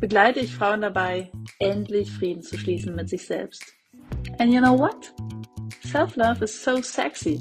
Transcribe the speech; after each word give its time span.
begleite 0.00 0.40
ich 0.40 0.54
Frauen 0.54 0.80
dabei, 0.80 1.30
endlich 1.58 2.10
Frieden 2.10 2.42
zu 2.42 2.56
schließen 2.56 2.94
mit 2.94 3.08
sich 3.08 3.26
selbst. 3.26 3.64
And 4.38 4.52
you 4.52 4.60
know 4.60 4.78
what? 4.78 5.12
Self-love 5.84 6.44
is 6.44 6.62
so 6.62 6.80
sexy. 6.82 7.40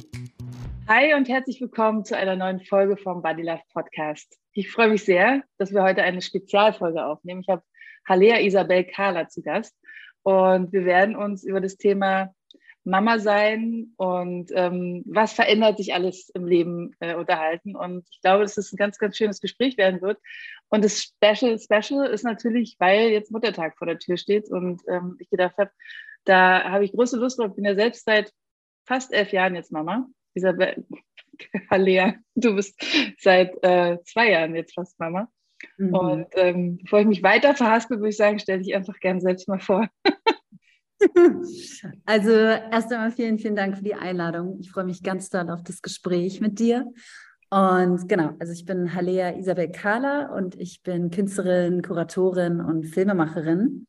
Hi 0.87 1.13
und 1.13 1.27
herzlich 1.27 1.61
willkommen 1.61 2.05
zu 2.05 2.17
einer 2.17 2.35
neuen 2.35 2.61
Folge 2.61 2.97
vom 2.97 3.21
Body 3.21 3.43
Love 3.43 3.61
Podcast. 3.73 4.37
Ich 4.53 4.71
freue 4.71 4.89
mich 4.89 5.03
sehr, 5.03 5.43
dass 5.57 5.73
wir 5.73 5.83
heute 5.83 6.01
eine 6.01 6.21
Spezialfolge 6.21 7.05
aufnehmen. 7.05 7.41
Ich 7.41 7.49
habe 7.49 7.63
Halea 8.07 8.39
Isabel 8.39 8.85
Kahler 8.85 9.27
zu 9.27 9.41
Gast 9.41 9.75
und 10.23 10.71
wir 10.73 10.85
werden 10.85 11.15
uns 11.15 11.43
über 11.43 11.61
das 11.61 11.77
Thema 11.77 12.33
Mama 12.87 13.19
sein 13.19 13.91
und 13.97 14.49
ähm, 14.55 15.03
was 15.05 15.33
verändert 15.33 15.77
sich 15.77 15.93
alles 15.93 16.29
im 16.29 16.47
Leben 16.47 16.95
äh, 17.01 17.15
unterhalten. 17.15 17.75
Und 17.75 18.07
ich 18.09 18.21
glaube, 18.21 18.43
dass 18.43 18.57
es 18.57 18.71
ein 18.71 18.77
ganz, 18.77 18.97
ganz 18.97 19.17
schönes 19.17 19.41
Gespräch 19.41 19.77
werden 19.77 20.01
wird. 20.01 20.17
Und 20.69 20.85
das 20.85 21.01
Special, 21.01 21.59
Special 21.59 22.07
ist 22.07 22.23
natürlich, 22.23 22.77
weil 22.79 23.09
jetzt 23.09 23.31
Muttertag 23.31 23.77
vor 23.77 23.87
der 23.87 23.99
Tür 23.99 24.15
steht 24.15 24.49
und 24.49 24.81
ähm, 24.87 25.17
ich 25.19 25.29
gedacht 25.29 25.57
habe, 25.57 25.71
da 26.23 26.63
habe 26.63 26.85
ich 26.85 26.93
große 26.93 27.17
Lust 27.17 27.39
drauf. 27.39 27.49
Ich 27.49 27.55
bin 27.55 27.65
ja 27.65 27.75
selbst 27.75 28.05
seit 28.05 28.31
fast 28.85 29.13
elf 29.13 29.33
Jahren 29.33 29.55
jetzt 29.55 29.71
Mama. 29.71 30.07
Isabel, 30.33 30.85
Lea, 31.75 32.13
du 32.35 32.55
bist 32.55 32.81
seit 33.19 33.51
äh, 33.63 33.97
zwei 34.05 34.31
Jahren 34.31 34.55
jetzt 34.55 34.75
fast 34.75 34.97
Mama. 34.97 35.29
Mhm. 35.77 35.93
Und 35.93 36.27
ähm, 36.35 36.77
bevor 36.83 37.01
ich 37.01 37.07
mich 37.07 37.23
weiter 37.23 37.53
verhaspel, 37.53 37.97
würde 37.97 38.09
ich 38.09 38.17
sagen, 38.17 38.39
stell 38.39 38.59
dich 38.59 38.73
einfach 38.75 38.97
gern 39.01 39.19
selbst 39.19 39.49
mal 39.49 39.59
vor. 39.59 39.89
Also 42.05 42.31
erst 42.31 42.91
einmal 42.91 43.11
vielen, 43.11 43.37
vielen 43.37 43.55
Dank 43.55 43.77
für 43.77 43.83
die 43.83 43.95
Einladung. 43.95 44.57
Ich 44.59 44.71
freue 44.71 44.85
mich 44.85 45.03
ganz 45.03 45.29
doll 45.29 45.49
auf 45.49 45.63
das 45.63 45.81
Gespräch 45.81 46.41
mit 46.41 46.59
dir. 46.59 46.91
Und 47.49 48.09
genau, 48.09 48.35
also 48.39 48.51
ich 48.51 48.65
bin 48.65 48.93
Halea 48.93 49.37
Isabel 49.37 49.71
Kahler 49.71 50.33
und 50.35 50.59
ich 50.59 50.81
bin 50.83 51.11
Künstlerin, 51.11 51.81
Kuratorin 51.81 52.59
und 52.59 52.85
Filmemacherin. 52.85 53.87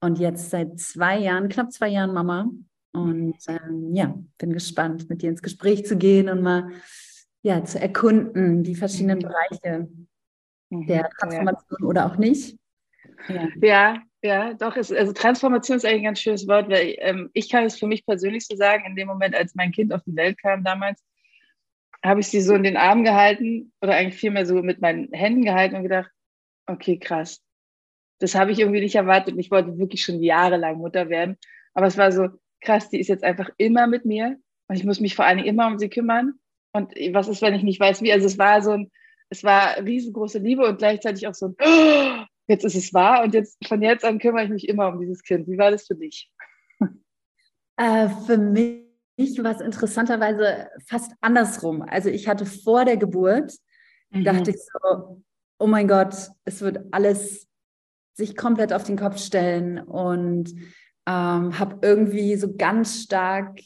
Und 0.00 0.18
jetzt 0.18 0.50
seit 0.50 0.78
zwei 0.78 1.18
Jahren, 1.18 1.48
knapp 1.48 1.72
zwei 1.72 1.88
Jahren 1.88 2.14
Mama. 2.14 2.50
Und 2.92 3.36
ähm, 3.48 3.94
ja, 3.94 4.14
bin 4.38 4.52
gespannt, 4.52 5.08
mit 5.08 5.22
dir 5.22 5.30
ins 5.30 5.42
Gespräch 5.42 5.86
zu 5.86 5.96
gehen 5.96 6.28
und 6.28 6.42
mal 6.42 6.70
ja, 7.42 7.64
zu 7.64 7.80
erkunden, 7.80 8.62
die 8.62 8.74
verschiedenen 8.74 9.18
mhm. 9.18 9.22
Bereiche 9.22 9.88
mhm. 10.70 10.86
der 10.86 11.08
Transformation 11.10 11.84
oder 11.84 12.06
auch 12.06 12.16
nicht. 12.16 12.58
Ja, 13.28 13.48
ja, 13.60 14.02
ja 14.22 14.54
doch. 14.54 14.76
Ist, 14.76 14.92
also 14.92 15.12
Transformation 15.12 15.76
ist 15.76 15.84
eigentlich 15.84 16.00
ein 16.00 16.04
ganz 16.04 16.20
schönes 16.20 16.46
Wort, 16.48 16.68
weil 16.68 16.96
ähm, 16.98 17.30
ich 17.32 17.48
kann 17.48 17.64
es 17.64 17.78
für 17.78 17.86
mich 17.86 18.04
persönlich 18.04 18.46
so 18.46 18.56
sagen, 18.56 18.84
in 18.86 18.96
dem 18.96 19.08
Moment, 19.08 19.34
als 19.34 19.54
mein 19.54 19.72
Kind 19.72 19.92
auf 19.92 20.02
die 20.04 20.16
Welt 20.16 20.40
kam 20.40 20.64
damals, 20.64 21.02
habe 22.04 22.20
ich 22.20 22.28
sie 22.28 22.40
so 22.40 22.54
in 22.54 22.62
den 22.62 22.76
Arm 22.76 23.04
gehalten 23.04 23.72
oder 23.80 23.94
eigentlich 23.94 24.20
vielmehr 24.20 24.46
so 24.46 24.54
mit 24.62 24.80
meinen 24.80 25.12
Händen 25.12 25.44
gehalten 25.44 25.76
und 25.76 25.82
gedacht, 25.82 26.10
okay, 26.66 26.98
krass. 26.98 27.42
Das 28.18 28.34
habe 28.34 28.52
ich 28.52 28.58
irgendwie 28.58 28.80
nicht 28.80 28.94
erwartet. 28.94 29.34
Ich 29.38 29.50
wollte 29.50 29.78
wirklich 29.78 30.02
schon 30.02 30.22
jahrelang 30.22 30.78
Mutter 30.78 31.08
werden. 31.08 31.36
Aber 31.74 31.86
es 31.86 31.96
war 31.96 32.12
so, 32.12 32.28
krass, 32.60 32.90
die 32.90 33.00
ist 33.00 33.08
jetzt 33.08 33.24
einfach 33.24 33.50
immer 33.56 33.86
mit 33.86 34.04
mir 34.04 34.38
und 34.68 34.76
ich 34.76 34.84
muss 34.84 35.00
mich 35.00 35.14
vor 35.14 35.24
allen 35.24 35.38
Dingen 35.38 35.48
immer 35.48 35.66
um 35.66 35.78
sie 35.78 35.88
kümmern. 35.88 36.34
Und 36.72 36.92
was 37.12 37.28
ist, 37.28 37.42
wenn 37.42 37.54
ich 37.54 37.62
nicht 37.62 37.80
weiß, 37.80 38.02
wie? 38.02 38.12
Also 38.12 38.26
es 38.26 38.38
war 38.38 38.62
so 38.62 38.72
ein, 38.72 38.90
es 39.28 39.42
war 39.42 39.76
riesengroße 39.78 40.38
Liebe 40.38 40.66
und 40.66 40.78
gleichzeitig 40.78 41.26
auch 41.26 41.34
so 41.34 41.48
ein, 41.48 41.56
oh, 41.60 42.24
jetzt 42.50 42.64
ist 42.64 42.74
es 42.74 42.92
wahr 42.92 43.22
und 43.22 43.32
jetzt 43.32 43.64
von 43.66 43.80
jetzt 43.80 44.04
an 44.04 44.18
kümmere 44.18 44.44
ich 44.44 44.50
mich 44.50 44.68
immer 44.68 44.88
um 44.88 45.00
dieses 45.00 45.22
Kind. 45.22 45.46
Wie 45.46 45.56
war 45.56 45.70
das 45.70 45.86
für 45.86 45.94
dich? 45.94 46.30
Äh, 47.76 48.10
für 48.26 48.36
mich 48.36 48.82
war 49.42 49.54
es 49.54 49.62
interessanterweise 49.62 50.68
fast 50.86 51.12
andersrum. 51.22 51.80
Also 51.80 52.10
ich 52.10 52.28
hatte 52.28 52.44
vor 52.44 52.84
der 52.84 52.98
Geburt, 52.98 53.54
mhm. 54.10 54.24
dachte 54.24 54.50
ich 54.50 54.56
so, 54.56 55.22
oh 55.58 55.66
mein 55.66 55.88
Gott, 55.88 56.14
es 56.44 56.60
wird 56.60 56.78
alles 56.90 57.48
sich 58.12 58.36
komplett 58.36 58.74
auf 58.74 58.84
den 58.84 58.98
Kopf 58.98 59.16
stellen 59.16 59.78
und 59.78 60.50
ähm, 61.06 61.58
habe 61.58 61.78
irgendwie 61.80 62.36
so 62.36 62.54
ganz 62.54 63.02
stark 63.02 63.60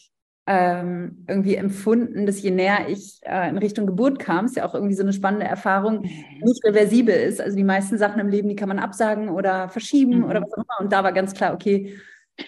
ähm, 0.47 1.25
irgendwie 1.27 1.55
empfunden, 1.55 2.27
dass 2.27 2.43
je 2.43 2.51
näher 2.51 2.89
ich 2.89 3.21
äh, 3.23 3.49
in 3.49 3.57
Richtung 3.57 3.87
Geburt 3.87 4.19
kam, 4.19 4.45
ist 4.45 4.57
ja 4.57 4.67
auch 4.67 4.75
irgendwie 4.75 4.95
so 4.95 5.03
eine 5.03 5.15
spannende 5.15 5.47
Erfahrung, 5.47 6.03
mhm. 6.03 6.45
nicht 6.45 6.63
reversibel 6.65 7.15
ist. 7.15 7.41
Also 7.41 7.57
die 7.57 7.65
meisten 7.65 7.97
Sachen 7.97 8.21
im 8.21 8.29
Leben, 8.29 8.49
die 8.49 8.57
kann 8.57 8.69
man 8.69 8.79
absagen 8.79 9.31
oder 9.31 9.69
verschieben 9.71 10.19
mhm. 10.19 10.25
oder 10.25 10.43
was 10.43 10.53
auch 10.53 10.59
immer. 10.59 10.81
Und 10.81 10.93
da 10.93 11.03
war 11.03 11.13
ganz 11.13 11.33
klar, 11.33 11.55
okay, 11.55 11.97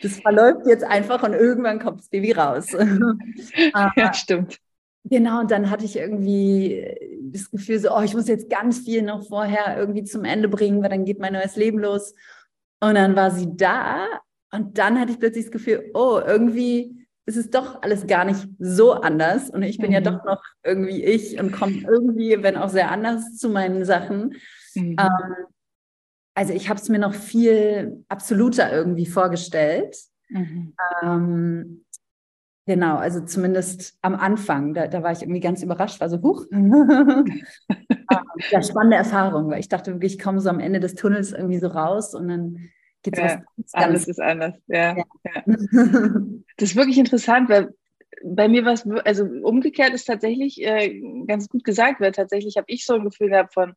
das 0.02 0.20
verläuft 0.20 0.66
jetzt 0.66 0.84
einfach 0.84 1.22
und 1.22 1.32
irgendwann 1.32 1.78
kommt 1.78 2.00
das 2.00 2.08
Baby 2.08 2.32
raus. 2.32 2.72
ja, 3.96 4.12
stimmt. 4.12 4.58
Genau, 5.04 5.40
und 5.40 5.50
dann 5.50 5.70
hatte 5.70 5.84
ich 5.84 5.96
irgendwie 5.96 6.84
das 7.32 7.50
Gefühl 7.50 7.78
so, 7.78 7.96
oh, 7.96 8.02
ich 8.02 8.14
muss 8.14 8.26
jetzt 8.26 8.50
ganz 8.50 8.80
viel 8.80 9.02
noch 9.02 9.26
vorher 9.28 9.78
irgendwie 9.78 10.02
zum 10.02 10.24
Ende 10.24 10.48
bringen, 10.48 10.82
weil 10.82 10.90
dann 10.90 11.04
geht 11.04 11.20
mein 11.20 11.32
neues 11.32 11.54
Leben 11.54 11.78
los. 11.78 12.12
Und 12.80 12.96
dann 12.96 13.14
war 13.14 13.30
sie 13.30 13.56
da 13.56 14.04
und 14.50 14.78
dann 14.78 14.98
hatte 14.98 15.12
ich 15.12 15.20
plötzlich 15.20 15.44
das 15.44 15.52
Gefühl, 15.52 15.90
oh, 15.94 16.20
irgendwie 16.24 17.05
ist 17.26 17.36
es 17.36 17.50
doch 17.50 17.82
alles 17.82 18.06
gar 18.06 18.24
nicht 18.24 18.48
so 18.58 18.92
anders 18.92 19.50
und 19.50 19.62
ich 19.62 19.78
bin 19.78 19.88
mhm. 19.88 19.94
ja 19.94 20.00
doch 20.00 20.24
noch 20.24 20.42
irgendwie 20.62 21.04
ich 21.04 21.40
und 21.40 21.50
komme 21.50 21.82
irgendwie, 21.86 22.40
wenn 22.42 22.56
auch 22.56 22.68
sehr 22.68 22.92
anders 22.92 23.36
zu 23.36 23.48
meinen 23.48 23.84
Sachen. 23.84 24.36
Mhm. 24.74 24.96
Ähm, 24.98 25.34
also 26.34 26.52
ich 26.52 26.68
habe 26.68 26.80
es 26.80 26.88
mir 26.88 27.00
noch 27.00 27.14
viel 27.14 28.04
absoluter 28.08 28.72
irgendwie 28.72 29.06
vorgestellt. 29.06 29.96
Mhm. 30.28 30.74
Ähm, 31.02 31.84
genau, 32.64 32.96
also 32.96 33.24
zumindest 33.24 33.98
am 34.02 34.14
Anfang, 34.14 34.74
da, 34.74 34.86
da, 34.86 35.02
war 35.02 35.10
ich 35.10 35.22
irgendwie 35.22 35.40
ganz 35.40 35.64
überrascht, 35.64 36.00
war 36.00 36.08
so, 36.08 36.22
huch. 36.22 36.46
ja, 38.50 38.62
spannende 38.62 38.96
Erfahrung, 38.96 39.50
weil 39.50 39.60
ich 39.60 39.68
dachte 39.68 39.92
wirklich, 39.92 40.14
ich 40.14 40.22
komme 40.22 40.40
so 40.40 40.48
am 40.48 40.60
Ende 40.60 40.78
des 40.78 40.94
Tunnels 40.94 41.32
irgendwie 41.32 41.58
so 41.58 41.66
raus 41.66 42.14
und 42.14 42.28
dann 42.28 42.70
geht 43.10 43.18
ja, 43.18 43.42
was 43.56 43.74
Alles 43.74 44.08
ist 44.08 44.20
anders, 44.20 44.54
ja. 44.66 44.96
ja. 44.96 45.04
ja. 45.24 45.42
das 46.56 46.70
ist 46.70 46.76
wirklich 46.76 46.98
interessant, 46.98 47.48
weil 47.48 47.74
bei 48.24 48.48
mir 48.48 48.64
war 48.64 48.72
es, 48.72 48.86
also 49.04 49.24
umgekehrt 49.24 49.92
ist 49.92 50.06
tatsächlich 50.06 50.62
äh, 50.62 51.00
ganz 51.26 51.48
gut 51.48 51.64
gesagt, 51.64 52.00
weil 52.00 52.12
tatsächlich 52.12 52.56
habe 52.56 52.66
ich 52.68 52.84
so 52.84 52.94
ein 52.94 53.04
Gefühl 53.04 53.28
gehabt 53.28 53.54
von, 53.54 53.74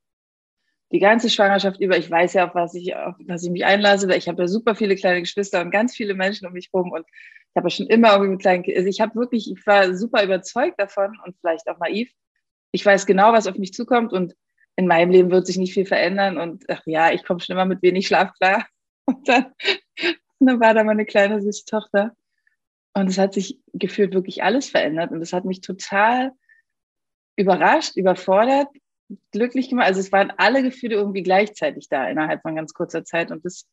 die 0.91 0.99
ganze 0.99 1.29
Schwangerschaft 1.29 1.79
über, 1.79 1.97
ich 1.97 2.09
weiß 2.09 2.33
ja, 2.33 2.47
auf 2.47 2.55
was 2.55 2.73
ich, 2.73 2.95
auf 2.95 3.15
was 3.27 3.43
ich 3.43 3.51
mich 3.51 3.63
einlasse, 3.63 4.07
weil 4.07 4.17
ich 4.17 4.27
habe 4.27 4.41
ja 4.41 4.47
super 4.47 4.73
viele 4.75 4.95
kleine 4.95 5.21
Geschwister 5.21 5.61
und 5.61 5.71
ganz 5.71 5.95
viele 5.95 6.15
Menschen 6.15 6.47
um 6.47 6.53
mich 6.53 6.69
herum 6.73 6.91
und 6.91 7.05
ich 7.07 7.55
habe 7.55 7.67
ja 7.67 7.69
schon 7.69 7.87
immer 7.87 8.11
irgendwie 8.13 8.31
mit 8.31 8.41
kleinen, 8.41 8.63
also 8.75 8.87
ich 8.87 9.01
habe 9.01 9.15
wirklich, 9.15 9.51
ich 9.51 9.65
war 9.67 9.93
super 9.95 10.23
überzeugt 10.23 10.79
davon 10.79 11.17
und 11.25 11.35
vielleicht 11.39 11.67
auch 11.69 11.77
naiv. 11.79 12.11
Ich 12.71 12.85
weiß 12.85 13.05
genau, 13.05 13.33
was 13.33 13.47
auf 13.47 13.57
mich 13.57 13.73
zukommt 13.73 14.13
und 14.13 14.35
in 14.75 14.87
meinem 14.87 15.11
Leben 15.11 15.31
wird 15.31 15.45
sich 15.45 15.57
nicht 15.57 15.73
viel 15.73 15.85
verändern 15.85 16.37
und 16.37 16.63
ach 16.69 16.81
ja, 16.85 17.11
ich 17.11 17.23
komme 17.23 17.39
schon 17.39 17.53
immer 17.53 17.65
mit 17.65 17.81
wenig 17.81 18.07
Schlaf 18.07 18.33
klar. 18.33 18.65
Und 19.09 19.27
dann, 19.27 19.53
dann 20.39 20.59
war 20.59 20.73
da 20.73 20.83
meine 20.83 21.05
kleine 21.05 21.41
süße 21.41 21.65
Tochter. 21.65 22.15
Und 22.93 23.09
es 23.09 23.17
hat 23.17 23.33
sich 23.33 23.59
gefühlt 23.73 24.13
wirklich 24.13 24.43
alles 24.43 24.69
verändert. 24.69 25.11
Und 25.11 25.21
es 25.21 25.33
hat 25.33 25.45
mich 25.45 25.61
total 25.61 26.31
überrascht, 27.35 27.95
überfordert 27.95 28.67
glücklich 29.31 29.69
gemacht. 29.69 29.87
Also 29.87 29.99
es 29.99 30.11
waren 30.11 30.31
alle 30.37 30.61
Gefühle 30.61 30.95
irgendwie 30.95 31.23
gleichzeitig 31.23 31.89
da 31.89 32.07
innerhalb 32.07 32.41
von 32.41 32.55
ganz 32.55 32.73
kurzer 32.73 33.03
Zeit. 33.03 33.31
Und 33.31 33.43
das 33.43 33.67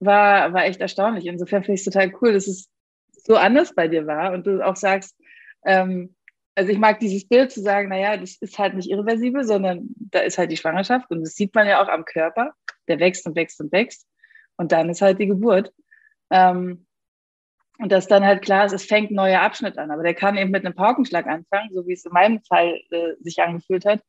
war, 0.00 0.52
war 0.52 0.64
echt 0.64 0.80
erstaunlich. 0.80 1.26
Insofern 1.26 1.62
finde 1.62 1.74
ich 1.74 1.86
es 1.86 1.92
total 1.92 2.12
cool, 2.20 2.32
dass 2.32 2.46
es 2.46 2.68
so 3.12 3.36
anders 3.36 3.74
bei 3.74 3.88
dir 3.88 4.06
war. 4.06 4.32
Und 4.32 4.46
du 4.46 4.64
auch 4.64 4.76
sagst, 4.76 5.16
ähm, 5.64 6.14
also 6.54 6.72
ich 6.72 6.78
mag 6.78 7.00
dieses 7.00 7.26
Bild 7.26 7.50
zu 7.50 7.62
sagen, 7.62 7.88
naja, 7.88 8.16
das 8.16 8.36
ist 8.40 8.58
halt 8.58 8.74
nicht 8.74 8.90
irreversibel, 8.90 9.44
sondern 9.44 9.88
da 9.96 10.20
ist 10.20 10.36
halt 10.36 10.50
die 10.50 10.56
Schwangerschaft. 10.56 11.10
Und 11.10 11.22
das 11.22 11.34
sieht 11.34 11.54
man 11.54 11.66
ja 11.66 11.82
auch 11.82 11.88
am 11.88 12.04
Körper, 12.04 12.52
der 12.88 13.00
wächst 13.00 13.26
und 13.26 13.36
wächst 13.36 13.60
und 13.60 13.72
wächst 13.72 14.06
und 14.60 14.72
dann 14.72 14.90
ist 14.90 15.00
halt 15.00 15.18
die 15.18 15.26
Geburt. 15.26 15.72
Ähm, 16.30 16.86
und 17.78 17.90
dass 17.90 18.06
dann 18.06 18.26
halt 18.26 18.42
klar 18.42 18.66
ist, 18.66 18.74
es 18.74 18.84
fängt 18.84 19.10
ein 19.10 19.14
neuer 19.14 19.40
Abschnitt 19.40 19.78
an, 19.78 19.90
aber 19.90 20.02
der 20.02 20.12
kann 20.12 20.36
eben 20.36 20.50
mit 20.50 20.66
einem 20.66 20.74
Paukenschlag 20.74 21.26
anfangen, 21.26 21.70
so 21.72 21.86
wie 21.86 21.94
es 21.94 22.04
in 22.04 22.12
meinem 22.12 22.42
Fall 22.42 22.78
äh, 22.90 23.14
sich 23.20 23.40
angefühlt 23.40 23.86
hat. 23.86 24.02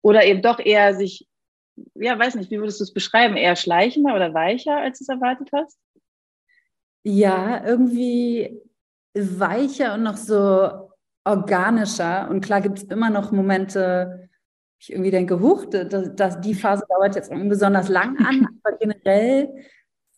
Oder 0.00 0.24
eben 0.24 0.42
doch 0.42 0.60
eher 0.60 0.94
sich, 0.94 1.28
ja, 1.94 2.16
weiß 2.16 2.36
nicht, 2.36 2.52
wie 2.52 2.60
würdest 2.60 2.78
du 2.78 2.84
es 2.84 2.94
beschreiben? 2.94 3.36
Eher 3.36 3.56
schleichender 3.56 4.14
oder 4.14 4.32
weicher, 4.32 4.76
als 4.76 4.98
du 4.98 5.02
es 5.02 5.08
erwartet 5.08 5.48
hast? 5.52 5.76
Ja, 7.02 7.66
irgendwie 7.66 8.62
weicher 9.12 9.94
und 9.94 10.04
noch 10.04 10.16
so 10.16 10.92
organischer. 11.24 12.30
Und 12.30 12.42
klar 12.42 12.60
gibt 12.60 12.78
es 12.78 12.84
immer 12.84 13.10
noch 13.10 13.32
Momente, 13.32 14.28
ich 14.78 14.92
irgendwie 14.92 15.10
denke, 15.10 15.40
huch, 15.40 15.66
das, 15.66 16.14
das, 16.14 16.40
die 16.40 16.54
Phase 16.54 16.86
dauert 16.88 17.14
jetzt 17.14 17.30
besonders 17.30 17.88
lang 17.88 18.16
an, 18.24 18.46
aber 18.62 18.78
generell 18.78 19.52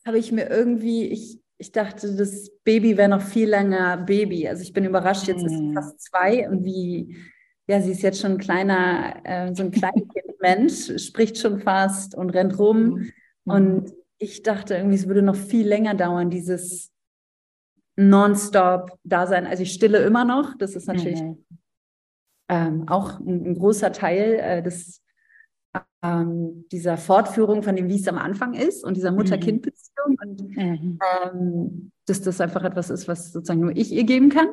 habe 0.07 0.19
ich 0.19 0.33
mir 0.33 0.49
irgendwie, 0.51 1.07
ich, 1.07 1.41
ich 1.59 1.73
dachte, 1.73 2.15
das 2.15 2.51
Baby 2.65 2.97
wäre 2.97 3.09
noch 3.09 3.23
viel 3.23 3.49
länger 3.49 3.97
Baby. 3.99 4.49
Also 4.49 4.63
ich 4.63 4.73
bin 4.73 4.85
überrascht, 4.85 5.29
jetzt 5.29 5.45
ist 5.45 5.53
sie 5.53 5.69
mhm. 5.69 5.75
fast 5.75 6.01
zwei 6.01 6.49
und 6.49 6.65
wie, 6.65 7.17
ja, 7.69 7.81
sie 7.81 7.93
ist 7.93 8.03
jetzt 8.03 8.21
schon 8.21 8.33
ein 8.33 8.39
kleiner, 8.39 9.21
äh, 9.25 9.55
so 9.55 9.63
ein 9.63 9.71
Kleinkind-Mensch, 9.71 11.03
spricht 11.07 11.39
schon 11.39 11.61
fast 11.61 12.15
und 12.15 12.31
rennt 12.31 12.59
rum. 12.59 13.11
Mhm. 13.45 13.53
Und 13.53 13.93
ich 14.19 14.43
dachte 14.43 14.75
irgendwie, 14.75 14.97
es 14.97 15.09
würde 15.09 15.23
noch 15.23 15.37
viel 15.37 15.67
länger 15.67 15.95
dauern, 15.95 16.31
dieses 16.31 16.93
nonstop 17.97 18.99
Dasein. 19.05 19.47
Also 19.47 19.63
ich 19.63 19.73
stille 19.73 19.99
immer 19.99 20.25
noch, 20.25 20.57
das 20.59 20.75
ist 20.75 20.87
natürlich 20.87 21.21
mhm. 21.21 21.45
ähm, 22.49 22.89
auch 22.89 23.21
ein, 23.21 23.47
ein, 23.47 23.55
großer 23.55 23.93
Teil 23.93 24.35
äh, 24.41 24.63
des, 24.63 25.02
ähm, 26.03 26.67
dieser 26.71 26.97
Fortführung 26.97 27.63
von 27.63 27.77
dem, 27.77 27.89
wie 27.89 28.01
es 28.01 28.09
am 28.09 28.19
Anfang 28.19 28.55
ist 28.55 28.85
und 28.85 28.97
dieser 28.97 29.13
Mutter-Kind-Beziehung. 29.13 30.17
Und 30.23 30.57
mhm. 30.57 30.99
ähm, 31.25 31.93
dass 32.07 32.23
das 32.23 32.41
einfach 32.41 32.65
etwas 32.65 32.91
ist, 32.91 33.09
was 33.09 33.33
sozusagen 33.33 33.61
nur 33.61 33.77
ich 33.77 33.93
ihr 33.93 34.05
geben 34.05 34.29
kann. 34.29 34.49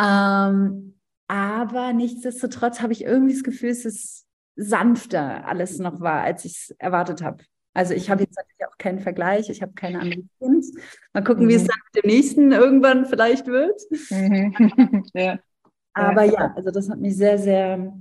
Ähm, 0.00 0.98
aber 1.28 1.92
nichtsdestotrotz 1.92 2.80
habe 2.80 2.92
ich 2.92 3.02
irgendwie 3.02 3.34
das 3.34 3.42
Gefühl, 3.42 3.70
es 3.70 3.84
ist 3.84 4.26
sanfter 4.54 5.46
alles 5.46 5.78
noch 5.78 6.00
war, 6.00 6.22
als 6.22 6.44
ich 6.44 6.52
es 6.52 6.70
erwartet 6.78 7.22
habe. 7.22 7.44
Also 7.74 7.92
ich 7.92 8.08
habe 8.08 8.22
jetzt 8.22 8.36
natürlich 8.36 8.66
auch 8.66 8.78
keinen 8.78 9.00
Vergleich, 9.00 9.50
ich 9.50 9.60
habe 9.60 9.74
keine 9.74 10.00
anderen 10.00 10.30
Kind. 10.38 10.64
Mal 11.12 11.24
gucken, 11.24 11.44
mhm. 11.44 11.48
wie 11.50 11.54
es 11.54 11.64
mhm. 11.64 11.66
dann 11.66 11.78
mit 11.92 12.04
dem 12.04 12.08
nächsten 12.08 12.52
irgendwann 12.52 13.04
vielleicht 13.04 13.46
wird. 13.48 13.78
Mhm. 14.10 15.04
ja. 15.14 15.38
Aber 15.92 16.24
ja, 16.24 16.54
also 16.54 16.70
das 16.70 16.88
hat 16.88 17.00
mich 17.00 17.16
sehr, 17.16 17.38
sehr 17.38 17.92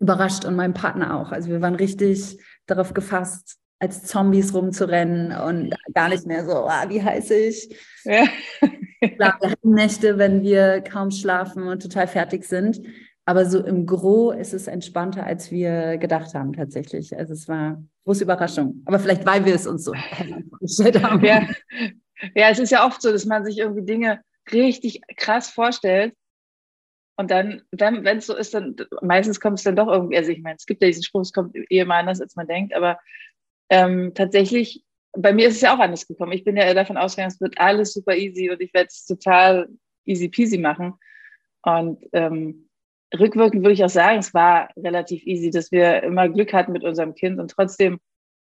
überrascht 0.00 0.44
und 0.44 0.56
mein 0.56 0.74
Partner 0.74 1.18
auch. 1.18 1.32
Also 1.32 1.48
wir 1.48 1.60
waren 1.60 1.74
richtig 1.74 2.38
darauf 2.66 2.94
gefasst, 2.94 3.58
als 3.80 4.04
Zombies 4.04 4.54
rumzurennen 4.54 5.32
und 5.40 5.74
gar 5.94 6.08
nicht 6.08 6.26
mehr 6.26 6.44
so, 6.44 6.66
ah, 6.66 6.84
wie 6.88 7.02
heiß 7.02 7.30
ich. 7.30 7.76
Ja. 8.04 8.24
Klar, 9.16 9.38
wir 9.40 9.50
hatten 9.50 9.70
Nächte, 9.70 10.18
wenn 10.18 10.42
wir 10.42 10.80
kaum 10.80 11.10
schlafen 11.10 11.62
und 11.62 11.82
total 11.82 12.08
fertig 12.08 12.44
sind. 12.44 12.80
Aber 13.24 13.44
so 13.44 13.62
im 13.62 13.86
Gro 13.86 14.32
ist 14.32 14.54
es 14.54 14.68
entspannter, 14.68 15.24
als 15.24 15.50
wir 15.50 15.98
gedacht 15.98 16.34
haben, 16.34 16.54
tatsächlich. 16.54 17.16
Also 17.16 17.34
es 17.34 17.46
war 17.46 17.82
große 18.04 18.24
Überraschung. 18.24 18.82
Aber 18.86 18.98
vielleicht, 18.98 19.26
weil 19.26 19.44
wir 19.44 19.54
es 19.54 19.66
uns 19.66 19.84
so 19.84 19.92
vorgestellt 20.48 21.02
haben. 21.02 21.22
Ja. 21.24 21.46
ja, 22.34 22.48
es 22.48 22.58
ist 22.58 22.70
ja 22.70 22.86
oft 22.86 23.02
so, 23.02 23.12
dass 23.12 23.26
man 23.26 23.44
sich 23.44 23.58
irgendwie 23.58 23.84
Dinge 23.84 24.22
richtig 24.50 25.02
krass 25.16 25.50
vorstellt. 25.50 26.14
Und 27.18 27.32
dann, 27.32 27.62
wenn 27.72 28.18
es 28.18 28.26
so 28.26 28.36
ist, 28.36 28.54
dann 28.54 28.76
meistens 29.02 29.40
kommt 29.40 29.58
es 29.58 29.64
dann 29.64 29.74
doch 29.74 29.88
irgendwie, 29.88 30.16
also 30.16 30.30
ich 30.30 30.40
meine, 30.40 30.54
es 30.56 30.66
gibt 30.66 30.80
ja 30.80 30.86
diesen 30.86 31.02
Spruch, 31.02 31.22
es 31.22 31.32
kommt 31.32 31.56
eh 31.56 31.80
immer 31.80 31.96
anders, 31.96 32.20
als 32.20 32.36
man 32.36 32.46
denkt, 32.46 32.72
aber 32.74 33.00
ähm, 33.70 34.12
tatsächlich, 34.14 34.84
bei 35.16 35.32
mir 35.32 35.48
ist 35.48 35.56
es 35.56 35.62
ja 35.62 35.74
auch 35.74 35.80
anders 35.80 36.06
gekommen. 36.06 36.30
Ich 36.30 36.44
bin 36.44 36.56
ja 36.56 36.72
davon 36.74 36.96
ausgegangen, 36.96 37.32
es 37.32 37.40
wird 37.40 37.58
alles 37.58 37.92
super 37.92 38.14
easy 38.16 38.50
und 38.50 38.60
ich 38.60 38.72
werde 38.72 38.86
es 38.86 39.04
total 39.04 39.68
easy 40.04 40.28
peasy 40.28 40.58
machen. 40.58 40.94
Und 41.62 42.04
ähm, 42.12 42.68
rückwirkend 43.12 43.64
würde 43.64 43.72
ich 43.72 43.84
auch 43.84 43.88
sagen, 43.88 44.20
es 44.20 44.32
war 44.32 44.70
relativ 44.76 45.26
easy, 45.26 45.50
dass 45.50 45.72
wir 45.72 46.04
immer 46.04 46.28
Glück 46.28 46.52
hatten 46.52 46.70
mit 46.70 46.84
unserem 46.84 47.16
Kind 47.16 47.40
und 47.40 47.50
trotzdem, 47.50 47.98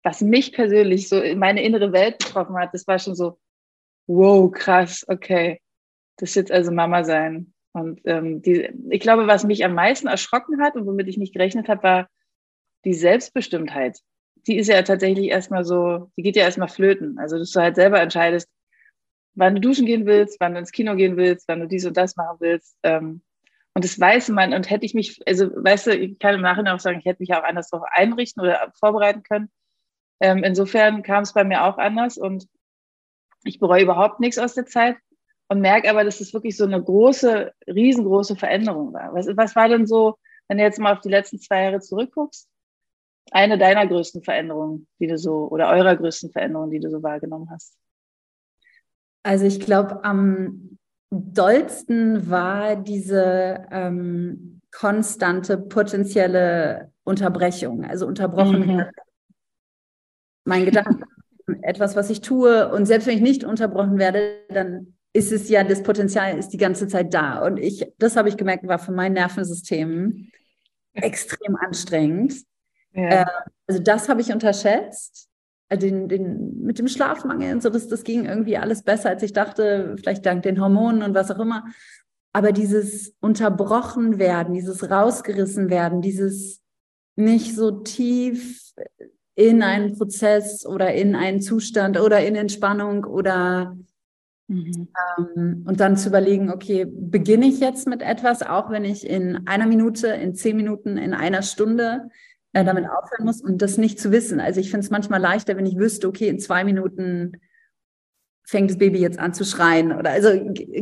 was 0.02 0.22
mich 0.22 0.54
persönlich 0.54 1.08
so 1.08 1.22
in 1.22 1.38
meine 1.38 1.62
innere 1.62 1.92
Welt 1.92 2.18
getroffen 2.18 2.58
hat, 2.58 2.74
das 2.74 2.88
war 2.88 2.98
schon 2.98 3.14
so, 3.14 3.38
wow, 4.08 4.52
krass, 4.52 5.06
okay, 5.08 5.62
das 6.18 6.30
ist 6.30 6.36
jetzt 6.36 6.52
also 6.52 6.72
Mama 6.72 7.04
sein. 7.04 7.54
Und 7.76 8.00
ähm, 8.06 8.42
die, 8.42 8.70
ich 8.90 9.02
glaube, 9.02 9.28
was 9.28 9.44
mich 9.44 9.66
am 9.66 9.74
meisten 9.74 10.08
erschrocken 10.08 10.62
hat 10.62 10.78
und 10.78 10.86
womit 10.86 11.10
ich 11.10 11.18
nicht 11.18 11.34
gerechnet 11.34 11.68
habe, 11.68 11.84
war 11.84 12.10
die 12.86 12.94
Selbstbestimmtheit. 12.94 14.00
Die 14.48 14.56
ist 14.56 14.70
ja 14.70 14.82
tatsächlich 14.82 15.28
erstmal 15.28 15.66
so, 15.66 16.10
die 16.16 16.24
geht 16.24 16.38
ja 16.38 16.44
erstmal 16.44 16.70
flöten. 16.70 17.20
Also, 17.20 17.38
dass 17.38 17.52
du 17.52 17.60
halt 17.60 17.76
selber 17.76 18.00
entscheidest, 18.00 18.50
wann 19.34 19.56
du 19.56 19.62
duschen 19.62 19.86
gehen 19.86 20.06
willst, 20.06 20.38
wann 20.40 20.54
du 20.54 20.60
ins 20.60 20.72
Kino 20.72 20.96
gehen 20.96 21.18
willst, 21.18 21.50
wann 21.50 21.60
du 21.60 21.68
dies 21.68 21.86
und 21.86 21.98
das 21.98 22.16
machen 22.16 22.38
willst. 22.40 22.78
Ähm, 22.84 23.22
und 23.74 23.84
das 23.84 24.00
weiß 24.00 24.30
man. 24.30 24.54
Und 24.54 24.70
hätte 24.70 24.86
ich 24.86 24.94
mich, 24.94 25.20
also 25.28 25.50
weißt 25.54 25.88
du, 25.88 25.98
ich 25.98 26.18
kann 26.18 26.36
im 26.36 26.42
Nachhinein 26.42 26.76
auch 26.76 26.80
sagen, 26.80 27.00
ich 27.00 27.06
hätte 27.06 27.22
mich 27.22 27.34
auch 27.34 27.44
anders 27.44 27.70
darauf 27.72 27.86
einrichten 27.92 28.42
oder 28.42 28.72
vorbereiten 28.80 29.24
können. 29.24 29.50
Ähm, 30.22 30.46
insofern 30.46 31.04
kam 31.04 31.24
es 31.24 31.34
bei 31.34 31.44
mir 31.44 31.66
auch 31.66 31.78
anders 31.78 32.18
und 32.18 32.48
ich 33.44 33.60
bereue 33.60 33.84
überhaupt 33.84 34.22
nichts 34.22 34.38
aus 34.38 34.54
der 34.54 34.66
Zeit 34.66 34.96
und 35.48 35.62
merke 35.62 35.90
aber, 35.90 36.04
dass 36.04 36.22
es 36.22 36.34
wirklich 36.34 36.58
so 36.58 36.64
eine 36.64 36.82
große, 36.82 37.52
riesengroße 37.68 38.36
Veränderung 38.36 38.94
war. 38.94 39.14
Was, 39.14 39.28
was 39.36 39.56
war 39.56 39.70
denn 39.70 39.86
so, 39.86 40.16
wenn 40.48 40.58
du 40.58 40.64
jetzt 40.64 40.80
mal 40.80 40.94
auf 40.94 41.02
die 41.02 41.10
letzten 41.10 41.40
zwei 41.40 41.64
Jahre 41.64 41.80
zurückguckst, 41.80 42.50
eine 43.32 43.58
deiner 43.58 43.88
größten 43.88 44.24
Veränderungen, 44.24 44.88
die 45.00 45.08
du 45.08 45.18
so, 45.18 45.48
oder 45.50 45.70
eurer 45.70 45.96
größten 45.96 46.32
Veränderungen, 46.32 46.72
die 46.72 46.80
du 46.80 46.90
so 46.90 47.02
wahrgenommen 47.02 47.50
hast? 47.50 47.76
Also 49.24 49.46
ich 49.46 49.60
glaube, 49.60 50.04
am 50.04 50.78
dollsten 51.10 52.30
war 52.30 52.76
diese 52.76 53.66
ähm, 53.72 54.62
konstante 54.72 55.58
potenzielle 55.58 56.92
Unterbrechung, 57.04 57.86
also 57.86 58.06
unterbrochen 58.06 58.68
mhm. 58.68 58.86
mein 60.44 60.66
Gedanke, 60.66 61.06
etwas, 61.62 61.96
was 61.96 62.10
ich 62.10 62.22
tue 62.22 62.72
und 62.72 62.86
selbst 62.86 63.08
wenn 63.08 63.16
ich 63.16 63.22
nicht 63.22 63.44
unterbrochen 63.44 63.98
werde, 63.98 64.40
dann 64.50 64.95
ist 65.16 65.32
es 65.32 65.48
ja, 65.48 65.64
das 65.64 65.82
Potenzial 65.82 66.38
ist 66.38 66.50
die 66.50 66.58
ganze 66.58 66.90
Zeit 66.90 67.14
da 67.14 67.40
und 67.46 67.56
ich, 67.56 67.90
das 67.98 68.18
habe 68.18 68.28
ich 68.28 68.36
gemerkt, 68.36 68.68
war 68.68 68.80
für 68.80 68.92
mein 68.92 69.14
Nervensystem 69.14 70.30
extrem 70.92 71.56
anstrengend. 71.56 72.34
Ja. 72.92 73.22
Äh, 73.22 73.26
also 73.66 73.82
das 73.82 74.10
habe 74.10 74.20
ich 74.20 74.34
unterschätzt 74.34 75.30
äh, 75.70 75.78
den, 75.78 76.10
den, 76.10 76.62
mit 76.64 76.80
dem 76.80 76.90
Schlafmangel 76.90 77.54
und 77.54 77.64
so, 77.64 77.70
das, 77.70 77.88
das 77.88 78.04
ging 78.04 78.26
irgendwie 78.26 78.58
alles 78.58 78.84
besser, 78.84 79.08
als 79.08 79.24
ich 79.24 79.32
dachte, 79.32 79.96
vielleicht 79.98 80.26
dank 80.26 80.44
den 80.44 80.60
Hormonen 80.60 81.02
und 81.02 81.16
was 81.16 81.32
auch 81.32 81.40
immer. 81.40 81.64
Aber 82.34 82.52
dieses 82.52 83.16
unterbrochen 83.22 84.20
werden, 84.20 84.54
dieses 84.54 84.92
rausgerissen 84.92 85.70
werden, 85.70 86.02
dieses 86.02 86.62
nicht 87.16 87.56
so 87.56 87.72
tief 87.72 88.74
in 89.36 89.64
einen 89.64 89.98
Prozess 89.98 90.66
oder 90.66 90.94
in 90.94 91.16
einen 91.16 91.42
Zustand 91.42 91.98
oder 91.98 92.20
in 92.26 92.36
Entspannung 92.36 93.06
oder 93.06 93.78
mhm. 94.48 94.88
ähm, 95.18 95.66
und 95.68 95.80
dann 95.80 95.98
zu 95.98 96.10
überlegen, 96.10 96.52
okay, 96.52 96.86
beginne 96.86 97.46
ich 97.48 97.60
jetzt 97.60 97.88
mit 97.88 98.02
etwas, 98.02 98.42
auch 98.44 98.70
wenn 98.70 98.86
ich 98.86 99.08
in 99.08 99.48
einer 99.48 99.68
Minute, 99.68 100.08
in 100.08 100.36
zehn 100.36 100.56
Minuten, 100.58 100.98
in 100.98 101.14
einer 101.14 101.42
Stunde 101.42 102.10
äh, 102.54 102.64
damit 102.64 102.86
aufhören 102.86 103.26
muss 103.26 103.42
und 103.42 103.62
das 103.62 103.78
nicht 103.78 104.00
zu 104.00 104.12
wissen. 104.12 104.40
Also 104.40 104.60
ich 104.60 104.72
finde 104.72 104.86
es 104.86 104.92
manchmal 104.92 105.20
leichter, 105.20 105.58
wenn 105.58 105.66
ich 105.66 105.78
wüsste, 105.78 106.08
okay, 106.08 106.28
in 106.28 106.40
zwei 106.40 106.64
Minuten 106.64 107.34
fängt 108.48 108.70
das 108.70 108.78
Baby 108.78 109.00
jetzt 109.00 109.20
an 109.20 109.34
zu 109.34 109.44
schreien 109.44 109.92
oder 109.92 110.12
also 110.12 110.30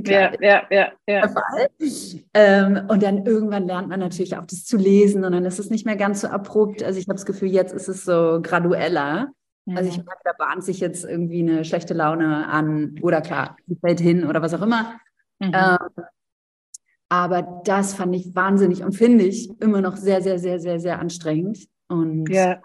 klar, 0.03 0.33
ja, 0.41 0.63
ja, 0.69 0.91
ja, 1.07 1.23
ja. 1.23 1.67
Ähm, 2.33 2.87
und 2.89 3.01
dann 3.01 3.25
irgendwann 3.25 3.65
lernt 3.65 3.87
man 3.87 4.01
natürlich 4.01 4.35
auch 4.37 4.45
das 4.45 4.65
zu 4.65 4.77
lesen 4.77 5.23
und 5.23 5.31
dann 5.31 5.45
ist 5.45 5.59
es 5.59 5.69
nicht 5.69 5.85
mehr 5.85 5.95
ganz 5.95 6.21
so 6.21 6.27
abrupt. 6.27 6.83
Also 6.83 6.99
ich 6.99 7.05
habe 7.07 7.15
das 7.15 7.25
Gefühl, 7.25 7.49
jetzt 7.49 7.73
ist 7.73 7.87
es 7.87 8.03
so 8.03 8.39
gradueller. 8.41 9.31
Also 9.65 9.89
ich 9.89 9.97
merke, 9.97 10.21
da 10.25 10.33
bahnt 10.33 10.63
sich 10.63 10.79
jetzt 10.79 11.05
irgendwie 11.05 11.39
eine 11.39 11.63
schlechte 11.63 11.93
Laune 11.93 12.47
an 12.47 12.99
oder 13.01 13.21
klar, 13.21 13.55
sie 13.65 13.75
fällt 13.75 14.01
hin 14.01 14.25
oder 14.25 14.41
was 14.41 14.53
auch 14.53 14.61
immer. 14.61 14.99
Mhm. 15.39 15.51
Ähm, 15.53 16.05
aber 17.09 17.61
das 17.63 17.93
fand 17.93 18.15
ich 18.15 18.35
wahnsinnig 18.35 18.83
und 18.83 18.93
finde 18.93 19.23
ich 19.23 19.49
immer 19.61 19.81
noch 19.81 19.95
sehr, 19.95 20.21
sehr, 20.21 20.39
sehr, 20.39 20.59
sehr, 20.59 20.79
sehr 20.79 20.99
anstrengend. 20.99 21.67
Und 21.87 22.27
ja. 22.29 22.59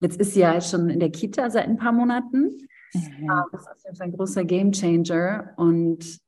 jetzt 0.00 0.20
ist 0.20 0.34
sie 0.34 0.40
ja 0.40 0.60
schon 0.60 0.90
in 0.90 1.00
der 1.00 1.10
Kita 1.10 1.50
seit 1.50 1.66
ein 1.66 1.76
paar 1.76 1.92
Monaten. 1.92 2.68
Mhm. 2.92 3.30
Das 3.50 3.66
ist 3.90 4.00
ein 4.00 4.12
großer 4.12 4.44
Game 4.44 4.72
Changer 4.72 5.54
und 5.56 6.18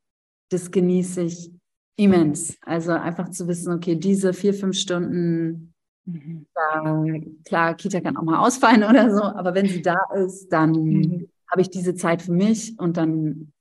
das 0.50 0.70
genieße 0.70 1.22
ich 1.22 1.52
immens. 1.96 2.56
Also 2.62 2.92
einfach 2.92 3.28
zu 3.28 3.46
wissen, 3.46 3.72
okay, 3.72 3.96
diese 3.96 4.32
vier, 4.32 4.54
fünf 4.54 4.76
Stunden, 4.76 5.71
mhm. 6.04 6.46
da, 6.54 7.04
klar, 7.44 7.74
Kita 7.74 8.00
kann 8.00 8.16
auch 8.16 8.22
mal 8.22 8.38
ausfallen 8.38 8.84
oder 8.88 9.14
so, 9.14 9.22
aber 9.22 9.54
wenn 9.54 9.66
sie 9.66 9.82
da 9.82 9.98
ist, 10.14 10.48
dann 10.48 10.72
mhm. 10.72 11.28
habe 11.50 11.60
ich 11.60 11.70
diese 11.70 11.94
Zeit 11.94 12.22
für 12.22 12.32
mich 12.32 12.78
und 12.78 12.96
dann 12.96 13.52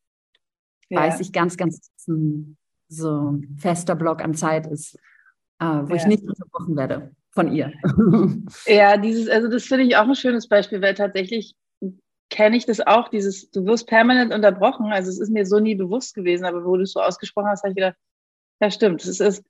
ja. 0.90 1.00
weiß 1.00 1.20
ich 1.20 1.32
ganz, 1.32 1.58
ganz 1.58 1.92
so 2.88 3.32
ein 3.32 3.58
fester 3.58 3.96
Block 3.96 4.22
an 4.22 4.36
Zeit 4.36 4.68
ist, 4.68 4.96
äh, 5.60 5.66
wo 5.66 5.90
ja. 5.90 5.96
ich 5.96 6.06
nicht 6.06 6.24
unterbrochen 6.24 6.76
werde 6.76 7.12
von 7.32 7.52
ihr. 7.52 7.72
Ja, 8.66 8.98
dieses, 8.98 9.30
also 9.30 9.48
das 9.48 9.64
finde 9.64 9.86
ich 9.86 9.96
auch 9.96 10.08
ein 10.08 10.16
schönes 10.16 10.48
Beispiel, 10.48 10.82
weil 10.82 10.94
tatsächlich 10.94 11.56
kenne 12.30 12.58
ich 12.58 12.66
das 12.66 12.80
auch, 12.80 13.10
dieses, 13.10 13.52
du 13.52 13.66
wirst 13.66 13.88
permanent 13.88 14.34
unterbrochen. 14.34 14.92
Also 14.92 15.10
es 15.10 15.20
ist 15.20 15.32
mir 15.32 15.46
so 15.46 15.60
nie 15.60 15.76
bewusst 15.76 16.16
gewesen, 16.16 16.46
aber 16.46 16.66
wo 16.66 16.78
du 16.78 16.84
es 16.84 16.94
so 16.94 17.02
ausgesprochen 17.02 17.50
hast, 17.50 17.64
habe 17.64 17.72
ich 17.72 17.76
gedacht, 17.76 17.98
ja 18.62 18.72
stimmt, 18.72 19.04
es 19.04 19.20
ist, 19.20 19.44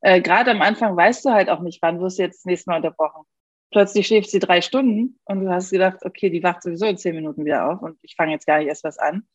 äh, 0.00 0.20
gerade 0.20 0.50
am 0.50 0.62
Anfang 0.62 0.96
weißt 0.96 1.24
du 1.24 1.30
halt 1.30 1.48
auch 1.48 1.60
nicht, 1.60 1.80
wann 1.82 2.00
wirst 2.00 2.18
du 2.18 2.22
jetzt 2.22 2.38
das 2.38 2.44
nächste 2.44 2.70
Mal 2.70 2.76
unterbrochen. 2.76 3.24
Plötzlich 3.70 4.06
schläft 4.06 4.30
sie 4.30 4.38
drei 4.38 4.60
Stunden 4.60 5.18
und 5.24 5.40
du 5.40 5.50
hast 5.50 5.70
gedacht, 5.70 5.98
okay, 6.04 6.30
die 6.30 6.42
wacht 6.42 6.62
sowieso 6.62 6.86
in 6.86 6.98
zehn 6.98 7.14
Minuten 7.14 7.44
wieder 7.44 7.68
auf 7.68 7.82
und 7.82 7.98
ich 8.02 8.14
fange 8.14 8.32
jetzt 8.32 8.46
gar 8.46 8.58
nicht 8.58 8.68
erst 8.68 8.84
was 8.84 8.98
an. 8.98 9.26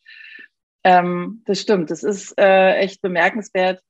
Ähm, 0.84 1.44
das 1.46 1.62
stimmt, 1.62 1.92
das 1.92 2.04
ist 2.04 2.34
äh, 2.40 2.76
echt 2.78 3.02
bemerkenswert, 3.02 3.82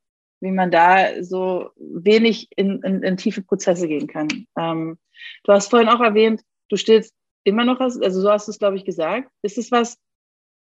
wie 0.42 0.52
man 0.52 0.72
da 0.72 1.24
so 1.24 1.70
wenig 1.78 2.50
in, 2.56 2.82
in, 2.82 3.04
in 3.04 3.18
tiefe 3.18 3.44
Prozesse 3.44 3.88
gehen 3.88 4.08
kann. 4.08 4.48
Ähm, 4.58 4.98
du 5.44 5.54
hast 5.54 5.70
vorhin 5.70 5.90
auch 5.90 6.02
erwähnt, 6.02 6.42
du 6.70 6.76
stillst 6.76 7.14
immer 7.44 7.64
noch, 7.64 7.80
also 7.80 8.10
so 8.10 8.30
hast 8.30 8.48
du 8.48 8.52
es, 8.52 8.60
glaube 8.60 8.76
ich, 8.76 8.86
gesagt. 8.86 9.30
Ist 9.42 9.58
es 9.58 9.72
was, 9.72 9.98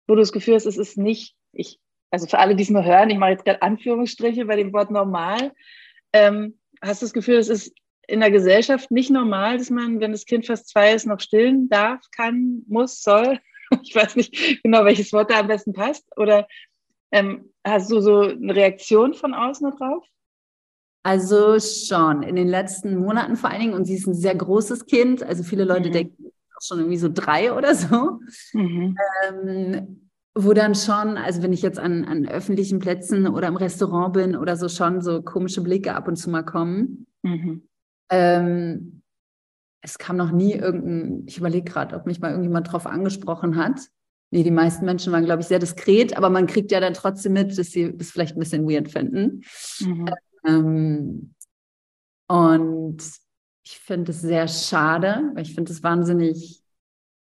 wo 0.07 0.15
du 0.15 0.21
das 0.21 0.33
Gefühl 0.33 0.55
hast, 0.55 0.67
es 0.67 0.79
ist 0.79 0.99
nicht, 0.99 1.35
ich, 1.53 1.79
also 2.11 2.27
für 2.27 2.39
alle, 2.39 2.55
die 2.57 2.63
es 2.63 2.71
nur 2.71 2.85
hören, 2.85 3.11
ich 3.11 3.19
mache 3.19 3.33
jetzt 3.33 3.45
gerade 3.45 3.63
Anführungsstriche 3.63 4.45
bei 4.45 4.57
dem 4.57 4.73
Wort 4.73 4.91
normal, 4.91 5.53
ähm, 6.13 6.59
hast 6.83 7.03
du 7.03 7.07
das 7.07 7.13
Gefühl, 7.13 7.37
es 7.37 7.49
ist 7.49 7.73
in 8.07 8.21
der 8.21 8.31
Gesellschaft 8.31 8.91
nicht 8.91 9.11
normal, 9.11 9.59
dass 9.59 9.71
man, 9.71 10.01
wenn 10.01 10.13
das 10.13 10.25
Kind 10.25 10.47
fast 10.47 10.69
zwei 10.69 10.95
ist, 10.95 11.07
noch 11.07 11.21
stillen 11.21 11.69
darf, 11.69 12.01
kann, 12.15 12.63
muss, 12.67 13.03
soll? 13.03 13.39
Ich 13.85 13.95
weiß 13.95 14.17
nicht 14.17 14.65
genau, 14.65 14.85
welches 14.85 15.13
Wort 15.13 15.31
da 15.31 15.39
am 15.39 15.47
besten 15.47 15.73
passt. 15.73 16.05
Oder 16.17 16.49
ähm, 17.13 17.53
hast 17.65 17.89
du 17.93 18.01
so 18.01 18.23
eine 18.23 18.53
Reaktion 18.53 19.15
von 19.15 19.33
außen 19.33 19.71
drauf? 19.71 20.05
Also 21.05 21.61
schon, 21.61 22.25
in 22.25 22.35
den 22.35 22.49
letzten 22.49 22.97
Monaten 22.97 23.37
vor 23.37 23.51
allen 23.51 23.61
Dingen. 23.61 23.75
Und 23.75 23.85
sie 23.85 23.95
ist 23.95 24.09
ein 24.09 24.15
sehr 24.15 24.35
großes 24.35 24.87
Kind. 24.87 25.23
Also 25.23 25.45
viele 25.45 25.63
Leute 25.63 25.89
mhm. 25.89 25.93
denken 25.93 26.27
auch 26.27 26.67
schon 26.67 26.79
irgendwie 26.79 26.99
so 26.99 27.09
drei 27.13 27.53
oder 27.53 27.77
so. 27.77 28.19
Mhm. 28.55 28.97
Ähm, 29.29 30.10
wo 30.35 30.53
dann 30.53 30.75
schon, 30.75 31.17
also 31.17 31.43
wenn 31.43 31.53
ich 31.53 31.63
jetzt 31.63 31.79
an, 31.79 32.05
an 32.05 32.27
öffentlichen 32.27 32.79
Plätzen 32.79 33.27
oder 33.27 33.49
im 33.49 33.57
Restaurant 33.57 34.13
bin 34.13 34.37
oder 34.37 34.57
so, 34.57 34.69
schon 34.69 35.01
so 35.01 35.23
komische 35.23 35.61
Blicke 35.61 35.95
ab 35.95 36.09
und 36.09 36.17
zu 36.17 36.31
mal 36.31 36.45
kommen. 36.45 37.07
Mhm. 37.23 37.69
Ähm, 38.11 39.03
es 39.83 39.99
kam 39.99 40.17
noch 40.17 40.31
nie 40.31 40.53
irgendein, 40.53 41.25
ich 41.27 41.39
überlege 41.39 41.71
gerade, 41.71 41.97
ob 41.97 42.07
mich 42.07 42.21
mal 42.21 42.31
irgendjemand 42.31 42.71
drauf 42.71 42.87
angesprochen 42.87 43.57
hat. 43.57 43.81
Nee, 44.31 44.45
die 44.45 44.53
meisten 44.53 44.85
Menschen 44.85 45.13
waren, 45.13 45.25
glaube 45.25 45.43
ich, 45.43 45.49
sehr 45.49 45.59
diskret, 45.59 46.17
aber 46.17 46.31
man 46.31 46.47
kriegt 46.47 46.71
ja 46.71 46.79
dann 46.79 46.95
trotzdem 46.95 47.33
mit, 47.33 47.59
dass 47.59 47.71
sie 47.71 47.97
das 47.97 48.11
vielleicht 48.11 48.37
ein 48.37 48.41
bisschen 48.41 48.69
weird 48.69 48.89
finden. 48.89 49.43
Mhm. 49.81 50.09
Ähm, 50.47 51.35
und 52.29 53.03
ich 53.65 53.79
finde 53.79 54.13
es 54.13 54.21
sehr 54.21 54.47
schade, 54.47 55.33
weil 55.35 55.43
ich 55.43 55.55
finde 55.55 55.73
es 55.73 55.83
wahnsinnig 55.83 56.60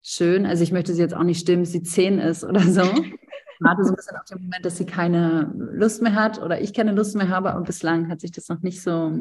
schön. 0.02 0.47
Also 0.47 0.62
ich 0.62 0.73
möchte 0.73 0.95
sie 0.95 1.00
jetzt 1.00 1.14
auch 1.14 1.23
nicht 1.23 1.40
stimmen, 1.40 1.64
dass 1.64 1.73
sie 1.73 1.83
zehn 1.83 2.19
ist 2.19 2.45
oder 2.45 2.61
so. 2.61 2.83
Ich 2.83 3.66
warte 3.66 3.85
so 3.85 3.90
ein 3.90 3.97
bisschen 3.97 4.16
auf 4.16 4.25
den 4.25 4.42
Moment, 4.42 4.64
dass 4.64 4.78
sie 4.78 4.87
keine 4.87 5.52
Lust 5.54 6.00
mehr 6.00 6.14
hat 6.14 6.40
oder 6.40 6.61
ich 6.61 6.73
keine 6.73 6.92
Lust 6.92 7.14
mehr 7.14 7.28
habe, 7.28 7.52
aber 7.52 7.62
bislang 7.62 8.09
hat 8.09 8.21
sich 8.21 8.33
das 8.33 8.49
noch 8.49 8.62
nicht 8.62 8.83
so 8.83 9.21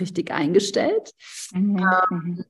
richtig 0.00 0.32
eingestellt. 0.32 1.12
Mhm. 1.52 1.78
Ähm, 2.10 2.44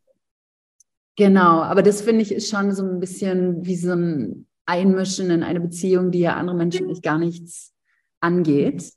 genau, 1.17 1.63
aber 1.63 1.83
das 1.83 2.01
finde 2.01 2.23
ich 2.23 2.33
ist 2.33 2.49
schon 2.49 2.73
so 2.73 2.83
ein 2.83 2.99
bisschen 2.99 3.67
wie 3.67 3.77
so 3.77 3.93
ein 3.93 4.47
Einmischen 4.65 5.31
in 5.31 5.43
eine 5.43 5.61
Beziehung, 5.61 6.11
die 6.13 6.21
ja 6.21 6.37
andere 6.37 6.57
Menschen 6.57 6.87
nicht 6.87 7.03
gar 7.03 7.19
nichts 7.19 7.75
angeht. 8.21 8.93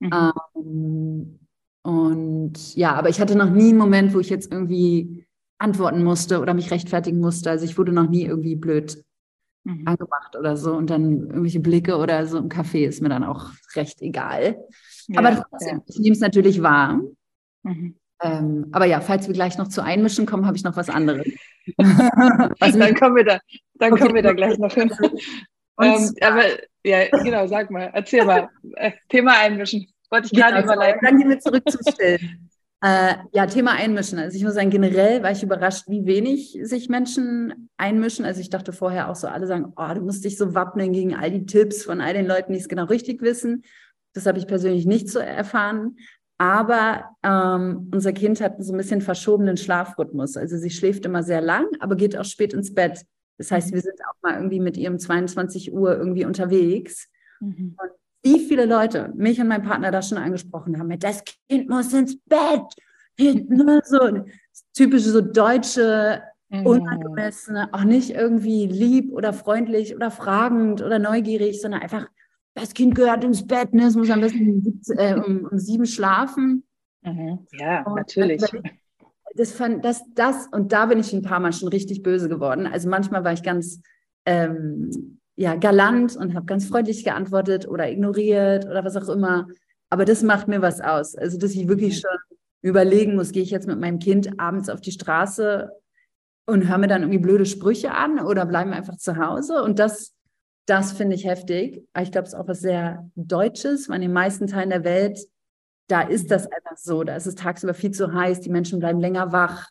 Mhm. 0.00 0.10
Ähm, 0.54 1.38
und 1.82 2.74
ja, 2.76 2.94
aber 2.94 3.08
ich 3.08 3.20
hatte 3.20 3.36
noch 3.36 3.50
nie 3.50 3.70
einen 3.70 3.78
Moment, 3.78 4.14
wo 4.14 4.20
ich 4.20 4.30
jetzt 4.30 4.52
irgendwie 4.52 5.23
antworten 5.64 6.04
musste 6.04 6.40
oder 6.40 6.54
mich 6.54 6.70
rechtfertigen 6.70 7.18
musste. 7.18 7.50
Also 7.50 7.64
ich 7.64 7.78
wurde 7.78 7.92
noch 7.92 8.08
nie 8.08 8.24
irgendwie 8.24 8.54
blöd 8.54 9.02
mhm. 9.64 9.86
angemacht 9.86 10.36
oder 10.38 10.56
so. 10.56 10.74
Und 10.74 10.90
dann 10.90 11.26
irgendwelche 11.26 11.60
Blicke 11.60 11.96
oder 11.96 12.26
so 12.26 12.38
im 12.38 12.48
Café 12.48 12.86
ist 12.86 13.02
mir 13.02 13.08
dann 13.08 13.24
auch 13.24 13.50
recht 13.74 14.02
egal. 14.02 14.58
Ja, 15.08 15.20
aber 15.20 15.44
trotzdem, 15.50 15.78
ja. 15.78 15.84
ich 15.86 15.98
nehme 15.98 16.14
es 16.14 16.20
natürlich 16.20 16.62
wahr. 16.62 17.00
Mhm. 17.62 17.96
Ähm, 18.22 18.68
aber 18.72 18.84
ja, 18.84 19.00
falls 19.00 19.26
wir 19.26 19.34
gleich 19.34 19.58
noch 19.58 19.68
zu 19.68 19.82
Einmischen 19.82 20.26
kommen, 20.26 20.46
habe 20.46 20.56
ich 20.56 20.64
noch 20.64 20.76
was 20.76 20.88
anderes. 20.88 21.26
was 21.76 22.78
dann 22.78 22.94
kommen 22.94 23.16
wir 23.16 23.24
da, 23.24 23.40
dann 23.74 23.92
okay. 23.92 24.02
kommen 24.02 24.14
wir 24.14 24.22
da 24.22 24.32
gleich 24.32 24.58
noch 24.58 24.72
hin. 24.72 24.92
ähm, 25.80 26.14
aber 26.20 26.42
ja, 26.84 27.08
genau, 27.22 27.46
sag 27.46 27.70
mal, 27.70 27.90
erzähl 27.92 28.24
mal. 28.24 28.48
Äh, 28.76 28.92
Thema 29.08 29.38
Einmischen. 29.40 29.86
Wollte 30.10 30.26
ich 30.26 30.38
gerade 30.38 30.60
genau, 30.60 30.72
überleiten. 30.72 31.00
Dann 31.02 31.18
gehen 31.18 31.28
wir 31.28 31.40
zurück 31.40 31.62
zum 31.68 31.80
Stillen. 31.92 32.43
Äh, 32.84 33.14
ja, 33.32 33.46
Thema 33.46 33.72
Einmischen. 33.72 34.18
Also 34.18 34.36
ich 34.36 34.44
muss 34.44 34.52
sagen, 34.52 34.68
generell 34.68 35.22
war 35.22 35.30
ich 35.30 35.42
überrascht, 35.42 35.84
wie 35.88 36.04
wenig 36.04 36.58
sich 36.64 36.90
Menschen 36.90 37.70
einmischen. 37.78 38.26
Also 38.26 38.42
ich 38.42 38.50
dachte 38.50 38.74
vorher 38.74 39.08
auch 39.08 39.16
so, 39.16 39.26
alle 39.26 39.46
sagen, 39.46 39.72
oh, 39.74 39.94
du 39.94 40.02
musst 40.02 40.22
dich 40.22 40.36
so 40.36 40.54
wappnen 40.54 40.92
gegen 40.92 41.14
all 41.14 41.30
die 41.30 41.46
Tipps 41.46 41.82
von 41.82 42.02
all 42.02 42.12
den 42.12 42.26
Leuten, 42.26 42.52
die 42.52 42.58
es 42.58 42.68
genau 42.68 42.84
richtig 42.84 43.22
wissen. 43.22 43.64
Das 44.12 44.26
habe 44.26 44.36
ich 44.36 44.46
persönlich 44.46 44.84
nicht 44.84 45.08
so 45.08 45.18
erfahren. 45.18 45.96
Aber 46.36 47.04
ähm, 47.22 47.88
unser 47.90 48.12
Kind 48.12 48.42
hat 48.42 48.62
so 48.62 48.74
ein 48.74 48.76
bisschen 48.76 49.00
verschobenen 49.00 49.56
Schlafrhythmus. 49.56 50.36
Also 50.36 50.58
sie 50.58 50.68
schläft 50.68 51.06
immer 51.06 51.22
sehr 51.22 51.40
lang, 51.40 51.64
aber 51.80 51.96
geht 51.96 52.18
auch 52.18 52.26
spät 52.26 52.52
ins 52.52 52.74
Bett. 52.74 53.06
Das 53.38 53.50
heißt, 53.50 53.72
wir 53.72 53.80
sind 53.80 53.98
auch 54.02 54.22
mal 54.22 54.34
irgendwie 54.34 54.60
mit 54.60 54.76
ihrem 54.76 54.98
22 54.98 55.72
Uhr 55.72 55.96
irgendwie 55.96 56.26
unterwegs. 56.26 57.08
Mhm. 57.40 57.76
Und 57.80 57.90
wie 58.24 58.40
viele 58.40 58.64
Leute 58.64 59.12
mich 59.14 59.40
und 59.40 59.48
mein 59.48 59.62
Partner 59.62 59.90
da 59.90 60.02
schon 60.02 60.18
angesprochen 60.18 60.78
haben, 60.78 60.98
das 60.98 61.22
Kind 61.48 61.68
muss 61.68 61.92
ins 61.92 62.18
Bett. 62.26 62.62
So 63.84 64.24
typische 64.72 65.10
so 65.10 65.20
deutsche, 65.20 66.22
mhm. 66.48 66.66
unangemessene, 66.66 67.68
auch 67.72 67.84
nicht 67.84 68.10
irgendwie 68.10 68.66
lieb 68.66 69.12
oder 69.12 69.32
freundlich 69.32 69.94
oder 69.94 70.10
fragend 70.10 70.82
oder 70.82 70.98
neugierig, 70.98 71.60
sondern 71.60 71.82
einfach, 71.82 72.08
das 72.54 72.72
Kind 72.72 72.94
gehört 72.94 73.24
ins 73.24 73.46
Bett, 73.46 73.74
ne? 73.74 73.86
es 73.86 73.96
muss 73.96 74.10
am 74.10 74.20
besten 74.20 74.80
äh, 74.96 75.14
um, 75.14 75.48
um, 75.50 75.58
sieben 75.58 75.86
schlafen. 75.86 76.64
Mhm. 77.02 77.46
Ja, 77.52 77.82
und 77.82 77.96
natürlich. 77.96 78.42
Das, 79.36 79.52
fand, 79.52 79.84
das, 79.84 80.02
das, 80.14 80.46
und 80.52 80.72
da 80.72 80.86
bin 80.86 81.00
ich 81.00 81.12
ein 81.12 81.22
paar 81.22 81.40
Mal 81.40 81.52
schon 81.52 81.68
richtig 81.68 82.02
böse 82.02 82.28
geworden. 82.28 82.66
Also 82.66 82.88
manchmal 82.88 83.24
war 83.24 83.32
ich 83.32 83.42
ganz 83.42 83.80
ähm, 84.26 85.18
ja, 85.36 85.56
galant 85.56 86.16
und 86.16 86.34
habe 86.34 86.46
ganz 86.46 86.66
freundlich 86.66 87.04
geantwortet 87.04 87.66
oder 87.66 87.90
ignoriert 87.90 88.66
oder 88.66 88.84
was 88.84 88.96
auch 88.96 89.08
immer. 89.08 89.48
Aber 89.90 90.04
das 90.04 90.22
macht 90.22 90.48
mir 90.48 90.62
was 90.62 90.80
aus. 90.80 91.16
Also, 91.16 91.38
dass 91.38 91.52
ich 91.52 91.68
wirklich 91.68 91.96
mhm. 91.96 92.00
schon 92.00 92.18
überlegen 92.62 93.16
muss, 93.16 93.32
gehe 93.32 93.42
ich 93.42 93.50
jetzt 93.50 93.66
mit 93.66 93.78
meinem 93.78 93.98
Kind 93.98 94.40
abends 94.40 94.68
auf 94.68 94.80
die 94.80 94.92
Straße 94.92 95.70
und 96.46 96.68
höre 96.68 96.78
mir 96.78 96.86
dann 96.86 97.02
irgendwie 97.02 97.18
blöde 97.18 97.46
Sprüche 97.46 97.92
an 97.92 98.20
oder 98.20 98.46
bleiben 98.46 98.72
einfach 98.72 98.96
zu 98.96 99.16
Hause. 99.16 99.62
Und 99.62 99.78
das, 99.78 100.14
das 100.66 100.92
finde 100.92 101.16
ich 101.16 101.26
heftig. 101.26 101.86
ich 102.00 102.12
glaube, 102.12 102.26
es 102.26 102.32
ist 102.32 102.38
auch 102.38 102.48
was 102.48 102.60
sehr 102.60 103.08
Deutsches, 103.16 103.88
weil 103.88 103.96
in 103.96 104.02
den 104.02 104.12
meisten 104.12 104.46
Teilen 104.46 104.70
der 104.70 104.84
Welt, 104.84 105.18
da 105.88 106.02
ist 106.02 106.30
das 106.30 106.46
einfach 106.46 106.76
so. 106.76 107.04
Da 107.04 107.16
ist 107.16 107.26
es 107.26 107.34
tagsüber 107.34 107.74
viel 107.74 107.90
zu 107.90 108.14
heiß, 108.14 108.40
die 108.40 108.50
Menschen 108.50 108.78
bleiben 108.78 109.00
länger 109.00 109.32
wach. 109.32 109.68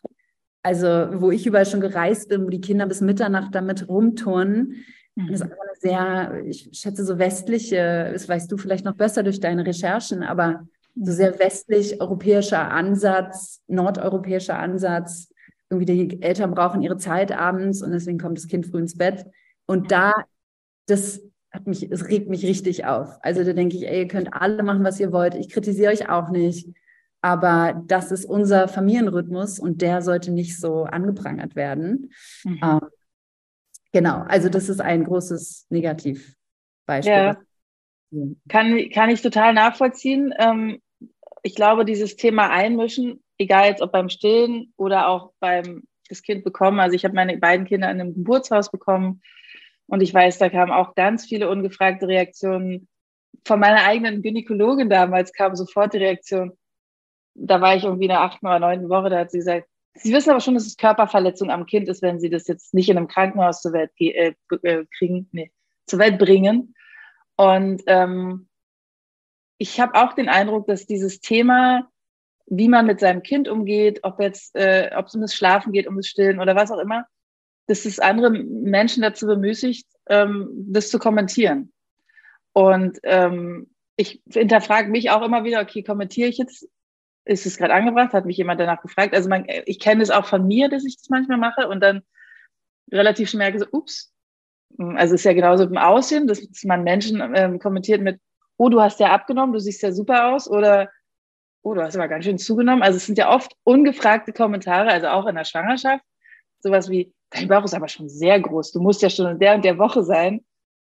Also, 0.62 0.88
wo 1.20 1.30
ich 1.30 1.46
überall 1.46 1.66
schon 1.66 1.80
gereist 1.80 2.28
bin, 2.28 2.44
wo 2.44 2.48
die 2.48 2.60
Kinder 2.60 2.86
bis 2.86 3.00
Mitternacht 3.00 3.54
damit 3.54 3.88
rumturnen, 3.88 4.84
Mhm. 5.16 5.28
Das 5.28 5.36
ist 5.36 5.42
einfach 5.42 5.58
eine 5.58 5.76
sehr, 5.78 6.44
ich 6.46 6.68
schätze, 6.72 7.04
so 7.04 7.18
westliche, 7.18 8.10
das 8.12 8.28
weißt 8.28 8.50
du 8.50 8.56
vielleicht 8.56 8.84
noch 8.84 8.94
besser 8.94 9.22
durch 9.22 9.40
deine 9.40 9.66
Recherchen, 9.66 10.22
aber 10.22 10.66
so 10.94 11.12
mhm. 11.12 11.16
sehr 11.16 11.38
westlich-europäischer 11.38 12.70
Ansatz, 12.70 13.60
nordeuropäischer 13.66 14.58
Ansatz. 14.58 15.28
Irgendwie 15.70 16.06
die 16.06 16.22
Eltern 16.22 16.54
brauchen 16.54 16.82
ihre 16.82 16.98
Zeit 16.98 17.32
abends 17.32 17.82
und 17.82 17.90
deswegen 17.92 18.18
kommt 18.18 18.38
das 18.38 18.46
Kind 18.46 18.66
früh 18.66 18.78
ins 18.78 18.96
Bett. 18.96 19.26
Und 19.66 19.90
da, 19.90 20.12
das 20.86 21.22
hat 21.50 21.66
mich, 21.66 21.90
es 21.90 22.08
regt 22.08 22.28
mich 22.28 22.44
richtig 22.44 22.84
auf. 22.84 23.16
Also 23.22 23.44
da 23.44 23.52
denke 23.52 23.76
ich, 23.76 23.86
ey, 23.86 24.02
ihr 24.02 24.08
könnt 24.08 24.34
alle 24.34 24.62
machen, 24.62 24.84
was 24.84 25.00
ihr 25.00 25.12
wollt. 25.12 25.34
Ich 25.34 25.48
kritisiere 25.48 25.92
euch 25.92 26.08
auch 26.08 26.30
nicht. 26.30 26.68
Aber 27.22 27.82
das 27.86 28.12
ist 28.12 28.26
unser 28.26 28.68
Familienrhythmus 28.68 29.58
und 29.58 29.80
der 29.80 30.02
sollte 30.02 30.30
nicht 30.30 30.60
so 30.60 30.84
angeprangert 30.84 31.56
werden. 31.56 32.12
Mhm. 32.44 32.60
Ähm, 32.62 32.80
Genau, 33.94 34.24
also 34.26 34.48
das 34.48 34.68
ist 34.68 34.80
ein 34.80 35.04
großes 35.04 35.66
Negativbeispiel. 35.70 37.12
Ja. 37.12 37.36
Kann, 38.48 38.90
kann 38.92 39.08
ich 39.08 39.22
total 39.22 39.54
nachvollziehen. 39.54 40.34
Ähm, 40.36 40.82
ich 41.44 41.54
glaube, 41.54 41.84
dieses 41.84 42.16
Thema 42.16 42.50
Einmischen, 42.50 43.22
egal 43.38 43.68
jetzt 43.68 43.82
ob 43.82 43.92
beim 43.92 44.08
Stillen 44.08 44.72
oder 44.76 45.06
auch 45.06 45.32
beim 45.38 45.84
das 46.08 46.22
Kind 46.22 46.42
bekommen, 46.42 46.80
also 46.80 46.96
ich 46.96 47.04
habe 47.04 47.14
meine 47.14 47.38
beiden 47.38 47.66
Kinder 47.66 47.88
in 47.88 48.00
einem 48.00 48.14
Geburtshaus 48.14 48.72
bekommen 48.72 49.22
und 49.86 50.02
ich 50.02 50.12
weiß, 50.12 50.38
da 50.38 50.50
kamen 50.50 50.72
auch 50.72 50.96
ganz 50.96 51.26
viele 51.26 51.48
ungefragte 51.48 52.08
Reaktionen. 52.08 52.88
Von 53.46 53.60
meiner 53.60 53.84
eigenen 53.84 54.22
Gynäkologin 54.22 54.90
damals 54.90 55.32
kam 55.32 55.54
sofort 55.54 55.94
die 55.94 55.98
Reaktion, 55.98 56.58
da 57.34 57.60
war 57.60 57.76
ich 57.76 57.84
irgendwie 57.84 58.06
in 58.06 58.10
der 58.10 58.22
achten 58.22 58.44
oder 58.44 58.58
neunten 58.58 58.88
Woche, 58.88 59.10
da 59.10 59.20
hat 59.20 59.30
sie 59.30 59.38
gesagt, 59.38 59.68
Sie 59.96 60.12
wissen 60.12 60.30
aber 60.30 60.40
schon, 60.40 60.54
dass 60.54 60.66
es 60.66 60.76
Körperverletzung 60.76 61.50
am 61.50 61.66
Kind 61.66 61.88
ist, 61.88 62.02
wenn 62.02 62.18
Sie 62.18 62.30
das 62.30 62.48
jetzt 62.48 62.74
nicht 62.74 62.88
in 62.88 62.96
einem 62.96 63.08
Krankenhaus 63.08 63.62
zur 63.62 63.72
Welt 63.72 63.92
äh, 63.98 64.34
äh, 64.62 64.84
kriegen, 64.96 65.28
nee, 65.32 65.52
zur 65.86 66.00
Welt 66.00 66.18
bringen. 66.18 66.74
Und 67.36 67.82
ähm, 67.86 68.48
ich 69.58 69.80
habe 69.80 69.94
auch 69.94 70.12
den 70.14 70.28
Eindruck, 70.28 70.66
dass 70.66 70.86
dieses 70.86 71.20
Thema, 71.20 71.88
wie 72.46 72.68
man 72.68 72.86
mit 72.86 73.00
seinem 73.00 73.22
Kind 73.22 73.48
umgeht, 73.48 74.00
ob 74.02 74.20
jetzt, 74.20 74.54
äh, 74.56 74.90
ob 74.94 75.06
es 75.06 75.14
um 75.14 75.20
das 75.20 75.34
Schlafen 75.34 75.72
geht, 75.72 75.86
um 75.86 75.96
das 75.96 76.06
Stillen 76.06 76.40
oder 76.40 76.56
was 76.56 76.72
auch 76.72 76.78
immer, 76.78 77.06
dass 77.66 77.84
es 77.84 78.00
andere 78.00 78.30
Menschen 78.30 79.02
dazu 79.02 79.26
bemüßigt, 79.26 79.86
ähm, 80.08 80.48
das 80.68 80.90
zu 80.90 80.98
kommentieren. 80.98 81.72
Und 82.52 82.98
ähm, 83.04 83.70
ich 83.96 84.22
hinterfrage 84.30 84.90
mich 84.90 85.10
auch 85.10 85.22
immer 85.22 85.44
wieder, 85.44 85.60
okay, 85.60 85.82
kommentiere 85.82 86.28
ich 86.28 86.38
jetzt 86.38 86.68
ist 87.24 87.46
es 87.46 87.56
gerade 87.56 87.74
angebracht? 87.74 88.12
Hat 88.12 88.26
mich 88.26 88.36
jemand 88.36 88.60
danach 88.60 88.82
gefragt? 88.82 89.14
Also 89.14 89.28
man, 89.28 89.46
ich 89.66 89.78
kenne 89.80 90.02
es 90.02 90.10
auch 90.10 90.26
von 90.26 90.46
mir, 90.46 90.68
dass 90.68 90.84
ich 90.84 90.96
das 90.96 91.08
manchmal 91.08 91.38
mache 91.38 91.68
und 91.68 91.80
dann 91.80 92.02
relativ 92.92 93.30
schnell 93.30 93.50
merke, 93.50 93.60
so, 93.60 93.66
ups. 93.72 94.12
Also 94.78 95.14
es 95.14 95.20
ist 95.20 95.24
ja 95.24 95.32
genauso 95.32 95.64
im 95.64 95.78
Aussehen, 95.78 96.26
dass 96.26 96.46
man 96.64 96.82
Menschen 96.82 97.22
ähm, 97.34 97.58
kommentiert 97.58 98.02
mit, 98.02 98.20
oh, 98.56 98.68
du 98.68 98.80
hast 98.80 99.00
ja 99.00 99.12
abgenommen, 99.12 99.52
du 99.52 99.60
siehst 99.60 99.82
ja 99.82 99.92
super 99.92 100.28
aus 100.28 100.50
oder 100.50 100.90
oh, 101.62 101.74
du 101.74 101.82
hast 101.82 101.96
aber 101.96 102.08
ganz 102.08 102.24
schön 102.24 102.38
zugenommen. 102.38 102.82
Also 102.82 102.96
es 102.96 103.06
sind 103.06 103.16
ja 103.16 103.30
oft 103.30 103.52
ungefragte 103.64 104.32
Kommentare, 104.32 104.90
also 104.90 105.08
auch 105.08 105.26
in 105.26 105.36
der 105.36 105.44
Schwangerschaft. 105.44 106.04
Sowas 106.60 106.90
wie, 106.90 107.12
dein 107.30 107.48
Bauch 107.48 107.64
ist 107.64 107.74
aber 107.74 107.88
schon 107.88 108.08
sehr 108.08 108.40
groß, 108.40 108.72
du 108.72 108.80
musst 108.80 109.02
ja 109.02 109.10
schon 109.10 109.30
in 109.30 109.38
der 109.38 109.54
und 109.54 109.64
der 109.64 109.78
Woche 109.78 110.02
sein. 110.02 110.44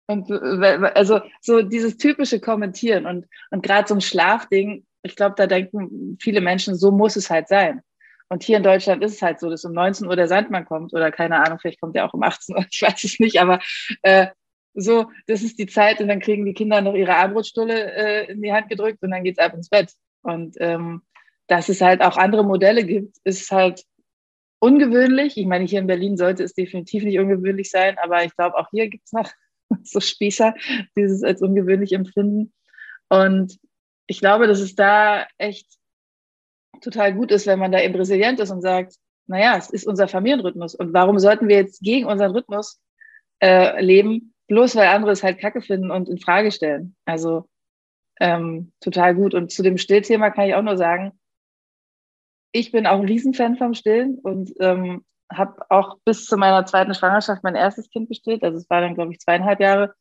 Und 0.10 0.32
also 0.32 1.20
so 1.42 1.62
dieses 1.62 1.98
typische 1.98 2.40
Kommentieren 2.40 3.06
und, 3.06 3.26
und 3.52 3.62
gerade 3.62 3.88
so 3.90 3.94
ein 3.94 4.02
Schlafding, 4.02 4.86
ich 5.08 5.16
glaube, 5.16 5.36
da 5.38 5.48
denken 5.48 6.18
viele 6.22 6.42
Menschen, 6.42 6.76
so 6.76 6.92
muss 6.92 7.16
es 7.16 7.30
halt 7.30 7.48
sein. 7.48 7.82
Und 8.30 8.44
hier 8.44 8.58
in 8.58 8.64
Deutschland 8.64 9.04
ist 9.04 9.14
es 9.14 9.22
halt 9.22 9.40
so, 9.40 9.50
dass 9.50 9.64
um 9.66 9.72
19 9.72 10.08
Uhr 10.08 10.16
der 10.16 10.28
Sandmann 10.28 10.66
kommt 10.66 10.94
oder 10.94 11.12
keine 11.12 11.44
Ahnung, 11.44 11.60
vielleicht 11.60 11.80
kommt 11.80 11.96
er 11.96 12.06
auch 12.06 12.14
um 12.14 12.24
18 12.24 12.56
Uhr, 12.56 12.66
ich 12.72 12.82
weiß 12.82 13.04
es 13.04 13.20
nicht, 13.20 13.40
aber 13.40 13.60
äh, 14.02 14.28
so, 14.74 15.10
das 15.26 15.42
ist 15.42 15.58
die 15.58 15.66
Zeit 15.66 16.02
und 16.02 16.08
dann 16.08 16.20
kriegen 16.20 16.46
die 16.46 16.54
Kinder 16.54 16.82
noch 16.82 16.94
ihre 16.94 17.16
Armbrotstulle 17.16 17.94
äh, 17.94 18.32
in 18.32 18.42
die 18.42 18.54
Hand 18.54 18.70
gedrückt 18.70 19.02
und 19.02 19.12
dann 19.12 19.24
geht's 19.24 19.40
ab 19.40 19.54
ins 19.54 19.70
Bett. 19.70 19.92
Und 20.22 20.56
ähm, 20.60 21.02
dass 21.48 21.70
es 21.70 21.82
halt 21.82 22.02
auch 22.02 22.18
andere 22.18 22.44
Modelle 22.44 22.86
gibt, 22.86 23.18
ist 23.24 23.50
halt 23.50 23.84
ungewöhnlich. 24.60 25.38
Ich 25.38 25.46
meine, 25.46 25.66
hier 25.66 25.80
in 25.80 25.88
Berlin 25.88 26.18
sollte 26.18 26.44
es 26.44 26.54
definitiv 26.54 27.04
nicht 27.04 27.18
ungewöhnlich 27.18 27.72
sein, 27.72 27.98
aber 28.02 28.24
ich 28.24 28.36
glaube, 28.36 28.58
auch 28.58 28.70
hier 28.72 28.88
gibt 28.88 29.06
es 29.06 29.14
noch 29.14 29.32
so 29.84 30.00
Spießer, 30.00 30.54
die 30.96 31.02
es 31.02 31.24
als 31.24 31.42
ungewöhnlich 31.42 31.94
empfinden. 31.94 32.54
Und 33.10 33.58
ich 34.08 34.20
glaube, 34.20 34.48
dass 34.48 34.60
es 34.60 34.76
da 34.76 35.28
echt 35.38 35.68
total 36.82 37.14
gut 37.14 37.32
ist, 37.32 37.48
wenn 37.48 37.60
man 37.60 37.72
da 37.72 37.82
eben 37.82 37.96
resilient 37.96 38.40
ist 38.40 38.52
und 38.52 38.62
sagt, 38.62 38.96
naja, 39.28 39.58
es 39.58 39.70
ist 39.70 39.86
unser 39.86 40.08
Familienrhythmus. 40.08 40.76
Und 40.76 40.94
warum 40.94 41.20
sollten 41.20 41.48
wir 41.48 41.58
jetzt 41.58 41.82
gegen 41.82 42.06
unseren 42.06 42.32
Rhythmus 42.32 42.80
äh, 43.42 43.82
leben, 43.84 44.34
bloß 44.48 44.76
weil 44.76 44.88
andere 44.88 45.12
es 45.12 45.24
halt 45.24 45.40
kacke 45.40 45.62
finden 45.62 45.92
und 45.92 46.08
in 46.08 46.18
Frage 46.18 46.52
stellen? 46.52 46.96
Also 47.06 47.50
ähm, 48.20 48.72
total 48.80 49.16
gut. 49.16 49.34
Und 49.34 49.52
zu 49.52 49.64
dem 49.64 49.78
Stillthema 49.78 50.30
kann 50.30 50.48
ich 50.48 50.56
auch 50.56 50.62
nur 50.62 50.78
sagen, 50.78 51.12
ich 52.54 52.72
bin 52.72 52.88
auch 52.88 53.00
ein 53.00 53.06
Riesenfan 53.06 53.58
vom 53.58 53.74
Stillen 53.74 54.18
und 54.20 54.54
ähm, 54.60 55.06
habe 55.32 55.66
auch 55.70 55.98
bis 56.06 56.26
zu 56.26 56.38
meiner 56.38 56.66
zweiten 56.66 56.94
Schwangerschaft 56.94 57.44
mein 57.44 57.56
erstes 57.56 57.90
Kind 57.90 58.08
gestillt. 58.08 58.44
Also 58.44 58.58
es 58.58 58.70
war 58.70 58.80
dann, 58.80 58.96
glaube 58.96 59.12
ich, 59.12 59.20
zweieinhalb 59.20 59.60
Jahre. 59.60 59.94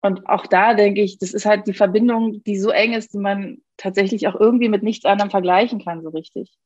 Und 0.00 0.28
auch 0.28 0.46
da 0.46 0.74
denke 0.74 1.02
ich, 1.02 1.18
das 1.18 1.34
ist 1.34 1.46
halt 1.46 1.66
die 1.66 1.74
Verbindung, 1.74 2.42
die 2.44 2.58
so 2.58 2.70
eng 2.70 2.92
ist, 2.92 3.14
die 3.14 3.18
man 3.18 3.58
tatsächlich 3.76 4.28
auch 4.28 4.38
irgendwie 4.38 4.68
mit 4.68 4.82
nichts 4.82 5.04
anderem 5.04 5.30
vergleichen 5.30 5.84
kann, 5.84 6.02
so 6.02 6.10
richtig. 6.10 6.56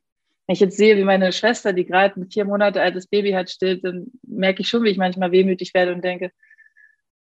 Wenn 0.47 0.55
ich 0.55 0.61
jetzt 0.61 0.77
sehe, 0.77 0.97
wie 0.97 1.05
meine 1.05 1.33
Schwester, 1.33 1.73
die 1.73 1.87
gerade 1.87 2.21
ein 2.21 2.31
vier 2.31 2.45
Monate 2.45 2.83
altes 2.83 3.07
Baby 3.07 3.33
hat, 3.33 3.49
stillt, 3.49 3.85
dann 3.85 4.09
merke 4.23 4.63
ich 4.63 4.69
schon, 4.69 4.83
wie 4.83 4.91
ich 4.91 4.99
manchmal 4.99 5.33
wehmütig 5.33 5.73
werde 5.73 5.95
und 5.95 6.05
denke, 6.05 6.31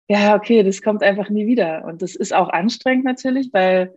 ja, 0.08 0.36
okay, 0.36 0.64
das 0.64 0.82
kommt 0.82 1.04
einfach 1.04 1.30
nie 1.30 1.48
wieder. 1.48 1.86
Und 1.86 2.02
das 2.02 2.16
ist 2.16 2.34
auch 2.34 2.50
anstrengend 2.50 3.06
natürlich, 3.06 3.50
weil, 3.52 3.96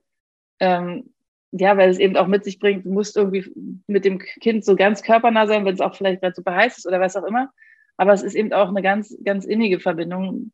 ähm, 0.60 1.10
ja, 1.52 1.76
weil 1.76 1.90
es 1.90 1.98
eben 1.98 2.16
auch 2.16 2.26
mit 2.26 2.44
sich 2.44 2.58
bringt, 2.58 2.84
du 2.84 2.90
musst 2.90 3.16
irgendwie 3.16 3.50
mit 3.86 4.04
dem 4.04 4.18
Kind 4.18 4.64
so 4.64 4.76
ganz 4.76 5.02
körpernah 5.02 5.46
sein, 5.46 5.64
wenn 5.64 5.74
es 5.74 5.80
auch 5.80 5.94
vielleicht 5.94 6.20
gerade 6.20 6.34
super 6.34 6.54
heiß 6.54 6.78
ist 6.78 6.86
oder 6.86 7.00
was 7.00 7.16
auch 7.16 7.24
immer. 7.24 7.50
Aber 7.96 8.12
es 8.12 8.22
ist 8.22 8.34
eben 8.34 8.52
auch 8.52 8.68
eine 8.68 8.82
ganz, 8.82 9.16
ganz 9.24 9.44
innige 9.44 9.78
Verbindung, 9.80 10.52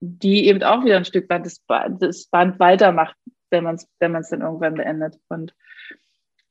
die 0.00 0.46
eben 0.46 0.62
auch 0.62 0.84
wieder 0.84 0.96
ein 0.96 1.04
Stück 1.04 1.28
weit 1.30 1.46
das, 1.46 1.62
das 1.98 2.26
Band 2.26 2.58
weitermacht, 2.58 3.16
wenn 3.50 3.64
man 3.64 3.76
es 3.76 3.88
wenn 3.98 4.12
dann 4.12 4.40
irgendwann 4.40 4.74
beendet. 4.74 5.18
Und 5.28 5.54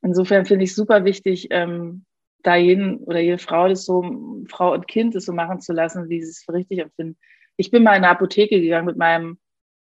insofern 0.01 0.45
finde 0.45 0.65
ich 0.65 0.73
super 0.73 1.05
wichtig, 1.05 1.47
ähm, 1.51 2.05
da 2.43 2.55
jeden 2.55 2.97
oder 2.99 3.19
jede 3.19 3.37
Frau 3.37 3.67
das 3.67 3.85
so, 3.85 4.03
Frau 4.49 4.73
und 4.73 4.87
Kind 4.87 5.15
das 5.15 5.25
so 5.25 5.33
machen 5.33 5.61
zu 5.61 5.73
lassen, 5.73 6.09
wie 6.09 6.21
sie 6.21 6.29
es 6.29 6.43
für 6.43 6.53
richtig 6.53 6.79
empfinden 6.79 7.17
ich 7.57 7.71
bin 7.71 7.83
mal 7.83 7.91
in 7.91 8.03
eine 8.03 8.09
Apotheke 8.09 8.59
gegangen 8.61 8.85
mit 8.85 8.97
meinem, 8.97 9.39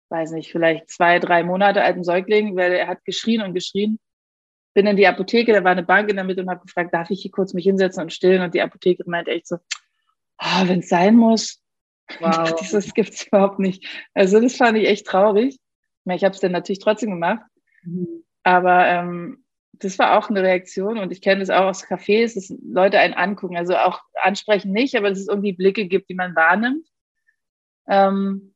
weiß 0.09 0.31
nicht, 0.31 0.51
vielleicht 0.51 0.89
zwei, 0.89 1.19
drei 1.19 1.43
Monate 1.43 1.83
alten 1.83 2.03
Säugling, 2.03 2.55
weil 2.55 2.73
er 2.73 2.87
hat 2.87 3.05
geschrien 3.05 3.41
und 3.41 3.53
geschrien. 3.53 3.99
Bin 4.73 4.87
in 4.87 4.97
die 4.97 5.07
Apotheke, 5.07 5.53
da 5.53 5.63
war 5.63 5.71
eine 5.71 5.83
Bank 5.83 6.09
in 6.09 6.15
der 6.15 6.25
Mitte 6.25 6.41
und 6.41 6.49
habe 6.49 6.65
gefragt, 6.65 6.93
darf 6.93 7.09
ich 7.09 7.21
hier 7.21 7.31
kurz 7.31 7.53
mich 7.53 7.65
hinsetzen 7.65 8.03
und 8.03 8.13
stillen? 8.13 8.41
Und 8.41 8.53
die 8.53 8.61
Apothekerin 8.61 9.11
meinte 9.11 9.31
echt 9.31 9.47
so, 9.47 9.57
oh, 10.39 10.67
wenn 10.67 10.79
es 10.79 10.89
sein 10.89 11.15
muss. 11.15 11.62
Wow. 12.19 12.53
das 12.71 12.93
gibt 12.93 13.13
es 13.13 13.27
überhaupt 13.27 13.59
nicht. 13.59 13.87
Also 14.13 14.39
das 14.39 14.55
fand 14.55 14.77
ich 14.77 14.87
echt 14.87 15.07
traurig. 15.07 15.59
Ich 16.05 16.23
habe 16.23 16.33
es 16.33 16.41
dann 16.41 16.51
natürlich 16.51 16.79
trotzdem 16.79 17.11
gemacht. 17.11 17.43
Mhm. 17.83 18.23
Aber 18.43 18.85
ähm, 18.87 19.43
das 19.73 19.97
war 19.99 20.17
auch 20.17 20.29
eine 20.29 20.43
Reaktion 20.43 20.97
und 20.97 21.11
ich 21.11 21.21
kenne 21.21 21.39
das 21.39 21.49
auch 21.49 21.65
aus 21.65 21.85
Cafés, 21.85 22.35
dass 22.35 22.53
Leute 22.63 22.99
einen 22.99 23.13
angucken. 23.13 23.57
Also 23.57 23.75
auch 23.75 24.01
ansprechen 24.21 24.71
nicht, 24.71 24.95
aber 24.95 25.09
dass 25.09 25.19
es 25.19 25.27
irgendwie 25.27 25.53
Blicke 25.53 25.87
gibt, 25.87 26.09
die 26.09 26.15
man 26.15 26.35
wahrnimmt. 26.35 26.87
Ähm, 27.87 28.53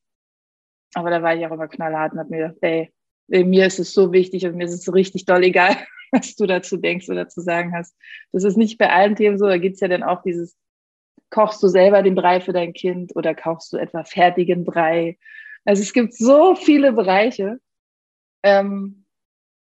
aber 0.93 1.09
da 1.09 1.21
war 1.21 1.35
ich 1.35 1.45
auch 1.45 1.51
immer 1.51 1.67
knallhart 1.67 2.13
und 2.13 2.19
habe 2.19 2.29
mir 2.29 2.37
gedacht, 2.37 2.57
ey, 2.61 2.93
mir 3.27 3.65
ist 3.65 3.79
es 3.79 3.93
so 3.93 4.13
wichtig 4.13 4.45
und 4.45 4.55
mir 4.55 4.65
ist 4.65 4.73
es 4.73 4.83
so 4.83 4.91
richtig 4.91 5.25
doll 5.25 5.43
egal, 5.43 5.75
was 6.11 6.35
du 6.35 6.45
dazu 6.45 6.77
denkst 6.77 7.09
oder 7.09 7.27
zu 7.27 7.41
sagen 7.41 7.73
hast. 7.73 7.95
Das 8.31 8.43
ist 8.43 8.57
nicht 8.57 8.77
bei 8.77 8.89
allen 8.89 9.15
Themen 9.15 9.37
so, 9.37 9.47
da 9.47 9.57
gibt 9.57 9.75
es 9.75 9.81
ja 9.81 9.87
dann 9.87 10.03
auch 10.03 10.21
dieses, 10.21 10.55
kochst 11.29 11.61
du 11.61 11.67
selber 11.67 12.01
den 12.03 12.15
Brei 12.15 12.39
für 12.41 12.53
dein 12.53 12.73
Kind 12.73 13.15
oder 13.15 13.35
kaufst 13.35 13.73
du 13.73 13.77
etwa 13.77 14.03
fertigen 14.03 14.63
Brei? 14.63 15.17
Also 15.65 15.81
es 15.81 15.93
gibt 15.93 16.13
so 16.13 16.55
viele 16.55 16.93
Bereiche, 16.93 17.59
ähm, 18.43 19.05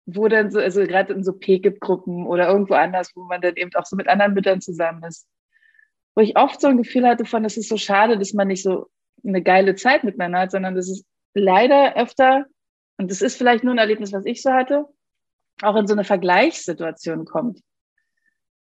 wo 0.05 0.27
dann 0.27 0.51
so, 0.51 0.59
also 0.59 0.81
gerade 0.81 1.13
in 1.13 1.23
so 1.23 1.33
PKIP-Gruppen 1.33 2.25
oder 2.25 2.47
irgendwo 2.47 2.73
anders, 2.73 3.11
wo 3.15 3.23
man 3.23 3.41
dann 3.41 3.55
eben 3.55 3.73
auch 3.75 3.85
so 3.85 3.95
mit 3.95 4.07
anderen 4.07 4.33
Müttern 4.33 4.61
zusammen 4.61 5.03
ist, 5.03 5.27
wo 6.15 6.21
ich 6.21 6.37
oft 6.37 6.59
so 6.59 6.67
ein 6.67 6.77
Gefühl 6.77 7.07
hatte 7.07 7.25
von, 7.25 7.45
es 7.45 7.57
ist 7.57 7.69
so 7.69 7.77
schade, 7.77 8.17
dass 8.17 8.33
man 8.33 8.47
nicht 8.47 8.63
so 8.63 8.87
eine 9.25 9.41
geile 9.41 9.75
Zeit 9.75 10.03
miteinander 10.03 10.39
hat, 10.39 10.51
sondern 10.51 10.75
das 10.75 10.89
ist 10.89 11.05
leider 11.33 11.95
öfter, 11.95 12.45
und 12.97 13.09
das 13.09 13.21
ist 13.21 13.37
vielleicht 13.37 13.63
nur 13.63 13.73
ein 13.73 13.79
Erlebnis, 13.79 14.13
was 14.13 14.25
ich 14.25 14.41
so 14.41 14.51
hatte, 14.51 14.85
auch 15.61 15.75
in 15.75 15.87
so 15.87 15.93
eine 15.93 16.03
Vergleichssituation 16.03 17.25
kommt, 17.25 17.61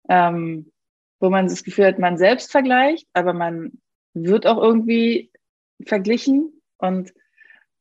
ähm, 0.09 0.70
wo 1.21 1.29
man 1.29 1.47
das 1.47 1.63
Gefühl 1.63 1.85
hat, 1.85 1.99
man 1.99 2.17
selbst 2.17 2.51
vergleicht, 2.51 3.07
aber 3.13 3.33
man 3.33 3.73
wird 4.13 4.45
auch 4.47 4.61
irgendwie 4.61 5.31
verglichen. 5.85 6.61
Und 6.77 7.13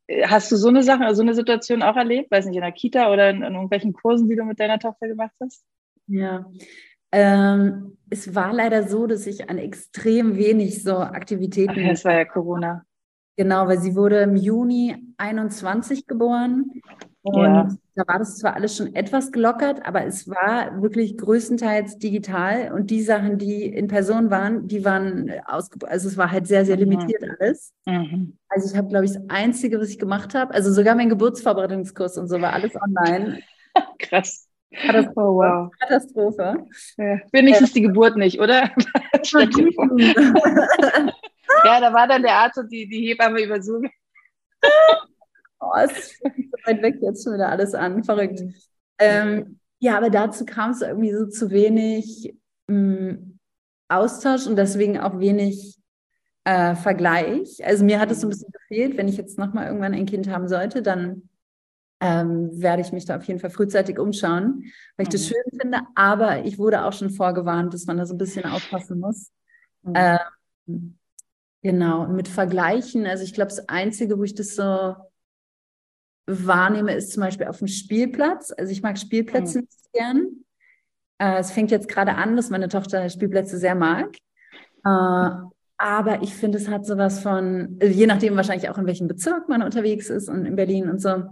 äh, 0.07 0.27
hast 0.27 0.53
du 0.53 0.57
so 0.57 0.69
eine 0.69 0.83
Sache, 0.83 1.15
so 1.15 1.23
eine 1.23 1.35
Situation 1.35 1.83
auch 1.83 1.97
erlebt? 1.97 2.31
Weiß 2.31 2.47
nicht, 2.47 2.57
in 2.57 2.63
der 2.63 2.73
Kita 2.73 3.13
oder 3.13 3.31
in, 3.31 3.43
in 3.43 3.55
irgendwelchen 3.55 3.93
Kursen, 3.93 4.29
die 4.29 4.37
du 4.37 4.45
mit 4.45 4.61
deiner 4.61 4.79
Tochter 4.79 5.09
gemacht 5.09 5.35
hast? 5.41 5.65
Ja, 6.07 6.47
ähm, 7.13 7.97
es 8.09 8.35
war 8.35 8.53
leider 8.53 8.89
so, 8.89 9.07
dass 9.07 9.27
ich 9.27 9.49
an 9.49 9.59
extrem 9.59 10.37
wenig 10.37 10.83
so 10.83 10.99
Aktivitäten. 10.99 11.81
Ach, 11.85 11.89
das 11.89 12.05
war 12.05 12.15
ja 12.15 12.25
Corona. 12.25 12.85
Genau, 13.37 13.67
weil 13.67 13.79
sie 13.81 13.97
wurde 13.97 14.21
im 14.21 14.37
Juni 14.37 14.97
21 15.17 16.07
geboren. 16.07 16.71
Und 17.23 17.45
ja. 17.45 17.69
da 17.97 18.09
war 18.09 18.19
das 18.19 18.39
zwar 18.39 18.55
alles 18.55 18.77
schon 18.77 18.95
etwas 18.95 19.31
gelockert, 19.31 19.87
aber 19.87 20.07
es 20.07 20.27
war 20.29 20.81
wirklich 20.81 21.19
größtenteils 21.19 21.99
digital. 21.99 22.73
Und 22.73 22.91
die 22.91 23.03
Sachen, 23.03 23.37
die 23.37 23.67
in 23.67 23.89
Person 23.89 24.31
waren, 24.31 24.69
die 24.69 24.87
waren 24.87 25.31
ausgebaut. 25.45 25.91
Also 25.91 26.09
es 26.09 26.17
war 26.17 26.31
halt 26.31 26.47
sehr, 26.47 26.65
sehr 26.65 26.77
limitiert 26.77 27.21
mhm. 27.21 27.37
alles. 27.39 27.75
Mhm. 27.85 28.39
Also 28.49 28.71
ich 28.71 28.77
habe, 28.77 28.89
glaube 28.89 29.05
ich, 29.05 29.13
das 29.13 29.23
Einzige, 29.29 29.79
was 29.79 29.91
ich 29.91 29.99
gemacht 29.99 30.35
habe, 30.35 30.55
also 30.55 30.73
sogar 30.73 30.95
mein 30.95 31.11
Geburtsvorbereitungskurs 31.11 32.17
und 32.17 32.29
so 32.29 32.41
war 32.41 32.55
alles 32.55 32.73
online. 32.75 33.41
Krass. 33.99 34.47
Katastrophe. 34.73 35.21
Oh, 35.21 35.37
wow. 35.37 35.71
Katastrophe. 35.81 36.65
Ja. 36.97 37.19
Wenigstens 37.33 37.71
äh. 37.71 37.75
die 37.75 37.83
Geburt 37.83 38.17
nicht, 38.17 38.41
oder? 38.41 38.71
ja, 41.65 41.81
da 41.81 41.93
war 41.93 42.07
dann 42.09 42.23
der 42.23 42.35
Arzt 42.35 42.57
und 42.59 42.71
die, 42.73 42.89
die 42.89 43.09
Hebamme 43.09 43.43
über 43.43 43.61
Zoom. 43.61 43.91
Oh, 45.61 45.73
es 45.83 46.19
so 46.19 46.29
weit 46.65 46.83
weg 46.83 46.97
jetzt 47.01 47.25
schon 47.25 47.35
wieder 47.35 47.49
alles 47.49 47.75
an. 47.75 48.05
Verrückt. 48.05 48.43
Ähm, 48.99 49.59
ja, 49.79 49.97
aber 49.97 50.11
dazu 50.11 50.45
kam 50.45 50.71
es 50.71 50.83
irgendwie 50.83 51.13
so 51.13 51.27
zu 51.27 51.51
wenig 51.51 52.35
mh, 52.69 53.13
mm, 53.13 53.39
Austausch 53.89 54.47
und 54.47 54.57
deswegen 54.57 54.99
auch 54.99 55.19
wenig 55.19 55.79
äh, 56.45 56.75
Vergleich. 56.75 57.65
Also 57.65 57.85
mir 57.85 57.99
hat 57.99 58.11
es 58.11 58.21
so 58.21 58.27
ein 58.27 58.31
bisschen 58.31 58.53
gefehlt, 58.53 58.97
wenn 58.97 59.09
ich 59.09 59.17
jetzt 59.17 59.39
nochmal 59.39 59.67
irgendwann 59.67 59.95
ein 59.95 60.07
Kind 60.07 60.29
haben 60.29 60.49
sollte, 60.49 60.83
dann 60.83 61.29
ähm, 62.01 62.51
werde 62.53 62.83
ich 62.83 62.93
mich 62.93 63.05
da 63.05 63.17
auf 63.17 63.25
jeden 63.25 63.41
Fall 63.41 63.51
frühzeitig 63.51 63.99
umschauen, 63.99 64.65
weil 64.97 65.05
ich 65.05 65.09
mhm. 65.09 65.13
das 65.13 65.27
schön 65.27 65.61
finde. 65.61 65.81
Aber 65.95 66.45
ich 66.45 66.59
wurde 66.59 66.85
auch 66.85 66.93
schon 66.93 67.11
vorgewarnt, 67.11 67.75
dass 67.75 67.87
man 67.87 67.99
da 67.99 68.07
so 68.07 68.15
ein 68.15 68.19
bisschen 68.19 68.47
aufpassen 68.47 69.01
muss. 69.01 69.31
Mhm. 69.83 69.93
Ähm, 70.67 70.99
genau, 71.63 72.05
und 72.05 72.15
mit 72.15 72.29
Vergleichen, 72.29 73.07
also 73.07 73.25
ich 73.25 73.35
glaube, 73.35 73.51
das 73.51 73.69
Einzige, 73.69 74.19
wo 74.19 74.25
ich 74.25 74.35
das 74.35 74.55
so 74.55 74.95
wahrnehme, 76.27 76.95
ist 76.95 77.13
zum 77.13 77.23
Beispiel 77.23 77.47
auf 77.47 77.59
dem 77.59 77.69
Spielplatz. 77.69 78.53
Also 78.57 78.73
ich 78.73 78.83
mag 78.83 78.99
Spielplätze 78.99 79.59
mhm. 79.59 79.65
nicht 79.65 79.93
gern. 79.93 80.29
Äh, 81.19 81.39
es 81.39 81.51
fängt 81.51 81.71
jetzt 81.71 81.89
gerade 81.89 82.15
an, 82.15 82.37
dass 82.37 82.51
meine 82.51 82.69
Tochter 82.69 83.09
Spielplätze 83.09 83.59
sehr 83.59 83.75
mag. 83.75 84.17
Äh, 84.85 85.31
aber 85.83 86.23
ich 86.23 86.35
finde, 86.35 86.59
es 86.59 86.69
hat 86.69 86.85
sowas 86.85 87.21
von, 87.21 87.79
je 87.83 88.07
nachdem 88.07 88.37
wahrscheinlich 88.37 88.69
auch 88.69 88.77
in 88.77 88.87
welchem 88.87 89.09
Bezirk 89.09 89.49
man 89.49 89.63
unterwegs 89.63 90.11
ist 90.11 90.29
und 90.29 90.45
in 90.45 90.55
Berlin 90.55 90.91
und 90.91 91.01
so, 91.01 91.25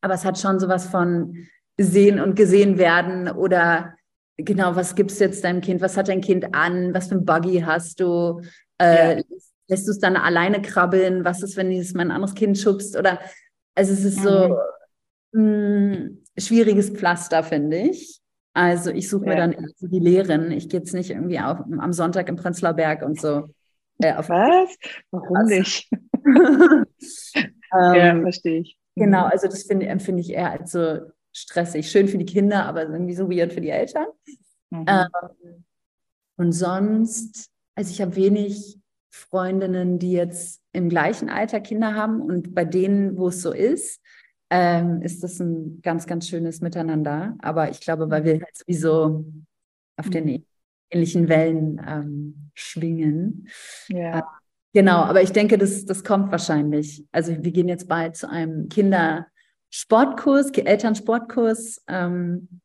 aber 0.00 0.14
es 0.14 0.24
hat 0.24 0.38
schon 0.38 0.60
sowas 0.60 0.86
von 0.86 1.48
sehen 1.76 2.20
und 2.20 2.36
gesehen 2.36 2.78
werden 2.78 3.28
oder 3.28 3.94
genau, 4.36 4.76
was 4.76 4.94
gibst 4.94 5.18
du 5.18 5.24
jetzt 5.24 5.42
deinem 5.42 5.60
Kind, 5.60 5.80
was 5.80 5.96
hat 5.96 6.06
dein 6.06 6.20
Kind 6.20 6.54
an, 6.54 6.94
was 6.94 7.08
für 7.08 7.16
ein 7.16 7.24
Buggy 7.24 7.60
hast 7.60 7.98
du, 7.98 8.42
äh, 8.78 9.16
ja. 9.16 9.22
lässt 9.68 9.88
du 9.88 9.90
es 9.90 9.98
dann 9.98 10.16
alleine 10.16 10.62
krabbeln, 10.62 11.24
was 11.24 11.42
ist, 11.42 11.56
wenn 11.56 11.72
es 11.72 11.94
mal 11.94 12.02
ein 12.02 12.10
anderes 12.12 12.34
Kind 12.34 12.56
schubst 12.56 12.96
oder 12.96 13.18
Also 13.74 13.92
es 13.92 14.04
ist 14.04 14.22
so 14.22 14.56
ein 15.34 15.90
mm, 15.90 16.18
schwieriges 16.38 16.90
Pflaster, 16.90 17.42
finde 17.42 17.78
ich. 17.78 18.20
Also 18.52 18.90
ich 18.90 19.08
suche 19.08 19.26
mir 19.26 19.36
dann 19.36 19.56
so 19.76 19.88
die 19.88 19.98
Lehren. 19.98 20.52
Ich 20.52 20.68
gehe 20.68 20.80
jetzt 20.80 20.94
nicht 20.94 21.10
irgendwie 21.10 21.40
auf, 21.40 21.58
am 21.58 21.92
Sonntag 21.92 22.28
im 22.28 22.36
Prenzlauer 22.36 22.74
Berg 22.74 23.02
und 23.02 23.20
so. 23.20 23.48
Äh, 23.98 24.14
Was? 24.16 24.76
Warum 25.10 25.36
was? 25.36 25.48
nicht? 25.48 25.88
ähm, 26.24 26.84
ja, 27.72 28.20
verstehe 28.20 28.60
ich. 28.60 28.78
Genau, 28.96 29.26
mhm. 29.26 29.32
also 29.32 29.48
das 29.48 29.64
finde, 29.64 29.86
empfinde 29.86 30.20
ich 30.20 30.30
eher 30.30 30.52
als 30.52 30.72
so 30.72 31.00
stressig. 31.32 31.90
Schön 31.90 32.06
für 32.06 32.18
die 32.18 32.24
Kinder, 32.24 32.64
aber 32.66 32.84
irgendwie 32.84 33.14
so 33.14 33.28
weird 33.28 33.52
für 33.52 33.60
die 33.60 33.70
Eltern. 33.70 34.06
Mhm. 34.70 34.86
Ähm, 34.88 35.64
und 36.36 36.52
sonst, 36.52 37.50
also 37.74 37.90
ich 37.90 38.00
habe 38.00 38.14
wenig 38.16 38.78
Freundinnen, 39.10 39.98
die 39.98 40.12
jetzt 40.12 40.60
im 40.74 40.88
gleichen 40.88 41.30
Alter 41.30 41.60
Kinder 41.60 41.94
haben 41.94 42.20
und 42.20 42.54
bei 42.54 42.64
denen, 42.64 43.16
wo 43.16 43.28
es 43.28 43.40
so 43.40 43.52
ist, 43.52 44.02
ähm, 44.50 45.00
ist 45.02 45.22
das 45.22 45.40
ein 45.40 45.80
ganz, 45.82 46.06
ganz 46.06 46.28
schönes 46.28 46.60
Miteinander. 46.60 47.36
Aber 47.40 47.70
ich 47.70 47.80
glaube, 47.80 48.10
weil 48.10 48.24
wir 48.24 48.32
halt 48.34 48.56
sowieso 48.56 49.24
auf 49.96 50.10
den 50.10 50.24
mhm. 50.24 50.44
ähnlichen 50.90 51.28
Wellen 51.28 51.80
ähm, 51.86 52.50
schwingen. 52.54 53.48
Ja. 53.88 54.18
Äh, 54.18 54.22
genau, 54.72 54.98
aber 54.98 55.22
ich 55.22 55.32
denke, 55.32 55.58
das, 55.58 55.84
das 55.86 56.04
kommt 56.04 56.30
wahrscheinlich. 56.30 57.04
Also 57.12 57.32
wir 57.42 57.52
gehen 57.52 57.68
jetzt 57.68 57.88
bald 57.88 58.16
zu 58.16 58.28
einem 58.28 58.68
Kindersportkurs, 58.68 60.50
Elternsportkurs. 60.50 61.82
Ähm, 61.88 62.60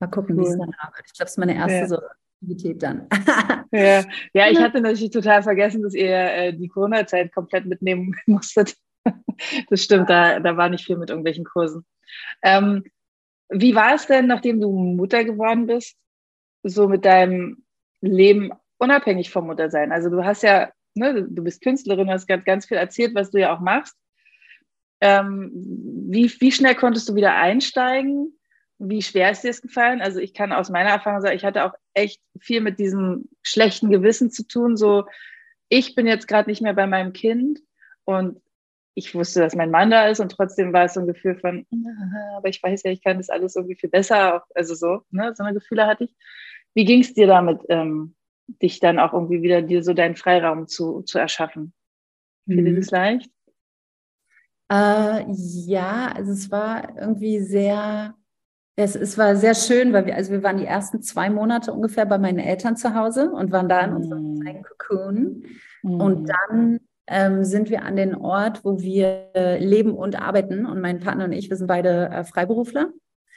mal 0.00 0.08
gucken, 0.08 0.36
cool. 0.36 0.44
wie 0.44 0.48
es 0.48 0.58
dann 0.58 0.74
arbeitet. 0.78 1.06
Ich 1.06 1.14
glaube, 1.14 1.26
es 1.26 1.32
ist 1.32 1.38
meine 1.38 1.54
erste 1.54 1.78
ja. 1.78 1.86
so 1.86 1.98
Aktivität 2.44 2.82
dann. 2.82 3.08
ja. 3.72 4.04
ja, 4.32 4.50
ich 4.50 4.58
hatte 4.60 4.80
natürlich 4.80 5.10
total 5.10 5.42
vergessen, 5.42 5.82
dass 5.82 5.94
ihr 5.94 6.10
äh, 6.10 6.52
die 6.52 6.68
Corona-Zeit 6.68 7.32
komplett 7.32 7.66
mitnehmen 7.66 8.14
musstet. 8.26 8.76
das 9.70 9.82
stimmt, 9.82 10.08
da, 10.08 10.40
da 10.40 10.56
war 10.56 10.68
nicht 10.68 10.84
viel 10.84 10.96
mit 10.96 11.10
irgendwelchen 11.10 11.44
Kursen. 11.44 11.84
Ähm, 12.42 12.84
wie 13.50 13.74
war 13.74 13.94
es 13.94 14.06
denn, 14.06 14.26
nachdem 14.26 14.60
du 14.60 14.70
Mutter 14.70 15.24
geworden 15.24 15.66
bist, 15.66 15.96
so 16.62 16.88
mit 16.88 17.04
deinem 17.04 17.64
Leben 18.00 18.50
unabhängig 18.78 19.30
vom 19.30 19.46
Muttersein? 19.46 19.92
Also 19.92 20.08
du 20.08 20.24
hast 20.24 20.42
ja, 20.42 20.70
ne, 20.94 21.26
du 21.28 21.44
bist 21.44 21.62
Künstlerin, 21.62 22.10
hast 22.10 22.26
ganz, 22.26 22.44
ganz 22.44 22.66
viel 22.66 22.78
erzählt, 22.78 23.14
was 23.14 23.30
du 23.30 23.38
ja 23.38 23.54
auch 23.54 23.60
machst. 23.60 23.94
Ähm, 25.00 25.50
wie, 26.08 26.32
wie 26.40 26.52
schnell 26.52 26.74
konntest 26.74 27.08
du 27.08 27.14
wieder 27.14 27.34
einsteigen? 27.34 28.38
Wie 28.88 29.02
schwer 29.02 29.30
ist 29.30 29.42
dir 29.42 29.50
es 29.50 29.62
gefallen? 29.62 30.00
Also 30.00 30.20
ich 30.20 30.34
kann 30.34 30.52
aus 30.52 30.70
meiner 30.70 30.90
Erfahrung 30.90 31.20
sagen, 31.20 31.36
ich 31.36 31.44
hatte 31.44 31.64
auch 31.64 31.74
echt 31.94 32.20
viel 32.38 32.60
mit 32.60 32.78
diesem 32.78 33.28
schlechten 33.42 33.90
Gewissen 33.90 34.30
zu 34.30 34.46
tun. 34.46 34.76
So, 34.76 35.04
ich 35.68 35.94
bin 35.94 36.06
jetzt 36.06 36.28
gerade 36.28 36.48
nicht 36.48 36.62
mehr 36.62 36.74
bei 36.74 36.86
meinem 36.86 37.12
Kind 37.12 37.60
und 38.04 38.40
ich 38.94 39.14
wusste, 39.14 39.40
dass 39.40 39.56
mein 39.56 39.70
Mann 39.70 39.90
da 39.90 40.06
ist 40.06 40.20
und 40.20 40.30
trotzdem 40.30 40.72
war 40.72 40.84
es 40.84 40.94
so 40.94 41.00
ein 41.00 41.06
Gefühl 41.06 41.36
von, 41.36 41.66
aber 42.36 42.48
ich 42.48 42.62
weiß 42.62 42.84
ja, 42.84 42.92
ich 42.92 43.02
kann 43.02 43.16
das 43.16 43.28
alles 43.28 43.56
irgendwie 43.56 43.74
viel 43.74 43.90
besser. 43.90 44.44
Also 44.54 44.74
so, 44.74 45.02
ne, 45.10 45.34
so 45.34 45.42
eine 45.42 45.54
Gefühle 45.54 45.86
hatte 45.86 46.04
ich. 46.04 46.14
Wie 46.74 46.84
ging 46.84 47.00
es 47.00 47.12
dir 47.12 47.26
damit, 47.26 47.60
ähm, 47.68 48.14
dich 48.46 48.78
dann 48.78 48.98
auch 48.98 49.12
irgendwie 49.12 49.42
wieder 49.42 49.62
dir 49.62 49.82
so 49.82 49.94
deinen 49.94 50.16
Freiraum 50.16 50.68
zu, 50.68 51.02
zu 51.02 51.18
erschaffen? 51.18 51.72
Fiel 52.46 52.60
mhm. 52.60 52.66
dir 52.66 52.76
das 52.76 52.90
leicht? 52.90 53.30
Äh, 54.70 55.24
ja, 55.28 56.12
also 56.14 56.32
es 56.32 56.50
war 56.50 56.96
irgendwie 56.96 57.40
sehr, 57.40 58.14
es, 58.76 58.96
es 58.96 59.16
war 59.16 59.36
sehr 59.36 59.54
schön, 59.54 59.92
weil 59.92 60.06
wir, 60.06 60.16
also 60.16 60.32
wir 60.32 60.42
waren 60.42 60.56
die 60.56 60.66
ersten 60.66 61.00
zwei 61.00 61.30
Monate 61.30 61.72
ungefähr 61.72 62.06
bei 62.06 62.18
meinen 62.18 62.38
Eltern 62.38 62.76
zu 62.76 62.94
Hause 62.94 63.30
und 63.30 63.52
waren 63.52 63.68
da 63.68 63.80
in 63.80 63.90
mhm. 63.90 63.96
unserem 63.96 64.40
kleinen 64.40 64.64
Cocoon. 64.64 65.44
Mhm. 65.82 66.00
Und 66.00 66.28
dann 66.28 66.80
ähm, 67.06 67.44
sind 67.44 67.70
wir 67.70 67.84
an 67.84 67.96
den 67.96 68.14
Ort, 68.14 68.64
wo 68.64 68.80
wir 68.80 69.30
äh, 69.34 69.64
leben 69.64 69.94
und 69.94 70.20
arbeiten. 70.20 70.66
Und 70.66 70.80
mein 70.80 71.00
Partner 71.00 71.26
und 71.26 71.32
ich, 71.32 71.50
wir 71.50 71.56
sind 71.56 71.68
beide 71.68 72.08
äh, 72.08 72.24
Freiberufler 72.24 72.90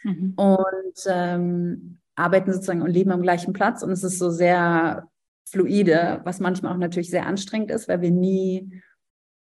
mhm. 0.04 0.34
und 0.36 1.06
ähm, 1.08 2.00
arbeiten 2.16 2.52
sozusagen 2.52 2.82
und 2.82 2.90
leben 2.90 3.12
am 3.12 3.22
gleichen 3.22 3.54
Platz. 3.54 3.84
Und 3.84 3.92
es 3.92 4.04
ist 4.04 4.18
so 4.18 4.32
sehr 4.32 5.08
fluide, 5.46 6.22
was 6.24 6.40
manchmal 6.40 6.74
auch 6.74 6.78
natürlich 6.78 7.12
sehr 7.12 7.28
anstrengend 7.28 7.70
ist, 7.70 7.88
weil 7.88 8.02
wir 8.02 8.12
nie 8.12 8.82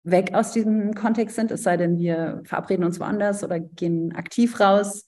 weg 0.03 0.33
aus 0.33 0.51
diesem 0.51 0.93
Kontext 0.93 1.35
sind, 1.35 1.51
es 1.51 1.63
sei 1.63 1.77
denn, 1.77 1.97
wir 1.97 2.41
verabreden 2.43 2.85
uns 2.85 2.99
woanders 2.99 3.43
oder 3.43 3.59
gehen 3.59 4.13
aktiv 4.15 4.59
raus. 4.59 5.05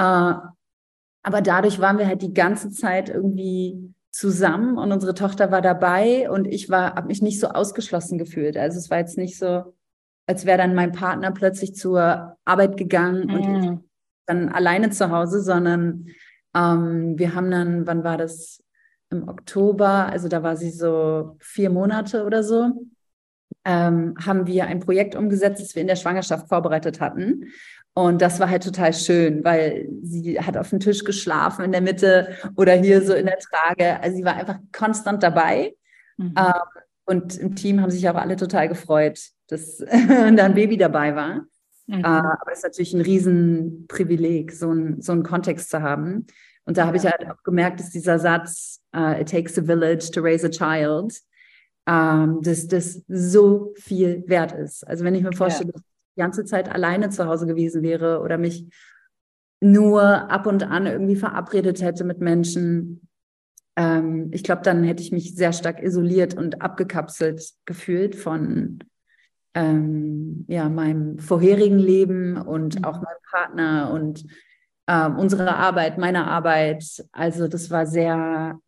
Äh, 0.00 0.34
aber 1.22 1.42
dadurch 1.42 1.78
waren 1.80 1.98
wir 1.98 2.06
halt 2.06 2.22
die 2.22 2.32
ganze 2.32 2.70
Zeit 2.70 3.10
irgendwie 3.10 3.94
zusammen 4.10 4.78
und 4.78 4.90
unsere 4.90 5.14
Tochter 5.14 5.52
war 5.52 5.60
dabei 5.60 6.30
und 6.30 6.46
ich 6.46 6.70
war, 6.70 6.94
habe 6.94 7.08
mich 7.08 7.20
nicht 7.20 7.38
so 7.38 7.48
ausgeschlossen 7.48 8.18
gefühlt. 8.18 8.56
Also 8.56 8.78
es 8.78 8.90
war 8.90 8.98
jetzt 8.98 9.18
nicht 9.18 9.38
so, 9.38 9.74
als 10.26 10.46
wäre 10.46 10.58
dann 10.58 10.74
mein 10.74 10.92
Partner 10.92 11.30
plötzlich 11.30 11.74
zur 11.74 12.36
Arbeit 12.44 12.76
gegangen 12.76 13.26
mhm. 13.26 13.34
und 13.34 13.62
ich 13.62 13.70
dann 14.26 14.48
alleine 14.48 14.90
zu 14.90 15.10
Hause, 15.10 15.42
sondern 15.42 16.06
ähm, 16.54 17.18
wir 17.18 17.34
haben 17.34 17.50
dann, 17.50 17.86
wann 17.86 18.02
war 18.02 18.16
das? 18.16 18.62
Im 19.12 19.28
Oktober, 19.28 20.06
also 20.06 20.28
da 20.28 20.44
war 20.44 20.56
sie 20.56 20.70
so 20.70 21.36
vier 21.40 21.68
Monate 21.68 22.24
oder 22.24 22.44
so, 22.44 22.70
ähm, 23.64 24.14
haben 24.24 24.46
wir 24.46 24.66
ein 24.66 24.78
Projekt 24.78 25.16
umgesetzt, 25.16 25.60
das 25.60 25.74
wir 25.74 25.82
in 25.82 25.88
der 25.88 25.96
Schwangerschaft 25.96 26.48
vorbereitet 26.48 27.00
hatten. 27.00 27.46
Und 27.94 28.22
das 28.22 28.38
war 28.38 28.48
halt 28.48 28.62
total 28.62 28.92
schön, 28.94 29.42
weil 29.44 29.88
sie 30.02 30.40
hat 30.40 30.56
auf 30.56 30.70
dem 30.70 30.80
Tisch 30.80 31.04
geschlafen 31.04 31.64
in 31.64 31.72
der 31.72 31.80
Mitte 31.80 32.36
oder 32.56 32.74
hier 32.74 33.02
so 33.02 33.14
in 33.14 33.26
der 33.26 33.38
Trage. 33.38 34.00
Also 34.00 34.16
sie 34.16 34.24
war 34.24 34.36
einfach 34.36 34.58
konstant 34.72 35.22
dabei. 35.22 35.74
Mhm. 36.16 36.34
Ähm, 36.36 36.82
und 37.06 37.36
im 37.38 37.56
Team 37.56 37.80
haben 37.80 37.90
sich 37.90 38.08
auch 38.08 38.14
alle 38.14 38.36
total 38.36 38.68
gefreut, 38.68 39.20
dass 39.48 39.78
da 39.78 40.44
ein 40.44 40.54
Baby 40.54 40.76
dabei 40.76 41.16
war. 41.16 41.46
Mhm. 41.86 42.00
Äh, 42.00 42.04
aber 42.04 42.52
es 42.52 42.58
ist 42.58 42.64
natürlich 42.64 42.94
ein 42.94 43.00
Riesenprivileg, 43.00 44.52
so, 44.52 44.70
ein, 44.70 45.02
so 45.02 45.10
einen 45.12 45.24
Kontext 45.24 45.70
zu 45.70 45.82
haben. 45.82 46.26
Und 46.64 46.78
da 46.78 46.86
habe 46.86 46.96
ich 46.96 47.04
halt 47.04 47.26
auch 47.28 47.42
gemerkt, 47.42 47.80
dass 47.80 47.90
dieser 47.90 48.20
Satz, 48.20 48.80
uh, 48.94 49.20
it 49.20 49.28
takes 49.28 49.58
a 49.58 49.62
village 49.62 50.10
to 50.12 50.20
raise 50.20 50.46
a 50.46 50.50
child, 50.50 51.18
ähm, 51.88 52.40
dass 52.42 52.68
das 52.68 53.02
so 53.08 53.72
viel 53.76 54.22
wert 54.28 54.52
ist. 54.52 54.86
Also 54.86 55.04
wenn 55.04 55.16
ich 55.16 55.22
mir 55.22 55.32
vorstelle, 55.32 55.72
ja 55.74 55.80
die 56.20 56.22
ganze 56.22 56.44
Zeit 56.44 56.70
alleine 56.70 57.08
zu 57.08 57.24
Hause 57.24 57.46
gewesen 57.46 57.82
wäre 57.82 58.20
oder 58.20 58.36
mich 58.36 58.66
nur 59.62 60.02
ab 60.02 60.46
und 60.46 60.64
an 60.64 60.84
irgendwie 60.86 61.16
verabredet 61.16 61.80
hätte 61.80 62.04
mit 62.04 62.20
Menschen, 62.20 63.08
ähm, 63.76 64.28
ich 64.32 64.42
glaube, 64.42 64.60
dann 64.62 64.84
hätte 64.84 65.02
ich 65.02 65.12
mich 65.12 65.34
sehr 65.34 65.54
stark 65.54 65.82
isoliert 65.82 66.34
und 66.34 66.60
abgekapselt 66.60 67.42
gefühlt 67.64 68.16
von 68.16 68.80
ähm, 69.54 70.44
ja, 70.46 70.68
meinem 70.68 71.18
vorherigen 71.18 71.78
Leben 71.78 72.36
und 72.36 72.78
mhm. 72.78 72.84
auch 72.84 73.00
meinem 73.00 73.22
Partner 73.30 73.90
und 73.92 74.26
ähm, 74.86 75.16
unserer 75.18 75.56
Arbeit, 75.56 75.96
meiner 75.96 76.26
Arbeit. 76.26 76.84
Also 77.12 77.48
das 77.48 77.70
war 77.70 77.86
sehr 77.86 78.60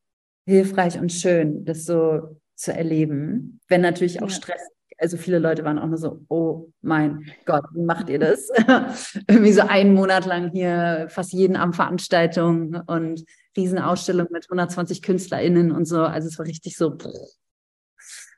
hilfreich 0.47 0.99
und 0.99 1.13
schön, 1.13 1.67
das 1.67 1.85
so 1.85 2.41
zu 2.55 2.73
erleben, 2.73 3.61
wenn 3.69 3.83
natürlich 3.83 4.23
auch 4.23 4.31
ja. 4.31 4.37
Stress 4.37 4.73
also 5.03 5.17
viele 5.17 5.41
Leute 5.41 5.65
waren 5.65 5.81
auch 5.81 5.89
nur 5.89 5.99
so, 5.99 6.25
oh 6.29 6.71
mein 6.81 7.27
Gott, 7.45 7.65
wie 7.75 7.83
macht 7.83 8.09
ihr 8.09 8.21
das? 8.21 8.51
Irgendwie 9.29 9.53
so 9.53 9.63
einen 9.63 9.95
Monat 9.95 10.27
lang 10.27 10.53
hier 10.53 11.09
fast 11.11 11.33
jeden 11.33 11.57
Abend 11.57 11.75
Veranstaltungen 11.75 12.77
und 12.87 13.25
Riesenausstellung 13.57 14.29
mit 14.31 14.45
120 14.45 15.03
KünstlerInnen 15.03 15.73
und 15.73 15.87
so. 15.87 16.03
Also 16.03 16.29
es 16.29 16.39
war 16.39 16.47
richtig 16.47 16.77
so. 16.77 16.97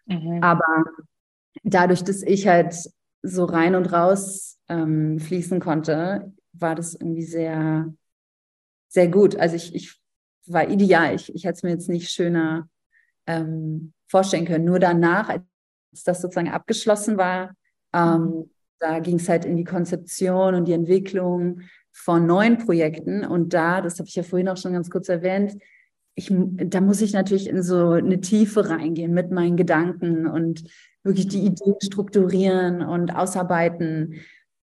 Mhm. 0.07 0.43
Aber 0.43 0.85
dadurch, 1.63 2.03
dass 2.03 2.23
ich 2.23 2.49
halt 2.49 2.75
so 3.23 3.45
rein 3.45 3.75
und 3.75 3.93
raus 3.93 4.59
ähm, 4.69 5.19
fließen 5.19 5.61
konnte, 5.61 6.33
war 6.55 6.75
das 6.75 6.95
irgendwie 6.95 7.25
sehr, 7.25 7.93
sehr 8.89 9.09
gut. 9.09 9.37
Also 9.37 9.57
ich, 9.57 9.75
ich 9.75 10.01
war 10.47 10.69
ideal. 10.69 11.15
Ich, 11.15 11.35
ich 11.35 11.45
hätte 11.45 11.57
es 11.57 11.63
mir 11.63 11.71
jetzt 11.71 11.91
nicht 11.91 12.11
schöner 12.11 12.71
ähm, 13.27 13.93
vorstellen 14.09 14.47
können. 14.47 14.65
Nur 14.65 14.79
danach, 14.79 15.29
als 15.29 15.45
als 15.95 16.03
das 16.03 16.21
sozusagen 16.21 16.51
abgeschlossen 16.51 17.17
war, 17.17 17.55
ähm, 17.93 18.23
mhm. 18.23 18.51
da 18.81 18.99
ging 18.99 19.17
es 19.17 19.29
halt 19.29 19.45
in 19.45 19.57
die 19.57 19.65
Konzeption 19.65 20.57
und 20.57 20.67
die 20.67 20.73
Entwicklung 20.73 21.61
von 21.93 22.27
neuen 22.27 22.59
Projekten. 22.59 23.25
Und 23.25 23.55
da, 23.55 23.81
das 23.81 23.99
habe 23.99 24.09
ich 24.09 24.17
ja 24.17 24.25
vorhin 24.25 24.49
auch 24.49 24.57
schon 24.57 24.73
ganz 24.73 24.91
kurz 24.91 25.09
erwähnt, 25.09 25.57
ich, 26.17 26.33
da 26.33 26.81
muss 26.81 27.01
ich 27.01 27.13
natürlich 27.13 27.49
in 27.49 27.63
so 27.63 27.91
eine 27.91 28.21
Tiefe 28.21 28.69
reingehen 28.69 29.13
mit 29.13 29.33
meinen 29.33 29.57
Gedanken 29.57 30.29
und 30.29 30.65
wirklich 31.03 31.27
die 31.27 31.45
Ideen 31.45 31.75
strukturieren 31.83 32.83
und 32.83 33.15
ausarbeiten. 33.15 34.15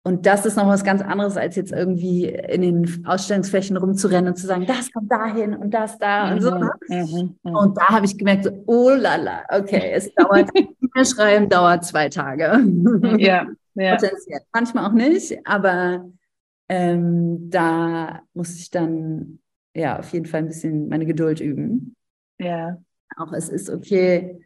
Und 0.03 0.25
das 0.25 0.47
ist 0.47 0.57
noch 0.57 0.67
was 0.67 0.83
ganz 0.83 1.03
anderes, 1.03 1.37
als 1.37 1.55
jetzt 1.55 1.71
irgendwie 1.71 2.25
in 2.25 2.61
den 2.61 3.05
Ausstellungsflächen 3.05 3.77
rumzurennen 3.77 4.29
und 4.29 4.35
zu 4.35 4.47
sagen, 4.47 4.65
das 4.65 4.91
kommt 4.91 5.11
dahin 5.11 5.55
und 5.55 5.71
das 5.71 5.99
da 5.99 6.27
mhm, 6.27 6.33
und 6.33 6.41
so. 6.41 6.55
Mhm, 6.55 6.69
mhm, 6.87 7.35
mhm. 7.43 7.55
und 7.55 7.77
da 7.77 7.87
habe 7.89 8.05
ich 8.05 8.17
gemerkt, 8.17 8.45
so, 8.45 8.63
oh 8.65 8.89
lala, 8.89 9.43
okay, 9.49 9.91
es 9.93 10.11
dauert, 10.15 10.49
e 10.55 11.05
schreiben 11.05 11.49
dauert 11.49 11.85
zwei 11.85 12.09
Tage. 12.09 12.63
Ja, 13.19 13.45
ja. 13.75 13.95
Potenziell. 13.95 14.41
Manchmal 14.51 14.85
auch 14.87 14.93
nicht, 14.93 15.37
aber 15.45 16.09
ähm, 16.67 17.51
da 17.51 18.21
muss 18.33 18.55
ich 18.55 18.71
dann 18.71 19.39
ja 19.75 19.99
auf 19.99 20.11
jeden 20.13 20.25
Fall 20.25 20.39
ein 20.39 20.47
bisschen 20.47 20.89
meine 20.89 21.05
Geduld 21.05 21.41
üben. 21.41 21.95
Ja. 22.39 22.77
Auch 23.17 23.33
es 23.33 23.49
ist 23.49 23.69
okay, 23.69 24.41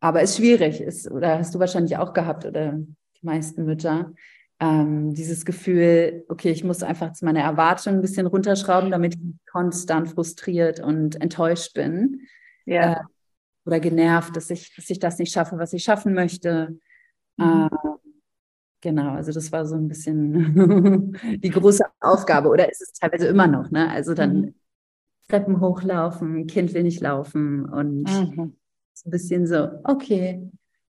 aber 0.00 0.22
es 0.22 0.30
ist 0.30 0.36
schwierig, 0.38 0.80
ist, 0.80 1.10
oder 1.10 1.38
hast 1.38 1.54
du 1.54 1.58
wahrscheinlich 1.58 1.98
auch 1.98 2.14
gehabt, 2.14 2.46
oder 2.46 2.78
die 2.78 3.26
meisten 3.26 3.66
Mütter 3.66 4.14
ähm, 4.60 5.14
dieses 5.14 5.46
Gefühl, 5.46 6.24
okay, 6.28 6.50
ich 6.50 6.64
muss 6.64 6.82
einfach 6.82 7.12
meine 7.22 7.40
Erwartungen 7.40 7.98
ein 7.98 8.02
bisschen 8.02 8.26
runterschrauben, 8.26 8.90
damit 8.90 9.14
ich 9.14 9.20
konstant 9.50 10.10
frustriert 10.10 10.80
und 10.80 11.20
enttäuscht 11.20 11.74
bin. 11.74 12.22
Ja. 12.66 12.92
Äh, 12.92 13.00
oder 13.64 13.80
genervt, 13.80 14.36
dass 14.36 14.50
ich, 14.50 14.74
dass 14.74 14.90
ich 14.90 14.98
das 14.98 15.18
nicht 15.18 15.32
schaffe, 15.32 15.58
was 15.58 15.72
ich 15.72 15.82
schaffen 15.82 16.12
möchte. 16.12 16.78
Mhm. 17.36 17.68
Äh, 17.72 17.98
genau, 18.82 19.14
also 19.14 19.32
das 19.32 19.50
war 19.50 19.64
so 19.64 19.76
ein 19.76 19.88
bisschen 19.88 21.12
die 21.42 21.50
große 21.50 21.84
Aufgabe. 22.00 22.48
Oder 22.48 22.70
ist 22.70 22.82
es 22.82 22.92
teilweise 22.92 23.28
immer 23.28 23.46
noch, 23.46 23.70
ne? 23.70 23.90
Also 23.90 24.12
dann 24.12 24.40
mhm. 24.40 24.54
Treppen 25.28 25.60
hochlaufen, 25.60 26.46
Kind 26.46 26.74
will 26.74 26.82
nicht 26.82 27.00
laufen 27.00 27.64
und 27.64 28.02
mhm. 28.02 28.56
so 28.92 29.08
ein 29.08 29.10
bisschen 29.10 29.46
so, 29.46 29.68
okay, 29.84 30.50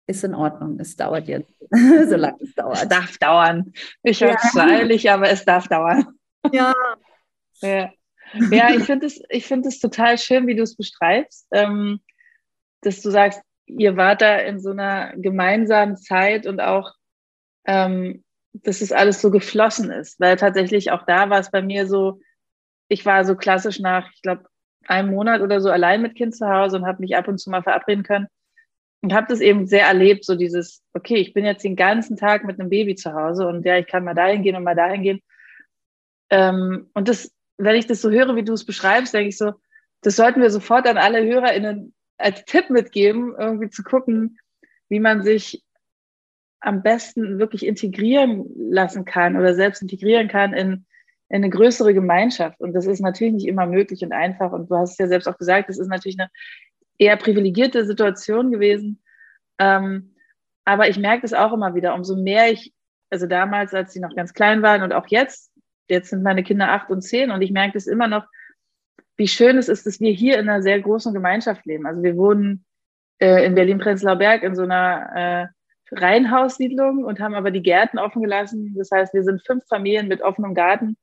ist 0.07 0.23
in 0.23 0.33
Ordnung, 0.33 0.79
es 0.79 0.95
dauert 0.95 1.27
jetzt, 1.27 1.53
solange 1.71 2.41
es 2.41 2.55
dauert. 2.55 2.81
Es 2.81 2.87
darf 2.87 3.17
dauern. 3.17 3.73
Ich 4.03 4.21
höre 4.21 4.35
es 4.35 4.53
ja. 4.53 4.65
eilig, 4.65 5.11
aber 5.11 5.29
es 5.29 5.45
darf 5.45 5.67
dauern. 5.67 6.07
Ja. 6.51 6.73
ja. 7.61 7.91
Ja, 8.51 8.71
ich 8.71 8.83
finde 8.83 9.05
es, 9.05 9.21
ich 9.29 9.47
total 9.79 10.17
schön, 10.17 10.47
wie 10.47 10.55
du 10.55 10.63
es 10.63 10.75
beschreibst, 10.75 11.47
ähm, 11.51 12.01
dass 12.81 13.01
du 13.01 13.09
sagst, 13.09 13.41
ihr 13.67 13.95
wart 13.95 14.21
da 14.21 14.35
in 14.39 14.59
so 14.59 14.71
einer 14.71 15.13
gemeinsamen 15.15 15.95
Zeit 15.95 16.45
und 16.45 16.59
auch, 16.59 16.93
ähm, 17.65 18.25
dass 18.51 18.81
es 18.81 18.91
alles 18.91 19.21
so 19.21 19.31
geflossen 19.31 19.91
ist, 19.91 20.19
weil 20.19 20.35
tatsächlich 20.35 20.91
auch 20.91 21.03
da 21.05 21.29
war 21.29 21.39
es 21.39 21.51
bei 21.51 21.61
mir 21.61 21.87
so, 21.87 22.19
ich 22.89 23.05
war 23.05 23.23
so 23.23 23.35
klassisch 23.35 23.79
nach, 23.79 24.09
ich 24.13 24.21
glaube, 24.21 24.43
einem 24.87 25.11
Monat 25.11 25.39
oder 25.39 25.61
so 25.61 25.69
allein 25.69 26.01
mit 26.01 26.15
Kind 26.15 26.35
zu 26.35 26.49
Hause 26.49 26.77
und 26.77 26.85
habe 26.85 27.01
mich 27.01 27.15
ab 27.15 27.29
und 27.29 27.37
zu 27.37 27.49
mal 27.49 27.63
verabreden 27.63 28.03
können 28.03 28.27
und 29.01 29.13
habe 29.13 29.27
das 29.29 29.41
eben 29.41 29.67
sehr 29.67 29.85
erlebt, 29.85 30.25
so 30.25 30.35
dieses, 30.35 30.83
okay, 30.93 31.15
ich 31.15 31.33
bin 31.33 31.45
jetzt 31.45 31.63
den 31.63 31.75
ganzen 31.75 32.17
Tag 32.17 32.43
mit 32.43 32.59
einem 32.59 32.69
Baby 32.69 32.95
zu 32.95 33.13
Hause 33.13 33.47
und 33.47 33.65
ja, 33.65 33.77
ich 33.77 33.87
kann 33.87 34.03
mal 34.03 34.15
dahin 34.15 34.43
gehen 34.43 34.55
und 34.55 34.63
mal 34.63 34.75
dahin 34.75 35.03
gehen. 35.03 35.21
Ähm, 36.29 36.89
und 36.93 37.07
das, 37.07 37.31
wenn 37.57 37.75
ich 37.75 37.87
das 37.87 38.01
so 38.01 38.09
höre, 38.09 38.35
wie 38.35 38.43
du 38.43 38.53
es 38.53 38.65
beschreibst, 38.65 39.13
denke 39.13 39.29
ich 39.29 39.37
so, 39.37 39.53
das 40.01 40.15
sollten 40.15 40.41
wir 40.41 40.49
sofort 40.49 40.87
an 40.87 40.97
alle 40.97 41.23
HörerInnen 41.25 41.93
als 42.17 42.43
Tipp 42.45 42.69
mitgeben, 42.69 43.35
irgendwie 43.37 43.69
zu 43.69 43.83
gucken, 43.83 44.39
wie 44.89 44.99
man 44.99 45.21
sich 45.21 45.63
am 46.59 46.81
besten 46.81 47.39
wirklich 47.39 47.65
integrieren 47.65 48.45
lassen 48.57 49.05
kann 49.05 49.37
oder 49.37 49.53
selbst 49.53 49.81
integrieren 49.81 50.27
kann 50.27 50.53
in, 50.53 50.85
in 51.29 51.37
eine 51.37 51.49
größere 51.49 51.93
Gemeinschaft. 51.93 52.59
Und 52.59 52.73
das 52.73 52.87
ist 52.87 52.99
natürlich 52.99 53.33
nicht 53.33 53.47
immer 53.47 53.67
möglich 53.67 54.03
und 54.03 54.11
einfach. 54.11 54.51
Und 54.51 54.69
du 54.69 54.75
hast 54.75 54.91
es 54.91 54.97
ja 54.97 55.07
selbst 55.07 55.27
auch 55.27 55.37
gesagt, 55.37 55.69
das 55.69 55.77
ist 55.77 55.87
natürlich 55.87 56.19
eine 56.19 56.29
eher 56.97 57.17
privilegierte 57.17 57.85
Situation 57.85 58.51
gewesen. 58.51 59.01
Ähm, 59.59 60.15
aber 60.65 60.89
ich 60.89 60.97
merke 60.97 61.21
das 61.21 61.33
auch 61.33 61.53
immer 61.53 61.75
wieder, 61.75 61.93
umso 61.93 62.15
mehr 62.15 62.51
ich, 62.51 62.73
also 63.09 63.25
damals, 63.25 63.73
als 63.73 63.93
sie 63.93 63.99
noch 63.99 64.15
ganz 64.15 64.33
klein 64.33 64.61
waren 64.61 64.83
und 64.83 64.93
auch 64.93 65.07
jetzt, 65.07 65.51
jetzt 65.87 66.09
sind 66.09 66.23
meine 66.23 66.43
Kinder 66.43 66.71
acht 66.71 66.89
und 66.89 67.01
zehn 67.01 67.31
und 67.31 67.41
ich 67.41 67.51
merke 67.51 67.73
das 67.73 67.87
immer 67.87 68.07
noch, 68.07 68.25
wie 69.15 69.27
schön 69.27 69.57
es 69.57 69.69
ist, 69.69 69.85
dass 69.85 69.99
wir 69.99 70.11
hier 70.11 70.37
in 70.37 70.49
einer 70.49 70.61
sehr 70.61 70.79
großen 70.79 71.13
Gemeinschaft 71.13 71.65
leben. 71.65 71.87
Also 71.87 72.03
wir 72.03 72.17
wohnen 72.17 72.65
äh, 73.19 73.45
in 73.45 73.55
Berlin-Prenzlauer 73.55 74.17
Berg 74.17 74.43
in 74.43 74.55
so 74.55 74.63
einer 74.63 75.51
äh, 75.91 75.95
Reihenhaussiedlung 75.95 77.03
und 77.03 77.19
haben 77.19 77.33
aber 77.33 77.49
die 77.49 77.63
Gärten 77.63 77.97
offen 77.97 78.21
gelassen. 78.21 78.75
Das 78.77 78.91
heißt, 78.91 79.13
wir 79.13 79.23
sind 79.23 79.45
fünf 79.45 79.65
Familien 79.67 80.07
mit 80.07 80.21
offenem 80.21 80.53
Garten 80.53 80.97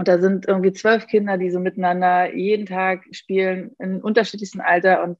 und 0.00 0.08
da 0.08 0.18
sind 0.18 0.48
irgendwie 0.48 0.72
zwölf 0.72 1.06
Kinder, 1.06 1.36
die 1.36 1.50
so 1.50 1.60
miteinander 1.60 2.34
jeden 2.34 2.64
Tag 2.64 3.04
spielen, 3.12 3.76
in 3.78 4.00
unterschiedlichsten 4.00 4.62
Alter. 4.62 5.02
Und 5.02 5.18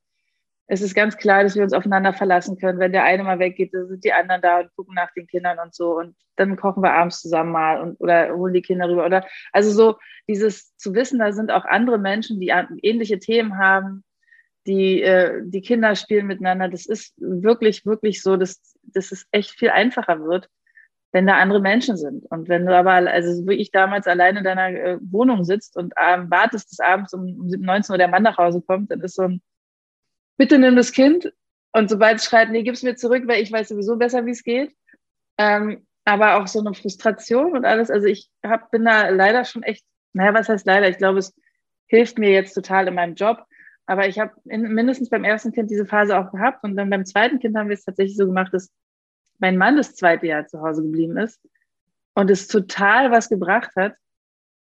es 0.68 0.80
ist 0.80 0.94
ganz 0.94 1.18
klar, 1.18 1.42
dass 1.42 1.54
wir 1.54 1.62
uns 1.62 1.74
aufeinander 1.74 2.14
verlassen 2.14 2.56
können. 2.56 2.78
Wenn 2.78 2.92
der 2.92 3.04
eine 3.04 3.22
mal 3.22 3.38
weggeht, 3.38 3.74
dann 3.74 3.88
sind 3.88 4.04
die 4.04 4.14
anderen 4.14 4.40
da 4.40 4.60
und 4.60 4.74
gucken 4.74 4.94
nach 4.94 5.12
den 5.12 5.26
Kindern 5.26 5.58
und 5.58 5.74
so. 5.74 5.98
Und 5.98 6.16
dann 6.36 6.56
kochen 6.56 6.82
wir 6.82 6.94
abends 6.94 7.20
zusammen 7.20 7.52
mal 7.52 7.78
und, 7.82 8.00
oder 8.00 8.34
holen 8.34 8.54
die 8.54 8.62
Kinder 8.62 8.88
rüber. 8.88 9.04
Oder 9.04 9.26
also 9.52 9.70
so 9.70 9.98
dieses 10.26 10.74
zu 10.78 10.94
wissen, 10.94 11.18
da 11.18 11.32
sind 11.32 11.50
auch 11.50 11.66
andere 11.66 11.98
Menschen, 11.98 12.40
die 12.40 12.48
ähnliche 12.48 13.18
Themen 13.18 13.58
haben, 13.58 14.02
die, 14.66 15.02
äh, 15.02 15.42
die 15.44 15.60
Kinder 15.60 15.94
spielen 15.94 16.26
miteinander. 16.26 16.70
Das 16.70 16.86
ist 16.86 17.12
wirklich, 17.18 17.84
wirklich 17.84 18.22
so, 18.22 18.38
dass, 18.38 18.78
dass 18.84 19.12
es 19.12 19.26
echt 19.30 19.50
viel 19.50 19.68
einfacher 19.68 20.24
wird 20.24 20.48
wenn 21.12 21.26
da 21.26 21.38
andere 21.38 21.60
Menschen 21.60 21.96
sind. 21.96 22.24
Und 22.30 22.48
wenn 22.48 22.66
du 22.66 22.76
aber, 22.76 22.92
also 22.92 23.46
wie 23.48 23.54
ich 23.54 23.70
damals 23.70 24.06
alleine 24.06 24.38
in 24.38 24.44
deiner 24.44 24.68
äh, 24.68 24.98
Wohnung 25.00 25.44
sitzt 25.44 25.76
und 25.76 25.92
ähm, 26.00 26.30
wartest, 26.30 26.70
bis 26.70 26.80
abends 26.80 27.12
um, 27.12 27.22
um 27.40 27.48
19 27.48 27.92
Uhr 27.92 27.98
der 27.98 28.08
Mann 28.08 28.22
nach 28.22 28.38
Hause 28.38 28.62
kommt, 28.62 28.90
dann 28.90 29.00
ist 29.00 29.16
so 29.16 29.22
ein, 29.22 29.42
bitte 30.36 30.58
nimm 30.58 30.76
das 30.76 30.92
Kind. 30.92 31.32
Und 31.72 31.90
sobald 31.90 32.18
es 32.18 32.24
schreit, 32.24 32.50
nee, 32.50 32.62
gib's 32.62 32.82
mir 32.82 32.96
zurück, 32.96 33.24
weil 33.26 33.42
ich 33.42 33.50
weiß 33.50 33.68
sowieso 33.68 33.96
besser, 33.96 34.26
wie 34.26 34.30
es 34.30 34.44
geht. 34.44 34.74
Ähm, 35.38 35.86
aber 36.04 36.36
auch 36.36 36.46
so 36.46 36.60
eine 36.60 36.74
Frustration 36.74 37.52
und 37.56 37.64
alles. 37.64 37.90
Also 37.90 38.06
ich 38.06 38.30
hab, 38.44 38.70
bin 38.70 38.84
da 38.84 39.08
leider 39.08 39.44
schon 39.44 39.62
echt, 39.62 39.84
naja, 40.12 40.34
was 40.34 40.48
heißt 40.48 40.66
leider? 40.66 40.88
Ich 40.88 40.98
glaube, 40.98 41.18
es 41.18 41.34
hilft 41.86 42.18
mir 42.18 42.30
jetzt 42.30 42.54
total 42.54 42.88
in 42.88 42.94
meinem 42.94 43.14
Job. 43.14 43.44
Aber 43.86 44.06
ich 44.06 44.18
habe 44.20 44.32
mindestens 44.44 45.10
beim 45.10 45.24
ersten 45.24 45.52
Kind 45.52 45.70
diese 45.70 45.86
Phase 45.86 46.16
auch 46.16 46.30
gehabt. 46.30 46.62
Und 46.62 46.76
dann 46.76 46.90
beim 46.90 47.04
zweiten 47.04 47.40
Kind 47.40 47.56
haben 47.56 47.68
wir 47.68 47.74
es 47.74 47.84
tatsächlich 47.84 48.16
so 48.16 48.26
gemacht, 48.26 48.54
dass 48.54 48.70
mein 49.40 49.56
Mann 49.56 49.76
das 49.76 49.94
zweite 49.94 50.26
Jahr 50.26 50.46
zu 50.46 50.60
Hause 50.60 50.82
geblieben 50.82 51.16
ist 51.16 51.40
und 52.14 52.30
es 52.30 52.46
total 52.46 53.10
was 53.10 53.28
gebracht 53.28 53.70
hat, 53.76 53.94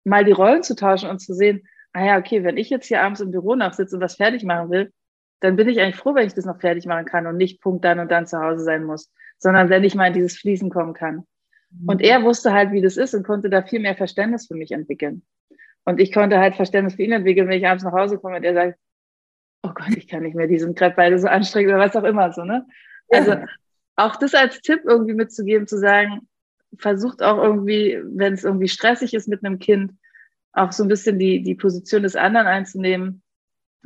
mal 0.04 0.24
die 0.24 0.32
Rollen 0.32 0.64
zu 0.64 0.76
tauschen 0.76 1.10
und 1.10 1.20
zu 1.20 1.34
sehen, 1.34 1.68
ah 1.94 2.06
ja, 2.06 2.18
okay, 2.18 2.44
wenn 2.44 2.58
ich 2.58 2.70
jetzt 2.70 2.88
hier 2.88 3.02
abends 3.02 3.20
im 3.20 3.32
Büro 3.32 3.56
nachsitze 3.56 3.96
und 3.96 4.02
was 4.02 4.16
fertig 4.16 4.44
machen 4.44 4.70
will, 4.70 4.94
dann 5.42 5.56
bin 5.56 5.68
ich 5.70 5.80
eigentlich 5.80 5.96
froh, 5.96 6.16
wenn 6.16 6.28
ich 6.28 6.34
das 6.34 6.46
noch 6.46 6.60
fertig 6.60 6.86
machen 6.86 7.06
kann 7.06 7.28
und 7.28 7.38
nicht 7.38 7.62
Punkt 7.62 7.84
dann 7.86 8.00
und 8.00 8.12
dann 8.12 8.28
zu 8.28 8.40
Hause 8.40 8.64
sein 8.64 8.84
muss, 8.84 9.12
sondern 9.38 9.70
wenn 9.70 9.84
ich 9.84 9.96
mal 9.96 10.08
in 10.08 10.14
dieses 10.14 10.38
Fließen 10.38 10.70
kommen 10.70 10.94
kann. 10.94 11.26
Mhm. 11.72 11.90
Und 11.90 12.02
er 12.02 12.24
wusste 12.24 12.54
halt, 12.54 12.72
wie 12.72 12.82
das 12.82 12.98
ist 12.98 13.14
und 13.14 13.26
konnte 13.26 13.50
da 13.50 13.64
viel 13.64 13.80
mehr 13.80 13.96
Verständnis 13.96 14.48
für 14.48 14.56
mich 14.56 14.72
entwickeln. 14.72 15.24
Und 15.86 16.00
ich 16.00 16.12
konnte 16.12 16.40
halt 16.40 16.56
Verständnis 16.56 16.96
für 16.96 17.04
ihn 17.04 17.14
entwickeln, 17.14 17.48
wenn 17.48 17.58
ich 17.58 17.68
abends 17.68 17.84
nach 17.84 17.94
Hause 17.94 18.20
komme 18.20 18.38
und 18.38 18.44
er 18.44 18.54
sagt, 18.54 18.80
oh 19.64 19.72
Gott, 19.74 19.96
ich 19.96 20.08
kann 20.08 20.24
nicht 20.24 20.36
mehr 20.36 20.48
diesen 20.48 20.76
Crepe, 20.76 20.98
weil 20.98 21.12
das 21.12 21.22
so 21.22 21.28
anstrengend 21.28 21.74
oder 21.74 21.80
was 21.80 21.96
auch 21.96 22.04
immer 22.04 22.32
so, 22.32 22.44
ne? 22.44 22.66
Also 23.10 23.38
auch 24.00 24.16
das 24.16 24.34
als 24.34 24.62
Tipp 24.62 24.82
irgendwie 24.86 25.14
mitzugeben, 25.14 25.68
zu 25.68 25.78
sagen, 25.78 26.28
versucht 26.78 27.22
auch 27.22 27.44
irgendwie, 27.44 28.00
wenn 28.04 28.34
es 28.34 28.44
irgendwie 28.44 28.68
stressig 28.68 29.14
ist 29.14 29.28
mit 29.28 29.44
einem 29.44 29.60
Kind, 29.60 29.94
auch 30.54 30.72
so 30.72 30.84
ein 30.84 30.90
bisschen 30.90 31.20
die, 31.20 31.44
die 31.44 31.56
Position 31.56 32.04
des 32.04 32.16
anderen 32.16 32.48
einzunehmen 32.48 33.22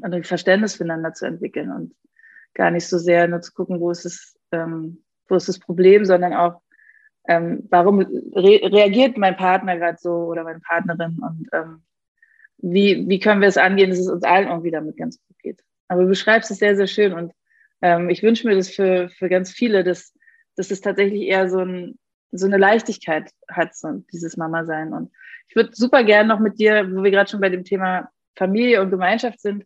und 0.02 0.14
ein 0.14 0.24
Verständnis 0.24 0.76
füreinander 0.76 1.14
zu 1.14 1.26
entwickeln 1.26 1.72
und 1.72 1.96
gar 2.54 2.72
nicht 2.72 2.88
so 2.88 2.98
sehr 2.98 3.28
nur 3.28 3.42
zu 3.42 3.54
gucken, 3.54 3.80
wo 3.80 3.92
ist 3.92 4.06
es, 4.06 4.38
ähm, 4.52 5.04
wo 5.28 5.36
ist 5.36 5.50
das 5.50 5.60
Problem, 5.60 6.06
sondern 6.06 6.34
auch, 6.34 6.62
ähm, 7.28 7.68
warum 7.70 8.00
re 8.00 8.62
reagiert 8.64 9.18
mein 9.18 9.38
Partner 9.38 9.78
gerade 9.78 9.98
so 10.00 10.12
oder 10.12 10.44
meine 10.44 10.60
Partnerin 10.60 11.20
und 11.22 11.48
ähm, 11.54 11.84
wie, 12.58 13.08
wie 13.08 13.20
können 13.20 13.42
wir 13.42 13.48
es 13.48 13.58
angehen, 13.58 13.90
dass 13.90 14.00
es 14.00 14.10
uns 14.10 14.24
allen 14.24 14.48
irgendwie 14.48 14.72
damit 14.72 14.98
ganz 14.98 15.20
gut 15.28 15.38
geht. 15.40 15.64
Aber 15.88 16.04
du 16.04 16.08
beschreibst 16.08 16.52
es 16.52 16.60
sehr, 16.60 16.76
sehr 16.76 16.88
schön 16.88 17.14
und 17.14 17.34
ähm, 17.84 18.10
ich 18.10 18.24
wünsche 18.24 18.48
mir 18.48 18.56
das 18.56 18.70
für, 18.70 19.10
für 19.10 19.28
ganz 19.28 19.52
viele, 19.52 19.84
dass, 19.84 20.18
dass 20.56 20.72
es 20.72 20.80
tatsächlich 20.80 21.24
eher 21.24 21.50
so, 21.50 21.60
ein, 21.60 22.00
so 22.32 22.46
eine 22.46 22.58
Leichtigkeit 22.58 23.30
hat, 23.50 23.76
so 23.76 24.04
dieses 24.14 24.38
Mama-Sein. 24.38 24.94
Und 24.94 25.12
ich 25.50 25.56
würde 25.58 25.72
super 25.74 26.06
gerne 26.06 26.30
noch 26.30 26.40
mit 26.40 26.60
dir, 26.60 26.90
wo 26.90 27.04
wir 27.04 27.12
gerade 27.12 27.30
schon 27.30 27.42
bei 27.42 27.50
dem 27.50 27.66
Thema 27.66 28.10
Familie 28.38 28.82
und 28.82 28.90
Gemeinschaft 28.90 29.42
sind, 29.42 29.66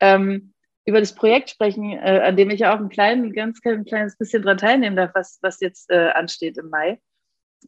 ähm, 0.00 0.54
über 0.86 1.00
das 1.00 1.14
Projekt 1.14 1.50
sprechen, 1.50 1.92
äh, 1.92 2.22
an 2.24 2.36
dem 2.36 2.48
ich 2.48 2.60
ja 2.60 2.74
auch 2.74 2.80
ein 2.80 2.88
klein, 2.88 3.30
ganz 3.34 3.60
ein 3.64 3.84
kleines 3.84 4.16
bisschen 4.16 4.42
dran 4.42 4.56
teilnehmen 4.56 4.96
darf, 4.96 5.10
was, 5.14 5.38
was 5.42 5.60
jetzt 5.60 5.90
äh, 5.90 6.08
ansteht 6.14 6.56
im 6.56 6.70
Mai. 6.70 6.98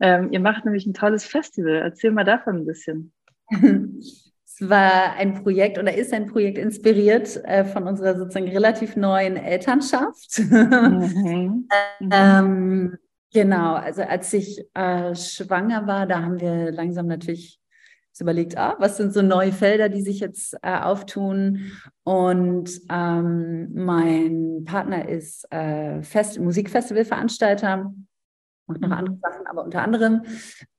Ähm, 0.01 0.33
ihr 0.33 0.41
macht 0.41 0.65
nämlich 0.65 0.87
ein 0.87 0.95
tolles 0.95 1.27
Festival. 1.27 1.75
Erzähl 1.75 2.13
mal 2.13 2.25
davon 2.25 2.63
ein 2.63 2.67
bisschen. 2.67 3.13
Es 4.55 4.69
war 4.69 5.15
ein 5.15 5.43
Projekt 5.43 5.79
oder 5.79 5.95
ist 5.95 6.13
ein 6.13 6.27
Projekt 6.27 6.59
inspiriert 6.59 7.43
äh, 7.45 7.65
von 7.65 7.85
unserer 7.85 8.19
sozusagen 8.19 8.49
relativ 8.49 8.97
neuen 8.97 9.37
Elternschaft. 9.37 10.39
Mhm. 10.39 11.69
ähm, 12.13 12.99
genau, 13.33 13.75
also 13.75 14.03
als 14.03 14.33
ich 14.35 14.63
äh, 14.75 15.15
schwanger 15.15 15.87
war, 15.87 16.07
da 16.07 16.23
haben 16.23 16.41
wir 16.41 16.71
langsam 16.71 17.07
natürlich 17.07 17.61
überlegt, 18.21 18.59
ah, 18.59 18.77
was 18.79 18.99
sind 18.99 19.15
so 19.15 19.23
neue 19.23 19.53
Felder, 19.53 19.89
die 19.89 20.03
sich 20.03 20.21
jetzt 20.21 20.55
äh, 20.63 20.77
auftun. 20.79 21.73
Und 22.05 22.71
ähm, 22.91 23.71
mein 23.75 24.65
Partner 24.67 25.09
ist 25.09 25.51
äh, 25.51 26.03
Fest 26.03 26.39
Musikfestivalveranstalter 26.39 27.93
macht 28.67 28.81
noch 28.81 28.91
andere 28.91 29.17
Sachen, 29.21 29.47
aber 29.47 29.65
unter 29.65 29.83
anderem. 29.83 30.23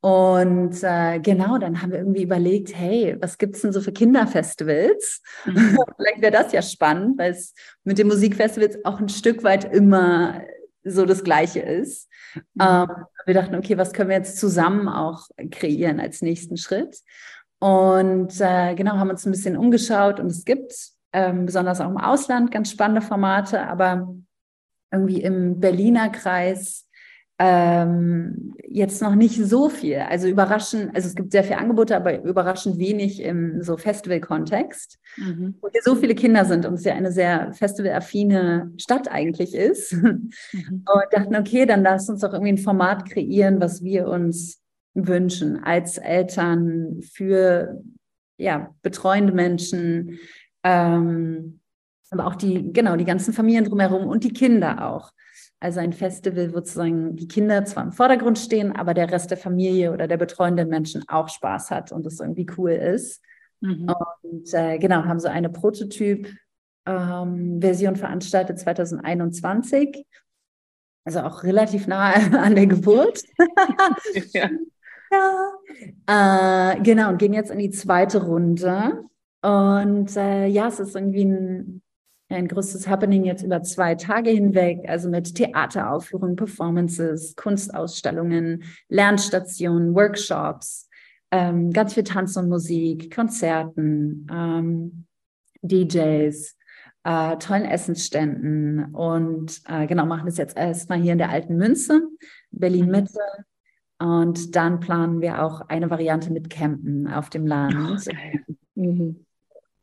Und 0.01 0.83
äh, 0.83 1.19
genau, 1.19 1.57
dann 1.57 1.81
haben 1.81 1.91
wir 1.91 1.99
irgendwie 1.99 2.23
überlegt, 2.23 2.75
hey, 2.75 3.17
was 3.19 3.37
gibt 3.37 3.55
es 3.55 3.61
denn 3.61 3.73
so 3.73 3.81
für 3.81 3.91
Kinderfestivals? 3.91 5.21
Mhm. 5.45 5.77
Vielleicht 5.97 6.21
wäre 6.21 6.31
das 6.31 6.51
ja 6.51 6.61
spannend, 6.61 7.17
weil 7.17 7.31
es 7.31 7.53
mit 7.83 7.97
den 7.97 8.07
Musikfestivals 8.07 8.83
auch 8.85 8.99
ein 8.99 9.09
Stück 9.09 9.43
weit 9.43 9.73
immer 9.73 10.41
so 10.83 11.05
das 11.05 11.23
Gleiche 11.23 11.59
ist. 11.59 12.09
Mhm. 12.35 12.41
Ähm, 12.61 12.87
wir 13.25 13.33
dachten, 13.33 13.55
okay, 13.55 13.77
was 13.77 13.93
können 13.93 14.09
wir 14.09 14.17
jetzt 14.17 14.37
zusammen 14.37 14.87
auch 14.87 15.27
kreieren 15.51 15.99
als 15.99 16.21
nächsten 16.21 16.57
Schritt? 16.57 16.99
Und 17.59 18.41
äh, 18.41 18.75
genau, 18.75 18.97
haben 18.97 19.09
uns 19.09 19.25
ein 19.25 19.31
bisschen 19.31 19.55
umgeschaut 19.55 20.19
und 20.19 20.27
es 20.27 20.43
gibt 20.43 20.73
ähm, 21.13 21.45
besonders 21.45 21.79
auch 21.79 21.89
im 21.89 21.97
Ausland 21.97 22.51
ganz 22.51 22.69
spannende 22.69 23.01
Formate, 23.01 23.65
aber 23.67 24.13
irgendwie 24.91 25.21
im 25.21 25.59
Berliner 25.59 26.09
Kreis 26.09 26.89
ähm, 27.39 28.53
jetzt 28.67 29.01
noch 29.01 29.15
nicht 29.15 29.43
so 29.43 29.69
viel. 29.69 29.97
Also 29.97 30.27
überraschend, 30.27 30.95
also 30.95 31.07
es 31.07 31.15
gibt 31.15 31.31
sehr 31.31 31.43
viele 31.43 31.57
Angebote, 31.57 31.95
aber 31.95 32.23
überraschend 32.23 32.77
wenig 32.77 33.21
im 33.21 33.63
so 33.63 33.75
Festival-Kontext. 33.77 34.99
Mhm. 35.17 35.55
Wo 35.61 35.69
hier 35.69 35.81
so 35.83 35.95
viele 35.95 36.15
Kinder 36.15 36.45
sind 36.45 36.65
und 36.65 36.75
es 36.75 36.83
ja 36.83 36.93
eine 36.93 37.11
sehr 37.11 37.51
festivalaffine 37.53 38.71
Stadt 38.77 39.09
eigentlich 39.09 39.53
ist. 39.53 39.93
Mhm. 40.53 40.83
Und 40.85 41.05
dachten, 41.11 41.35
okay, 41.35 41.65
dann 41.65 41.83
lass 41.83 42.09
uns 42.09 42.21
doch 42.21 42.33
irgendwie 42.33 42.53
ein 42.53 42.57
Format 42.57 43.09
kreieren, 43.09 43.59
was 43.59 43.83
wir 43.83 44.07
uns 44.07 44.61
wünschen 44.93 45.63
als 45.63 45.97
Eltern 45.97 47.01
für 47.01 47.81
ja, 48.37 48.73
betreuende 48.81 49.33
Menschen, 49.33 50.19
ähm, 50.63 51.59
aber 52.11 52.27
auch 52.27 52.35
die, 52.35 52.71
genau, 52.71 52.95
die 52.95 53.05
ganzen 53.05 53.33
Familien 53.33 53.65
drumherum 53.65 54.07
und 54.07 54.23
die 54.23 54.33
Kinder 54.33 54.87
auch. 54.89 55.11
Also 55.63 55.79
ein 55.79 55.93
Festival, 55.93 56.49
wo 56.49 56.55
sozusagen 56.55 57.15
die 57.15 57.29
Kinder 57.29 57.63
zwar 57.63 57.85
im 57.85 57.93
Vordergrund 57.93 58.37
stehen, 58.37 58.75
aber 58.75 58.93
der 58.93 59.09
Rest 59.09 59.31
der 59.31 59.37
Familie 59.37 59.93
oder 59.93 60.09
der 60.09 60.17
betreuenden 60.17 60.67
Menschen 60.67 61.05
auch 61.07 61.29
Spaß 61.29 61.71
hat 61.71 61.93
und 61.93 62.05
es 62.05 62.19
irgendwie 62.19 62.45
cool 62.57 62.71
ist. 62.71 63.23
Mhm. 63.61 63.89
Und 64.23 64.53
äh, 64.53 64.77
genau, 64.77 65.05
haben 65.05 65.21
so 65.21 65.29
eine 65.29 65.49
Prototyp-Version 65.49 67.93
ähm, 67.93 67.95
veranstaltet 67.95 68.59
2021. 68.59 70.05
Also 71.05 71.21
auch 71.21 71.43
relativ 71.43 71.87
nahe 71.87 72.15
an 72.37 72.55
der 72.55 72.67
Geburt. 72.67 73.23
ja. 74.33 74.49
ja. 75.13 76.73
Äh, 76.73 76.81
genau, 76.81 77.07
und 77.07 77.19
gehen 77.19 77.31
jetzt 77.31 77.51
in 77.51 77.59
die 77.59 77.71
zweite 77.71 78.25
Runde. 78.25 79.05
Und 79.41 80.17
äh, 80.17 80.45
ja, 80.47 80.67
es 80.67 80.81
ist 80.81 80.93
irgendwie 80.93 81.23
ein 81.23 81.82
ein 82.33 82.47
größtes 82.47 82.87
Happening 82.87 83.23
jetzt 83.23 83.43
über 83.43 83.61
zwei 83.63 83.95
Tage 83.95 84.29
hinweg, 84.29 84.81
also 84.87 85.09
mit 85.09 85.35
Theateraufführungen, 85.35 86.35
Performances, 86.35 87.35
Kunstausstellungen, 87.35 88.63
Lernstationen, 88.89 89.93
Workshops, 89.95 90.89
ähm, 91.31 91.71
ganz 91.71 91.93
viel 91.93 92.03
Tanz 92.03 92.35
und 92.37 92.49
Musik, 92.49 93.13
Konzerten, 93.13 94.27
ähm, 94.31 95.05
DJs, 95.61 96.57
äh, 97.03 97.37
tollen 97.37 97.65
Essensständen 97.65 98.85
und 98.93 99.61
äh, 99.67 99.87
genau, 99.87 100.05
machen 100.05 100.25
das 100.25 100.37
jetzt 100.37 100.57
erstmal 100.57 101.01
hier 101.01 101.13
in 101.13 101.17
der 101.17 101.29
Alten 101.29 101.57
Münze, 101.57 102.01
Berlin 102.51 102.89
Mitte. 102.89 103.19
Und 103.99 104.55
dann 104.55 104.79
planen 104.79 105.21
wir 105.21 105.43
auch 105.43 105.61
eine 105.69 105.89
Variante 105.89 106.31
mit 106.31 106.49
Campen 106.49 107.07
auf 107.07 107.29
dem 107.29 107.47
Land. 107.47 108.05
Oh, 108.05 108.11
mhm. 108.75 109.25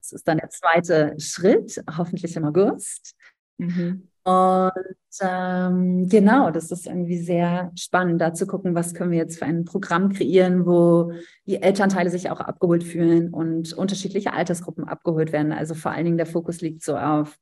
Das 0.01 0.13
ist 0.13 0.27
dann 0.27 0.39
der 0.39 0.51
zweite 0.51 1.15
Schritt, 1.19 1.83
hoffentlich 1.97 2.37
im 2.37 2.45
August. 2.45 3.15
Mhm. 3.59 4.09
Und 4.23 4.73
ähm, 5.21 6.09
genau, 6.09 6.51
das 6.51 6.71
ist 6.71 6.87
irgendwie 6.87 7.19
sehr 7.19 7.73
spannend, 7.75 8.21
da 8.21 8.35
zu 8.35 8.47
gucken, 8.47 8.75
was 8.75 8.93
können 8.93 9.11
wir 9.11 9.19
jetzt 9.19 9.39
für 9.39 9.47
ein 9.47 9.65
Programm 9.65 10.13
kreieren, 10.13 10.67
wo 10.67 11.13
die 11.47 11.63
Elternteile 11.63 12.11
sich 12.11 12.31
auch 12.31 12.41
abgeholt 12.41 12.85
fühlen 12.85 13.31
und 13.31 13.73
unterschiedliche 13.73 14.35
Altersgruppen 14.35 14.85
abgeholt 14.85 15.33
werden. 15.33 15.53
Also 15.53 15.75
vor 15.75 15.93
allen 15.93 16.05
Dingen 16.05 16.17
der 16.19 16.27
Fokus 16.27 16.61
liegt 16.61 16.85
so 16.85 16.97
auf 16.97 17.39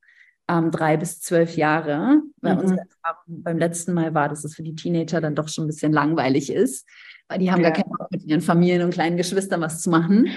ähm, 0.49 0.71
drei 0.71 0.95
bis 0.95 1.19
zwölf 1.19 1.57
Jahre, 1.57 2.21
weil 2.41 2.55
mhm. 2.55 2.61
unsere 2.61 2.79
Erfahrung 2.79 3.43
beim 3.43 3.57
letzten 3.57 3.93
Mal 3.93 4.13
war, 4.13 4.29
dass 4.29 4.45
es 4.45 4.55
für 4.55 4.63
die 4.63 4.75
Teenager 4.75 5.19
dann 5.19 5.35
doch 5.35 5.49
schon 5.49 5.65
ein 5.65 5.67
bisschen 5.67 5.91
langweilig 5.91 6.51
ist, 6.51 6.87
weil 7.27 7.39
die 7.39 7.51
haben 7.51 7.61
ja. 7.61 7.69
gar 7.69 7.83
keinen 7.83 7.91
Bock 7.91 8.09
mit 8.09 8.23
ihren 8.23 8.41
Familien 8.41 8.83
und 8.83 8.93
kleinen 8.93 9.17
Geschwistern 9.17 9.61
was 9.61 9.81
zu 9.81 9.89
machen. 9.89 10.27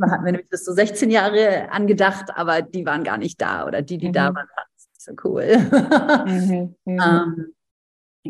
Mal 0.00 0.10
hatten 0.10 0.24
wir 0.24 0.32
nämlich 0.32 0.50
bis 0.50 0.64
so 0.64 0.72
16 0.72 1.10
Jahre 1.10 1.70
angedacht, 1.70 2.30
aber 2.34 2.62
die 2.62 2.84
waren 2.86 3.04
gar 3.04 3.18
nicht 3.18 3.40
da 3.40 3.66
oder 3.66 3.82
die, 3.82 3.98
die 3.98 4.08
mhm. 4.08 4.12
da 4.12 4.34
waren, 4.34 4.48
fanden 4.48 4.72
es 4.76 4.88
nicht 4.88 5.02
so 5.02 5.12
cool. 5.24 5.56
Mhm. 6.26 6.74
Mhm. 6.84 7.00
ähm, 7.00 7.54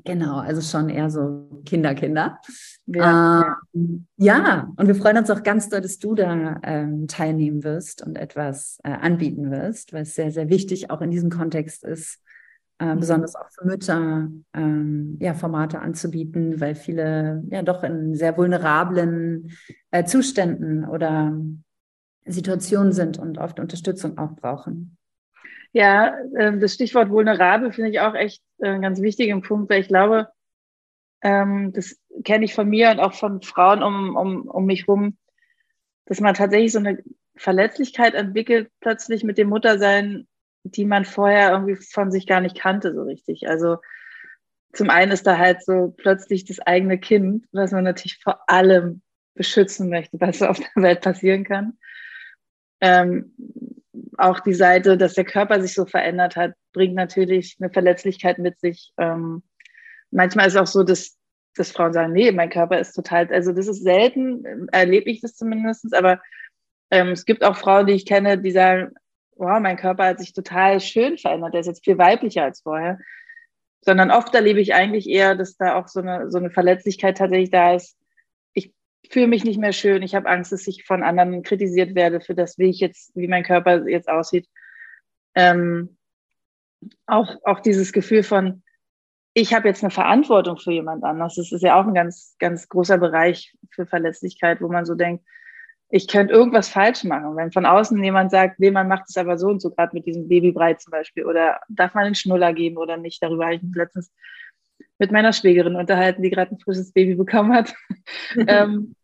genau, 0.05 0.39
also 0.39 0.61
schon 0.61 0.89
eher 0.89 1.11
so 1.11 1.63
Kinder, 1.65 1.95
Kinder. 1.95 2.39
Ja, 2.87 3.57
ähm, 3.75 4.07
ja, 4.17 4.73
und 4.77 4.87
wir 4.87 4.95
freuen 4.95 5.19
uns 5.19 5.31
auch 5.31 5.43
ganz 5.43 5.69
doll, 5.69 5.81
dass 5.81 5.99
du 5.99 6.15
da 6.15 6.61
ähm, 6.63 7.07
teilnehmen 7.07 7.63
wirst 7.63 8.05
und 8.05 8.19
etwas 8.19 8.79
äh, 8.83 8.91
anbieten 8.91 9.51
wirst, 9.51 9.93
weil 9.93 10.03
es 10.03 10.15
sehr, 10.15 10.33
sehr 10.33 10.49
wichtig 10.49 10.91
auch 10.91 11.01
in 11.01 11.11
diesem 11.11 11.31
Kontext 11.31 11.85
ist, 11.85 12.19
äh, 12.81 12.95
mhm. 12.95 13.01
besonders 13.01 13.37
auch 13.37 13.51
für 13.51 13.67
Mütter, 13.67 14.29
ähm, 14.55 15.19
ja, 15.21 15.35
Formate 15.35 15.81
anzubieten, 15.81 16.61
weil 16.61 16.75
viele 16.75 17.45
ja 17.51 17.63
doch 17.63 17.85
in 17.85 18.15
sehr 18.15 18.37
vulnerablen 18.37 19.53
äh, 19.91 20.05
Zuständen 20.05 20.87
oder 20.87 21.39
Situationen 22.25 22.93
sind 22.93 23.19
und 23.19 23.39
oft 23.39 23.61
Unterstützung 23.61 24.17
auch 24.19 24.35
brauchen. 24.35 24.97
Ja, 25.73 26.17
äh, 26.37 26.59
das 26.59 26.75
Stichwort 26.75 27.11
vulnerabel 27.11 27.73
finde 27.73 27.91
ich 27.91 28.01
auch 28.01 28.15
echt 28.15 28.43
äh, 28.59 28.71
einen 28.71 28.83
ganz 28.83 29.01
wichtigen 29.01 29.43
Punkt, 29.43 29.71
weil 29.71 29.83
ich 29.83 29.89
glaube, 29.89 30.29
ähm, 31.23 31.73
das 31.75 32.01
kenne 32.25 32.47
ich 32.47 32.55
von 32.55 32.69
mir 32.69 32.91
und 32.91 33.01
auch 33.01 33.13
von 33.13 33.43
Frauen 33.43 33.83
um, 33.83 34.17
um, 34.17 34.49
um 34.49 34.65
mich 34.65 34.89
rum, 34.89 35.19
dass 36.07 36.21
man 36.21 36.35
tatsächlich 36.35 36.73
so 36.73 36.79
eine 36.79 37.03
Verletzlichkeit 37.37 38.15
entwickelt, 38.15 38.71
plötzlich 38.81 39.23
mit 39.23 39.39
dem 39.39 39.49
Muttersein 39.49 40.27
die 40.65 40.85
man 40.85 41.05
vorher 41.05 41.51
irgendwie 41.53 41.77
von 41.77 42.11
sich 42.11 42.27
gar 42.27 42.41
nicht 42.41 42.59
kannte 42.59 42.95
so 42.95 43.03
richtig. 43.03 43.49
Also 43.49 43.79
zum 44.73 44.91
einen 44.91 45.13
ist 45.13 45.27
da 45.27 45.39
halt 45.39 45.65
so 45.65 45.95
plötzlich 45.97 46.45
das 46.45 46.61
eigene 46.61 46.99
Kind, 46.99 47.47
was 47.53 47.73
man 47.73 47.85
natürlich 47.85 48.21
vor 48.23 48.49
allem 48.49 49.03
beschützen 49.35 49.89
möchte, 49.89 50.21
was 50.21 50.43
auf 50.43 50.59
der 50.59 50.83
Welt 50.83 51.01
passieren 51.01 51.45
kann. 51.45 51.79
Ähm, 52.81 53.35
auch 54.17 54.41
die 54.41 54.55
Seite, 54.55 54.97
dass 54.97 55.15
der 55.15 55.25
Körper 55.25 55.61
sich 55.61 55.75
so 55.75 55.87
verändert 55.87 56.37
hat, 56.37 56.53
bringt 56.73 56.95
natürlich 56.95 57.57
eine 57.61 57.71
Verletzlichkeit 57.71 58.39
mit 58.39 58.61
sich. 58.61 58.93
Ähm, 58.99 59.43
manchmal 60.11 60.47
ist 60.47 60.55
es 60.55 60.61
auch 60.61 60.67
so, 60.67 60.83
dass, 60.83 61.17
dass 61.57 61.73
Frauen 61.73 61.93
sagen, 61.93 62.13
nee, 62.13 62.31
mein 62.33 62.51
Körper 62.51 62.79
ist 62.79 62.93
total, 62.93 63.33
also 63.33 63.53
das 63.53 63.67
ist 63.67 63.83
selten, 63.83 64.69
erlebe 64.73 65.11
ich 65.11 65.21
das 65.21 65.37
zumindest, 65.37 65.95
aber 65.95 66.21
ähm, 66.91 67.09
es 67.09 67.25
gibt 67.25 67.45
auch 67.45 67.57
Frauen, 67.57 67.87
die 67.87 67.95
ich 67.95 68.07
kenne, 68.07 68.39
die 68.39 68.51
sagen, 68.51 68.93
wow, 69.41 69.59
mein 69.61 69.77
Körper 69.77 70.05
hat 70.05 70.19
sich 70.19 70.33
total 70.33 70.81
schön 70.81 71.19
verändert, 71.19 71.55
der 71.55 71.61
ist 71.61 71.67
jetzt 71.67 71.85
viel 71.85 71.99
weiblicher 71.99 72.45
als 72.45 72.61
vorher. 72.61 72.99
Sondern 73.81 74.11
oft 74.11 74.35
erlebe 74.35 74.61
ich 74.61 74.75
eigentlich 74.75 75.09
eher, 75.09 75.35
dass 75.35 75.57
da 75.57 75.77
auch 75.77 75.89
so 75.89 76.01
eine, 76.01 76.31
so 76.31 76.39
eine 76.39 76.51
Verletzlichkeit 76.51 77.17
tatsächlich 77.17 77.51
da 77.51 77.75
ist. 77.75 77.97
Ich 78.53 78.75
fühle 79.09 79.27
mich 79.27 79.43
nicht 79.43 79.59
mehr 79.59 79.73
schön, 79.73 80.03
ich 80.03 80.15
habe 80.15 80.29
Angst, 80.29 80.53
dass 80.53 80.67
ich 80.67 80.85
von 80.85 81.03
anderen 81.03 81.43
kritisiert 81.43 81.95
werde 81.95 82.21
für 82.21 82.35
das, 82.35 82.59
wie 82.59 82.69
ich 82.69 82.79
jetzt, 82.81 83.17
wie 83.17 83.27
mein 83.27 83.43
Körper 83.43 83.89
jetzt 83.89 84.09
aussieht. 84.09 84.47
Ähm, 85.35 85.97
auch, 87.07 87.37
auch 87.45 87.61
dieses 87.61 87.93
Gefühl 87.93 88.23
von, 88.23 88.63
ich 89.33 89.55
habe 89.55 89.69
jetzt 89.69 89.83
eine 89.83 89.91
Verantwortung 89.91 90.59
für 90.59 90.73
jemand 90.73 91.05
anders. 91.05 91.37
Das 91.37 91.53
ist 91.53 91.63
ja 91.63 91.81
auch 91.81 91.87
ein 91.87 91.95
ganz, 91.95 92.37
ganz 92.39 92.69
großer 92.69 92.99
Bereich 92.99 93.55
für 93.71 93.87
Verletzlichkeit, 93.87 94.61
wo 94.61 94.69
man 94.69 94.85
so 94.85 94.95
denkt, 94.95 95.25
ich 95.91 96.07
könnte 96.07 96.33
irgendwas 96.33 96.69
falsch 96.69 97.05
machen. 97.05 97.37
Wenn 97.37 97.53
von 97.53 97.67
außen 97.67 98.03
jemand 98.03 98.31
sagt, 98.31 98.61
nee, 98.61 98.71
man 98.71 98.89
macht 98.89 99.05
es 99.09 99.17
aber 99.17 99.37
so 99.39 99.49
und 99.49 99.61
so, 99.61 99.71
gerade 99.71 99.95
mit 99.95 100.07
diesem 100.07 100.29
Babybrei 100.29 100.75
zum 100.75 100.93
Beispiel, 100.93 101.25
oder 101.27 101.61
darf 101.69 101.95
man 101.95 102.05
einen 102.05 102.15
Schnuller 102.15 102.53
geben 102.53 102.77
oder 102.77 102.97
nicht, 102.97 103.23
darüber 103.23 103.47
habe 103.47 103.57
ich 103.57 103.63
mich 103.63 103.75
letztens 103.75 104.13
mit 104.99 105.11
meiner 105.11 105.33
Schwägerin 105.33 105.77
unterhalten, 105.77 106.23
die 106.23 106.31
gerade 106.31 106.55
ein 106.55 106.61
frisches 106.61 106.93
Baby 106.93 107.17
bekommen 107.17 107.53
hat. 107.53 107.75
ähm, 108.47 108.95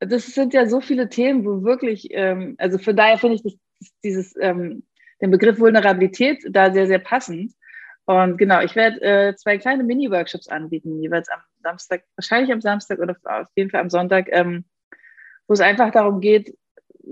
das 0.00 0.26
sind 0.26 0.52
ja 0.54 0.66
so 0.66 0.80
viele 0.80 1.08
Themen, 1.08 1.44
wo 1.44 1.62
wirklich, 1.62 2.08
ähm, 2.10 2.56
also 2.58 2.78
von 2.78 2.96
daher 2.96 3.18
finde 3.18 3.36
ich 3.36 3.42
das, 3.42 3.54
dieses, 4.02 4.34
ähm, 4.40 4.82
den 5.20 5.30
Begriff 5.30 5.60
Vulnerabilität 5.60 6.44
da 6.50 6.72
sehr, 6.72 6.86
sehr 6.86 6.98
passend. 6.98 7.52
Und 8.06 8.36
genau, 8.36 8.60
ich 8.60 8.74
werde 8.74 9.00
äh, 9.00 9.36
zwei 9.36 9.56
kleine 9.56 9.84
Mini-Workshops 9.84 10.48
anbieten, 10.48 11.00
jeweils 11.00 11.28
am 11.28 11.40
Samstag, 11.62 12.04
wahrscheinlich 12.16 12.52
am 12.52 12.60
Samstag 12.60 12.98
oder 12.98 13.16
auf 13.22 13.48
jeden 13.54 13.70
Fall 13.70 13.80
am 13.80 13.88
Sonntag, 13.88 14.28
ähm, 14.30 14.64
wo 15.46 15.54
es 15.54 15.60
einfach 15.60 15.90
darum 15.90 16.20
geht, 16.20 16.56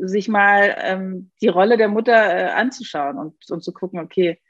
sich 0.00 0.28
mal 0.28 0.74
ähm, 0.78 1.30
die 1.40 1.48
Rolle 1.48 1.76
der 1.76 1.88
Mutter 1.88 2.14
äh, 2.14 2.50
anzuschauen 2.50 3.18
und, 3.18 3.34
und 3.50 3.62
zu 3.62 3.72
gucken, 3.72 4.00
okay, 4.00 4.40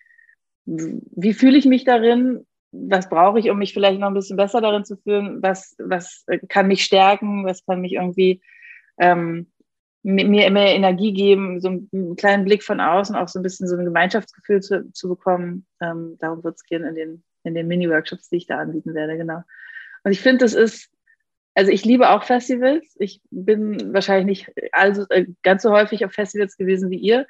wie 0.64 1.34
fühle 1.34 1.58
ich 1.58 1.66
mich 1.66 1.84
darin? 1.84 2.46
Was 2.70 3.08
brauche 3.08 3.38
ich, 3.38 3.50
um 3.50 3.58
mich 3.58 3.72
vielleicht 3.74 4.00
noch 4.00 4.08
ein 4.08 4.14
bisschen 4.14 4.36
besser 4.36 4.60
darin 4.60 4.84
zu 4.84 4.96
fühlen? 4.96 5.42
Was, 5.42 5.74
was 5.78 6.24
äh, 6.28 6.38
kann 6.38 6.68
mich 6.68 6.84
stärken? 6.84 7.44
Was 7.44 7.64
kann 7.66 7.80
mich 7.80 7.94
irgendwie 7.94 8.40
ähm, 8.98 9.50
mir 10.02 10.50
mehr 10.50 10.74
Energie 10.74 11.12
geben? 11.12 11.60
So 11.60 11.68
einen 11.68 12.16
kleinen 12.16 12.44
Blick 12.44 12.62
von 12.62 12.80
außen, 12.80 13.16
auch 13.16 13.28
so 13.28 13.38
ein 13.38 13.42
bisschen 13.42 13.66
so 13.66 13.76
ein 13.76 13.84
Gemeinschaftsgefühl 13.84 14.60
zu, 14.60 14.90
zu 14.92 15.08
bekommen. 15.08 15.66
Ähm, 15.80 16.16
darum 16.20 16.42
wird 16.44 16.56
es 16.56 16.64
gehen 16.64 16.84
in 16.84 16.94
den, 16.94 17.24
in 17.42 17.54
den 17.54 17.66
Mini-Workshops, 17.66 18.28
die 18.28 18.36
ich 18.36 18.46
da 18.46 18.58
anbieten 18.58 18.94
werde, 18.94 19.16
genau. 19.16 19.42
Und 20.04 20.12
ich 20.12 20.20
finde, 20.20 20.44
das 20.44 20.54
ist 20.54 20.91
also 21.54 21.70
ich 21.70 21.84
liebe 21.84 22.10
auch 22.10 22.24
Festivals. 22.24 22.96
Ich 22.98 23.20
bin 23.30 23.92
wahrscheinlich 23.92 24.48
nicht 24.48 24.72
also, 24.72 25.04
ganz 25.42 25.62
so 25.62 25.70
häufig 25.70 26.04
auf 26.04 26.12
Festivals 26.12 26.56
gewesen 26.56 26.90
wie 26.90 26.98
ihr. 26.98 27.26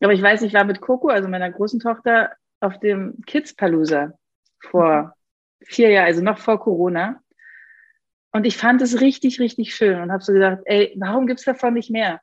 Aber 0.00 0.12
ich 0.12 0.22
weiß, 0.22 0.42
ich 0.42 0.54
war 0.54 0.64
mit 0.64 0.80
Coco, 0.80 1.08
also 1.08 1.28
meiner 1.28 1.50
großen 1.50 1.80
Tochter, 1.80 2.32
auf 2.60 2.78
dem 2.80 3.20
Kids 3.26 3.54
Palooza 3.54 4.12
vor 4.60 5.14
vier 5.64 5.90
Jahren, 5.90 6.06
also 6.06 6.22
noch 6.22 6.38
vor 6.38 6.60
Corona. 6.60 7.20
Und 8.32 8.46
ich 8.46 8.56
fand 8.56 8.82
es 8.82 9.00
richtig, 9.00 9.40
richtig 9.40 9.74
schön 9.74 10.00
und 10.00 10.12
habe 10.12 10.22
so 10.22 10.32
gedacht, 10.32 10.60
ey, 10.64 10.94
warum 10.98 11.26
gibt's 11.26 11.44
davon 11.44 11.74
nicht 11.74 11.90
mehr? 11.90 12.20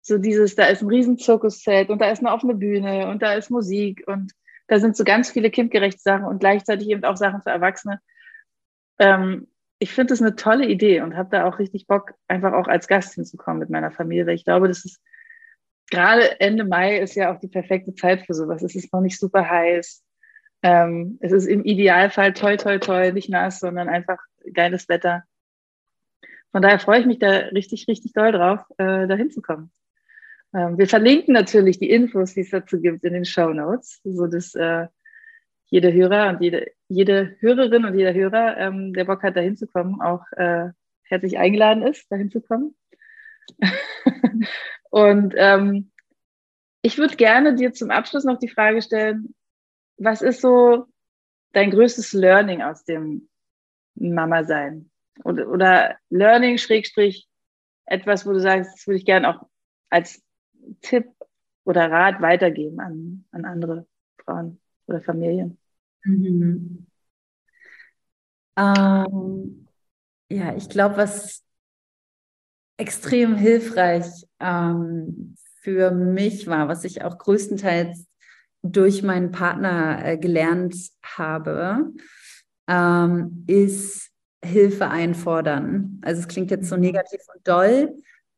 So 0.00 0.18
dieses, 0.18 0.54
da 0.54 0.66
ist 0.66 0.82
ein 0.82 0.88
riesen 0.88 1.18
Zirkuszelt 1.18 1.90
und 1.90 2.00
da 2.00 2.10
ist 2.10 2.20
eine 2.20 2.32
offene 2.32 2.54
Bühne 2.54 3.08
und 3.08 3.22
da 3.22 3.34
ist 3.34 3.50
Musik 3.50 4.04
und 4.06 4.32
da 4.68 4.78
sind 4.78 4.96
so 4.96 5.04
ganz 5.04 5.30
viele 5.30 5.50
kindgerechte 5.50 6.00
Sachen 6.00 6.24
und 6.26 6.40
gleichzeitig 6.40 6.88
eben 6.88 7.04
auch 7.04 7.16
Sachen 7.16 7.42
für 7.42 7.50
Erwachsene. 7.50 8.00
ähm, 8.98 9.48
ich 9.78 9.92
finde 9.92 10.12
das 10.12 10.22
eine 10.22 10.36
tolle 10.36 10.66
Idee 10.66 11.00
und 11.00 11.16
habe 11.16 11.30
da 11.30 11.46
auch 11.46 11.58
richtig 11.58 11.86
Bock, 11.86 12.14
einfach 12.28 12.52
auch 12.52 12.68
als 12.68 12.88
Gast 12.88 13.14
hinzukommen 13.14 13.58
mit 13.58 13.70
meiner 13.70 13.90
Familie, 13.90 14.26
weil 14.26 14.34
ich 14.34 14.44
glaube, 14.44 14.68
das 14.68 14.84
ist 14.84 15.00
gerade 15.90 16.40
Ende 16.40 16.64
Mai 16.64 16.98
ist 16.98 17.14
ja 17.14 17.34
auch 17.34 17.40
die 17.40 17.48
perfekte 17.48 17.94
Zeit 17.94 18.24
für 18.26 18.34
sowas. 18.34 18.62
Es 18.62 18.74
ist 18.74 18.92
noch 18.92 19.00
nicht 19.00 19.18
super 19.18 19.48
heiß. 19.48 20.02
Ähm, 20.62 21.18
es 21.20 21.32
ist 21.32 21.46
im 21.46 21.64
Idealfall 21.64 22.32
toll, 22.32 22.56
toll, 22.56 22.80
toll, 22.80 23.12
nicht 23.12 23.28
nass, 23.28 23.60
sondern 23.60 23.88
einfach 23.88 24.18
geiles 24.52 24.88
Wetter. 24.88 25.24
Von 26.52 26.62
daher 26.62 26.78
freue 26.78 27.00
ich 27.00 27.06
mich 27.06 27.18
da 27.18 27.30
richtig, 27.30 27.86
richtig 27.88 28.12
doll 28.12 28.32
drauf, 28.32 28.60
äh, 28.78 29.06
da 29.06 29.14
hinzukommen. 29.14 29.70
Ähm, 30.54 30.78
wir 30.78 30.86
verlinken 30.86 31.34
natürlich 31.34 31.78
die 31.78 31.90
Infos, 31.90 32.34
die 32.34 32.42
es 32.42 32.50
dazu 32.50 32.80
gibt, 32.80 33.04
in 33.04 33.12
den 33.12 33.24
Show 33.24 33.52
Notes, 33.52 34.00
sodass 34.04 34.54
äh, 34.54 34.86
jeder 35.74 35.92
Hörer 35.92 36.28
und 36.28 36.40
jede, 36.40 36.70
jede 36.86 37.36
Hörerin 37.40 37.84
und 37.84 37.98
jeder 37.98 38.14
Hörer, 38.14 38.56
ähm, 38.58 38.94
der 38.94 39.06
Bock 39.06 39.24
hat, 39.24 39.34
da 39.34 39.40
hinzukommen, 39.40 40.00
auch 40.00 40.22
äh, 40.36 40.68
herzlich 41.02 41.36
eingeladen 41.36 41.82
ist, 41.82 42.06
da 42.12 42.16
hinzukommen. 42.16 42.76
und 44.90 45.34
ähm, 45.36 45.90
ich 46.80 46.96
würde 46.96 47.16
gerne 47.16 47.56
dir 47.56 47.72
zum 47.72 47.90
Abschluss 47.90 48.22
noch 48.22 48.38
die 48.38 48.48
Frage 48.48 48.82
stellen, 48.82 49.34
was 49.96 50.22
ist 50.22 50.42
so 50.42 50.86
dein 51.50 51.72
größtes 51.72 52.12
Learning 52.12 52.62
aus 52.62 52.84
dem 52.84 53.28
Mama-Sein? 53.96 54.92
Oder, 55.24 55.48
oder 55.48 55.98
Learning, 56.08 56.56
Schrägstrich, 56.56 57.28
etwas, 57.84 58.24
wo 58.24 58.32
du 58.32 58.38
sagst, 58.38 58.74
das 58.74 58.86
würde 58.86 58.98
ich 58.98 59.06
gerne 59.06 59.28
auch 59.28 59.48
als 59.90 60.22
Tipp 60.82 61.06
oder 61.64 61.90
Rat 61.90 62.22
weitergeben 62.22 62.78
an, 62.78 63.24
an 63.32 63.44
andere 63.44 63.88
Frauen 64.24 64.60
oder 64.86 65.02
Familien? 65.02 65.58
Mhm. 66.04 66.86
Ähm, 68.56 69.66
ja, 70.30 70.54
ich 70.56 70.68
glaube, 70.68 70.96
was 70.96 71.42
extrem 72.76 73.36
hilfreich 73.36 74.06
ähm, 74.40 75.36
für 75.60 75.90
mich 75.90 76.46
war, 76.46 76.68
was 76.68 76.84
ich 76.84 77.02
auch 77.02 77.18
größtenteils 77.18 78.06
durch 78.62 79.02
meinen 79.02 79.30
Partner 79.30 80.04
äh, 80.04 80.18
gelernt 80.18 80.74
habe, 81.04 81.92
ähm, 82.66 83.44
ist 83.46 84.10
Hilfe 84.44 84.88
einfordern. 84.88 86.00
Also 86.02 86.20
es 86.20 86.28
klingt 86.28 86.50
jetzt 86.50 86.68
so 86.68 86.76
mhm. 86.76 86.82
negativ 86.82 87.20
und 87.34 87.46
doll, 87.46 87.94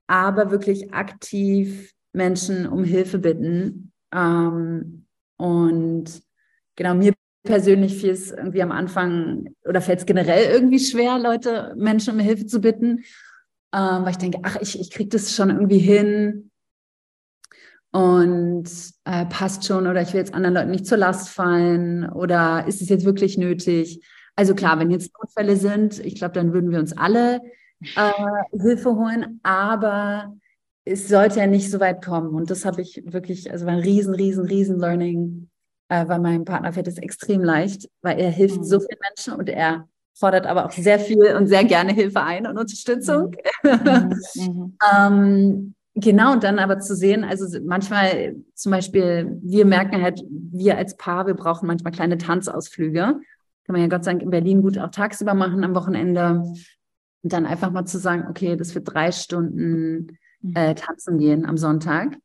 aber 0.06 0.50
wirklich 0.50 0.92
aktiv 0.92 1.92
Menschen 2.12 2.66
um 2.66 2.84
Hilfe 2.84 3.18
bitten. 3.18 3.92
Ähm, 4.12 5.06
und 5.36 6.22
genau, 6.76 6.94
mir 6.94 7.12
persönlich 7.46 7.96
fiel 7.96 8.10
es 8.10 8.30
irgendwie 8.30 8.62
am 8.62 8.72
Anfang 8.72 9.54
oder 9.64 9.80
fällt 9.80 10.00
es 10.00 10.06
generell 10.06 10.52
irgendwie 10.52 10.78
schwer, 10.78 11.18
Leute, 11.18 11.74
Menschen 11.76 12.14
um 12.14 12.20
Hilfe 12.20 12.44
zu 12.46 12.60
bitten, 12.60 13.04
ähm, 13.74 14.04
weil 14.04 14.10
ich 14.10 14.18
denke, 14.18 14.40
ach, 14.42 14.56
ich, 14.60 14.78
ich 14.78 14.90
kriege 14.90 15.08
das 15.08 15.34
schon 15.34 15.48
irgendwie 15.48 15.78
hin 15.78 16.50
und 17.92 18.68
äh, 19.04 19.24
passt 19.26 19.64
schon 19.64 19.86
oder 19.86 20.02
ich 20.02 20.12
will 20.12 20.20
jetzt 20.20 20.34
anderen 20.34 20.54
Leuten 20.54 20.70
nicht 20.70 20.86
zur 20.86 20.98
Last 20.98 21.30
fallen 21.30 22.08
oder 22.10 22.66
ist 22.66 22.82
es 22.82 22.90
jetzt 22.90 23.06
wirklich 23.06 23.38
nötig? 23.38 24.04
Also 24.34 24.54
klar, 24.54 24.78
wenn 24.78 24.90
jetzt 24.90 25.12
Notfälle 25.18 25.56
sind, 25.56 26.04
ich 26.04 26.16
glaube, 26.16 26.34
dann 26.34 26.52
würden 26.52 26.70
wir 26.70 26.78
uns 26.78 26.96
alle 26.96 27.40
äh, 27.96 28.12
Hilfe 28.52 28.94
holen, 28.94 29.40
aber 29.42 30.36
es 30.84 31.08
sollte 31.08 31.40
ja 31.40 31.46
nicht 31.46 31.70
so 31.70 31.80
weit 31.80 32.04
kommen. 32.04 32.34
Und 32.34 32.50
das 32.50 32.64
habe 32.64 32.82
ich 32.82 33.02
wirklich, 33.06 33.50
also 33.50 33.66
war 33.66 33.72
ein 33.72 33.80
riesen, 33.80 34.14
riesen, 34.14 34.44
riesen 34.44 34.78
Learning, 34.78 35.48
äh, 35.88 36.06
weil 36.08 36.20
meinem 36.20 36.44
Partner 36.44 36.72
fällt 36.72 36.88
es 36.88 36.98
extrem 36.98 37.42
leicht, 37.42 37.88
weil 38.02 38.18
er 38.18 38.30
hilft 38.30 38.58
mhm. 38.58 38.64
so 38.64 38.80
vielen 38.80 38.98
Menschen 39.08 39.34
und 39.34 39.48
er 39.48 39.88
fordert 40.14 40.46
aber 40.46 40.66
auch 40.66 40.72
sehr 40.72 40.98
viel 40.98 41.36
und 41.36 41.46
sehr 41.46 41.64
gerne 41.64 41.92
Hilfe 41.92 42.22
ein 42.22 42.46
und 42.46 42.58
Unterstützung. 42.58 43.36
Mhm. 43.62 44.12
Mhm. 44.34 44.78
ähm, 44.96 45.74
genau, 45.94 46.32
und 46.32 46.42
dann 46.42 46.58
aber 46.58 46.78
zu 46.80 46.96
sehen, 46.96 47.22
also 47.22 47.46
manchmal 47.64 48.36
zum 48.54 48.72
Beispiel, 48.72 49.38
wir 49.42 49.66
merken 49.66 50.02
halt, 50.02 50.22
wir 50.28 50.78
als 50.78 50.96
Paar, 50.96 51.26
wir 51.26 51.34
brauchen 51.34 51.66
manchmal 51.66 51.92
kleine 51.92 52.18
Tanzausflüge. 52.18 53.00
Kann 53.00 53.72
man 53.72 53.82
ja 53.82 53.88
Gott 53.88 54.04
sei 54.04 54.12
Dank 54.12 54.22
in 54.22 54.30
Berlin 54.30 54.62
gut 54.62 54.78
auch 54.78 54.90
tagsüber 54.90 55.34
machen 55.34 55.64
am 55.64 55.74
Wochenende. 55.74 56.42
Und 57.22 57.32
dann 57.32 57.44
einfach 57.44 57.70
mal 57.70 57.84
zu 57.84 57.98
sagen, 57.98 58.26
okay, 58.30 58.56
das 58.56 58.74
wird 58.74 58.92
drei 58.92 59.12
Stunden 59.12 60.18
äh, 60.54 60.74
tanzen 60.74 61.18
gehen 61.18 61.44
am 61.44 61.58
Sonntag. 61.58 62.16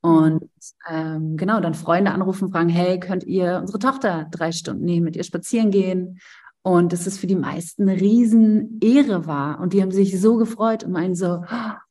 Und 0.00 0.48
ähm, 0.88 1.36
genau, 1.36 1.60
dann 1.60 1.74
Freunde 1.74 2.12
anrufen, 2.12 2.50
fragen, 2.50 2.68
hey, 2.68 3.00
könnt 3.00 3.24
ihr 3.24 3.58
unsere 3.60 3.78
Tochter 3.78 4.28
drei 4.30 4.52
Stunden 4.52 4.84
nehmen, 4.84 5.04
mit 5.04 5.16
ihr 5.16 5.24
spazieren 5.24 5.70
gehen? 5.70 6.20
Und 6.62 6.92
das 6.92 7.06
ist 7.06 7.18
für 7.18 7.26
die 7.26 7.36
meisten 7.36 7.88
eine 7.88 8.00
riesen 8.00 8.78
Ehre 8.82 9.26
war. 9.26 9.60
Und 9.60 9.72
die 9.72 9.82
haben 9.82 9.90
sich 9.90 10.20
so 10.20 10.36
gefreut 10.36 10.84
und 10.84 10.92
meinen 10.92 11.14
so, 11.14 11.42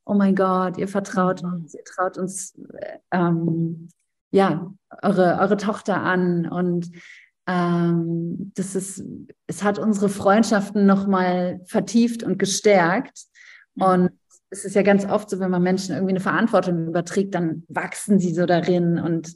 oh 0.04 0.14
mein 0.14 0.34
Gott, 0.34 0.78
ihr 0.78 0.88
vertraut 0.88 1.42
mhm. 1.42 1.52
uns, 1.52 1.74
ihr 1.74 1.84
traut 1.84 2.16
uns, 2.16 2.58
ähm, 3.10 3.88
ja, 4.30 4.72
eure, 5.02 5.38
eure 5.40 5.56
Tochter 5.56 6.02
an. 6.02 6.46
Und 6.46 6.90
ähm, 7.46 8.52
das 8.54 8.74
ist, 8.74 9.02
es 9.46 9.64
hat 9.64 9.78
unsere 9.78 10.08
Freundschaften 10.08 10.86
nochmal 10.86 11.60
vertieft 11.66 12.22
und 12.22 12.38
gestärkt. 12.38 13.24
Mhm. 13.74 13.82
Und 13.82 14.10
es 14.50 14.64
ist 14.64 14.74
ja 14.74 14.82
ganz 14.82 15.04
oft 15.04 15.28
so, 15.30 15.40
wenn 15.40 15.50
man 15.50 15.62
Menschen 15.62 15.94
irgendwie 15.94 16.12
eine 16.12 16.20
Verantwortung 16.20 16.88
überträgt, 16.88 17.34
dann 17.34 17.64
wachsen 17.68 18.18
sie 18.18 18.32
so 18.32 18.46
darin 18.46 18.98
und 18.98 19.34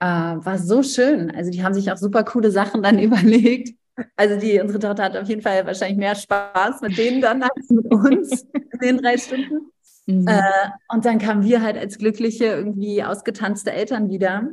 äh, 0.00 0.04
war 0.04 0.58
so 0.58 0.82
schön. 0.82 1.30
Also 1.30 1.50
die 1.50 1.62
haben 1.62 1.74
sich 1.74 1.90
auch 1.90 1.96
super 1.96 2.24
coole 2.24 2.50
Sachen 2.50 2.82
dann 2.82 2.98
überlegt. 3.00 3.76
Also 4.16 4.38
die, 4.38 4.58
unsere 4.60 4.78
Tochter 4.78 5.04
hat 5.04 5.16
auf 5.16 5.28
jeden 5.28 5.42
Fall 5.42 5.66
wahrscheinlich 5.66 5.98
mehr 5.98 6.14
Spaß 6.14 6.80
mit 6.80 6.96
denen 6.96 7.20
dann 7.20 7.42
als 7.42 7.68
mit 7.68 7.92
uns 7.92 8.46
in 8.52 8.78
den 8.80 8.98
drei 8.98 9.18
Stunden. 9.18 9.70
Mhm. 10.06 10.26
Äh, 10.26 10.70
und 10.88 11.04
dann 11.04 11.18
kamen 11.18 11.44
wir 11.44 11.62
halt 11.62 11.76
als 11.76 11.98
glückliche, 11.98 12.46
irgendwie 12.46 13.02
ausgetanzte 13.02 13.72
Eltern 13.72 14.08
wieder. 14.08 14.48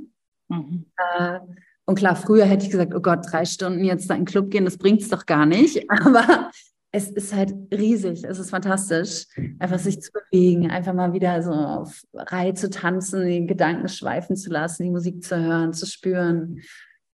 Mhm. 0.50 0.86
Äh, 0.98 1.40
und 1.86 1.96
klar, 1.96 2.16
früher 2.16 2.46
hätte 2.46 2.66
ich 2.66 2.72
gesagt, 2.72 2.94
oh 2.94 3.00
Gott, 3.00 3.26
drei 3.32 3.46
Stunden 3.46 3.84
jetzt 3.84 4.10
da 4.10 4.14
in 4.14 4.22
den 4.22 4.26
Club 4.28 4.52
gehen, 4.52 4.66
das 4.66 4.78
bringt 4.78 5.02
es 5.02 5.10
doch 5.10 5.26
gar 5.26 5.46
nicht. 5.46 5.90
Aber 6.06 6.52
es 6.92 7.10
ist 7.12 7.36
halt 7.36 7.54
riesig, 7.72 8.24
es 8.24 8.40
ist 8.40 8.50
fantastisch, 8.50 9.28
einfach 9.60 9.78
sich 9.78 10.02
zu 10.02 10.12
bewegen, 10.12 10.72
einfach 10.72 10.94
mal 10.94 11.14
wieder 11.14 11.42
so 11.44 11.52
auf 11.52 12.02
Reihe 12.14 12.56
zu 12.56 12.70
tanzen, 12.70 13.28
die 13.28 13.46
Gedanken 13.46 13.88
schweifen 13.88 14.36
zu 14.36 14.50
lassen, 14.50 14.84
die 14.84 14.90
Musik 14.90 15.24
zu 15.24 15.40
hören, 15.40 15.74
zu 15.74 15.86
spüren. 15.86 16.62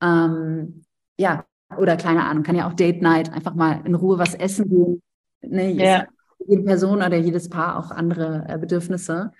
Ähm, 0.01 0.86
ja, 1.17 1.45
oder 1.78 1.97
keine 1.97 2.23
Ahnung, 2.23 2.43
kann 2.43 2.55
ja 2.55 2.69
auch 2.69 2.73
Date 2.73 3.01
Night, 3.01 3.32
einfach 3.34 3.53
mal 3.53 3.82
in 3.86 3.95
Ruhe 3.95 4.17
was 4.17 4.34
essen 4.34 4.69
gehen. 4.69 5.01
Ne, 5.41 5.71
ja. 5.71 6.05
Jede 6.47 6.63
Person 6.63 6.97
oder 6.97 7.17
jedes 7.17 7.49
Paar 7.49 7.78
auch 7.78 7.91
andere 7.91 8.45
äh, 8.47 8.57
Bedürfnisse. 8.57 9.34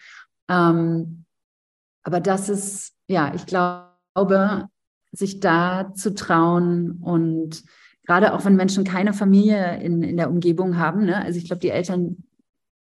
Ähm, 0.50 1.26
aber 2.04 2.20
das 2.20 2.50
ist, 2.50 2.94
ja, 3.08 3.34
ich 3.34 3.46
glaube, 3.46 4.68
sich 5.12 5.40
da 5.40 5.94
zu 5.94 6.14
trauen 6.14 7.00
und 7.02 7.64
gerade 8.06 8.34
auch 8.34 8.46
wenn 8.46 8.56
Menschen 8.56 8.84
keine 8.84 9.14
Familie 9.14 9.80
in, 9.82 10.04
in 10.04 10.18
der 10.18 10.30
Umgebung 10.30 10.78
haben. 10.78 11.06
Ne? 11.06 11.18
Also 11.18 11.38
ich 11.38 11.46
glaube, 11.46 11.62
die 11.62 11.70
Eltern, 11.70 12.24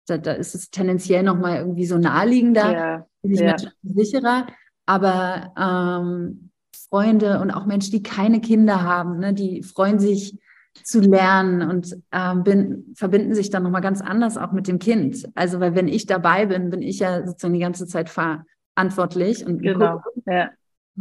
da, 0.08 0.18
da 0.18 0.34
ist 0.34 0.56
es 0.56 0.70
tendenziell 0.70 1.24
nochmal 1.24 1.58
irgendwie 1.58 1.86
so 1.86 1.98
naheliegender, 1.98 2.72
ja, 2.72 3.08
ja. 3.24 3.56
sicherer. 3.84 4.48
Aber 4.86 5.54
ähm, 5.58 6.50
Freunde 6.90 7.40
und 7.40 7.52
auch 7.52 7.66
Menschen, 7.66 7.92
die 7.92 8.04
keine 8.04 8.42
Kinder 8.42 8.82
haben, 8.82 9.20
ne, 9.20 9.34
die 9.34 9.64
freuen 9.64 10.00
sich 10.00 10.40
zu 10.84 11.00
lernen 11.00 11.70
und 11.70 11.98
ähm, 12.12 12.44
bin, 12.44 12.94
verbinden 12.96 13.36
sich 13.36 13.50
dann 13.50 13.64
nochmal 13.64 13.82
ganz 13.82 14.02
anders 14.02 14.38
auch 14.38 14.52
mit 14.52 14.68
dem 14.68 14.80
Kind. 14.80 15.30
Also, 15.36 15.60
weil 15.60 15.76
wenn 15.76 15.88
ich 15.88 16.06
dabei 16.06 16.46
bin, 16.46 16.70
bin 16.70 16.82
ich 16.82 17.00
ja 17.00 17.26
sozusagen 17.26 17.54
die 17.54 17.60
ganze 17.60 17.88
Zeit 17.88 18.10
verantwortlich 18.10 19.46
und 19.46 19.62
genau. 19.62 20.02
ja 20.26 20.50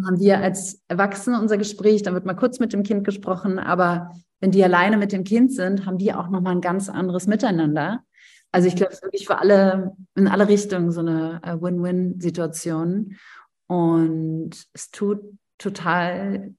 haben 0.06 0.20
wir 0.20 0.38
als 0.38 0.82
Erwachsene 0.88 1.40
unser 1.40 1.58
Gespräch, 1.58 2.02
dann 2.02 2.14
wird 2.14 2.26
mal 2.26 2.34
kurz 2.34 2.58
mit 2.60 2.72
dem 2.72 2.82
Kind 2.82 3.04
gesprochen, 3.04 3.58
aber 3.58 4.12
wenn 4.40 4.50
die 4.50 4.64
alleine 4.64 4.96
mit 4.96 5.12
dem 5.12 5.24
Kind 5.24 5.52
sind, 5.52 5.86
haben 5.86 5.98
die 5.98 6.14
auch 6.14 6.28
nochmal 6.28 6.54
ein 6.54 6.60
ganz 6.60 6.88
anderes 6.88 7.26
Miteinander. 7.26 8.04
Also 8.52 8.68
ich 8.68 8.74
glaube, 8.74 8.92
es 8.92 8.98
ist 8.98 9.04
wirklich 9.04 9.26
für 9.26 9.38
alle, 9.38 9.92
in 10.14 10.26
alle 10.26 10.48
Richtungen 10.48 10.90
so 10.90 11.00
eine 11.00 11.40
äh, 11.44 11.60
Win-Win-Situation. 11.60 13.16
Und 13.66 14.50
es 14.72 14.90
tut 14.90 15.20
total 15.58 16.54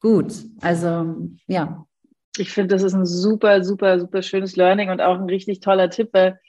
gut. 0.00 0.32
Also 0.60 1.30
ja. 1.46 1.84
Ich 2.36 2.52
finde, 2.52 2.74
das 2.74 2.82
ist 2.82 2.94
ein 2.94 3.06
super, 3.06 3.62
super, 3.64 4.00
super 4.00 4.22
schönes 4.22 4.56
Learning 4.56 4.90
und 4.90 5.00
auch 5.00 5.16
ein 5.16 5.28
richtig 5.28 5.60
toller 5.60 5.90
Tipp, 5.90 6.10
weil 6.12 6.40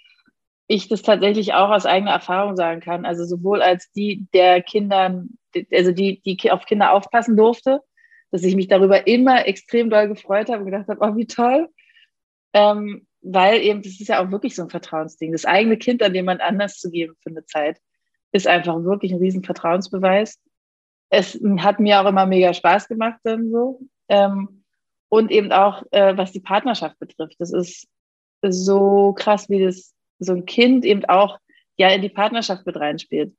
ich 0.70 0.88
das 0.88 1.02
tatsächlich 1.02 1.54
auch 1.54 1.70
aus 1.70 1.86
eigener 1.86 2.12
Erfahrung 2.12 2.56
sagen 2.56 2.80
kann. 2.80 3.06
Also 3.06 3.26
sowohl 3.26 3.62
als 3.62 3.92
die 3.92 4.28
der 4.34 4.62
Kindern 4.62 5.38
also 5.72 5.92
die, 5.92 6.22
die 6.22 6.52
auf 6.52 6.66
Kinder 6.66 6.94
aufpassen 6.94 7.36
durfte, 7.36 7.82
dass 8.32 8.44
ich 8.44 8.56
mich 8.56 8.68
darüber 8.68 9.08
immer 9.08 9.48
extrem 9.48 9.90
doll 9.90 10.08
gefreut 10.08 10.50
habe 10.50 10.60
und 10.60 10.66
gedacht 10.66 10.88
habe, 10.88 11.00
oh, 11.02 11.16
wie 11.18 11.26
toll. 11.26 11.70
Ähm, 12.54 13.08
weil 13.22 13.62
eben, 13.62 13.82
das 13.82 14.00
ist 14.00 14.08
ja 14.08 14.24
auch 14.24 14.32
wirklich 14.32 14.56
so 14.56 14.64
ein 14.64 14.70
Vertrauensding. 14.70 15.32
Das 15.32 15.46
eigene 15.46 15.78
Kind 15.78 16.02
an 16.04 16.16
jemand 16.16 16.42
anders 16.42 16.78
zu 16.78 16.90
geben 16.90 17.16
für 17.22 17.30
eine 17.30 17.46
Zeit, 17.46 17.78
ist 18.32 18.48
einfach 18.48 18.84
wirklich 18.84 19.12
ein 19.12 19.20
riesen 19.20 19.44
Vertrauensbeweis. 19.44 20.40
Es 21.10 21.40
hat 21.58 21.80
mir 21.80 22.00
auch 22.00 22.08
immer 22.08 22.28
mega 22.28 22.54
Spaß 22.54 22.88
gemacht 22.88 23.20
dann 23.24 23.50
so. 23.50 23.82
Ähm, 24.08 24.64
und 25.10 25.32
eben 25.32 25.52
auch, 25.52 25.84
äh, 25.90 26.16
was 26.16 26.32
die 26.32 26.40
Partnerschaft 26.40 27.00
betrifft. 27.00 27.36
Das 27.40 27.52
ist 27.52 27.88
so 28.44 29.14
krass, 29.14 29.50
wie 29.50 29.64
das 29.64 29.96
so 30.20 30.34
ein 30.34 30.46
Kind 30.46 30.86
eben 30.86 31.06
auch 31.06 31.40
ja 31.78 31.90
in 31.90 32.02
die 32.02 32.10
Partnerschaft 32.10 32.66
mit 32.66 32.76
reinspielt. 32.76 33.34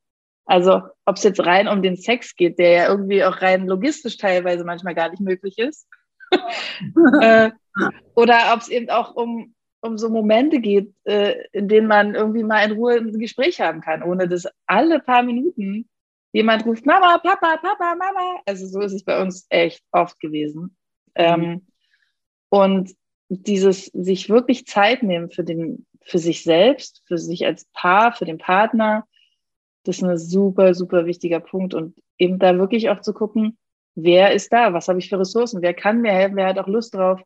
Also 0.46 0.82
ob 1.04 1.16
es 1.16 1.22
jetzt 1.22 1.44
rein 1.44 1.68
um 1.68 1.82
den 1.82 1.96
Sex 1.96 2.34
geht, 2.34 2.58
der 2.58 2.70
ja 2.70 2.88
irgendwie 2.88 3.22
auch 3.24 3.40
rein 3.40 3.66
logistisch 3.66 4.16
teilweise 4.16 4.64
manchmal 4.64 4.94
gar 4.94 5.10
nicht 5.10 5.20
möglich 5.20 5.58
ist. 5.58 5.86
äh, 7.20 7.50
oder 8.14 8.52
ob 8.52 8.60
es 8.60 8.68
eben 8.68 8.90
auch 8.90 9.14
um, 9.14 9.54
um 9.80 9.98
so 9.98 10.08
Momente 10.08 10.60
geht, 10.60 10.92
äh, 11.04 11.44
in 11.52 11.68
denen 11.68 11.86
man 11.86 12.14
irgendwie 12.14 12.42
mal 12.42 12.64
in 12.64 12.72
Ruhe 12.72 12.96
ein 12.96 13.18
Gespräch 13.18 13.60
haben 13.60 13.80
kann, 13.80 14.02
ohne 14.02 14.26
dass 14.26 14.48
alle 14.66 15.00
paar 15.00 15.22
Minuten 15.22 15.88
jemand 16.32 16.64
ruft, 16.66 16.86
Mama, 16.86 17.18
Papa, 17.18 17.56
Papa, 17.56 17.94
Mama. 17.94 18.40
Also 18.46 18.66
so 18.66 18.80
ist 18.80 18.92
es 18.92 19.04
bei 19.04 19.20
uns 19.20 19.46
echt 19.48 19.82
oft 19.92 20.18
gewesen. 20.20 20.76
Ähm, 21.14 21.40
mhm. 21.40 21.66
Und 22.48 22.94
dieses 23.28 23.86
sich 23.86 24.28
wirklich 24.28 24.66
Zeit 24.66 25.02
nehmen 25.02 25.30
für 25.30 25.44
den, 25.44 25.86
für 26.10 26.18
sich 26.18 26.42
selbst, 26.42 27.02
für 27.06 27.18
sich 27.18 27.46
als 27.46 27.66
Paar, 27.72 28.12
für 28.12 28.24
den 28.24 28.38
Partner, 28.38 29.06
das 29.84 29.98
ist 29.98 30.02
ein 30.02 30.18
super, 30.18 30.74
super 30.74 31.06
wichtiger 31.06 31.40
Punkt. 31.40 31.72
Und 31.72 31.96
eben 32.18 32.38
da 32.38 32.58
wirklich 32.58 32.90
auch 32.90 33.00
zu 33.00 33.14
gucken, 33.14 33.56
wer 33.94 34.32
ist 34.32 34.52
da? 34.52 34.72
Was 34.72 34.88
habe 34.88 34.98
ich 34.98 35.08
für 35.08 35.18
Ressourcen? 35.18 35.62
Wer 35.62 35.74
kann 35.74 36.00
mir 36.00 36.12
helfen? 36.12 36.36
Wer 36.36 36.48
hat 36.48 36.58
auch 36.58 36.66
Lust 36.66 36.94
drauf? 36.94 37.22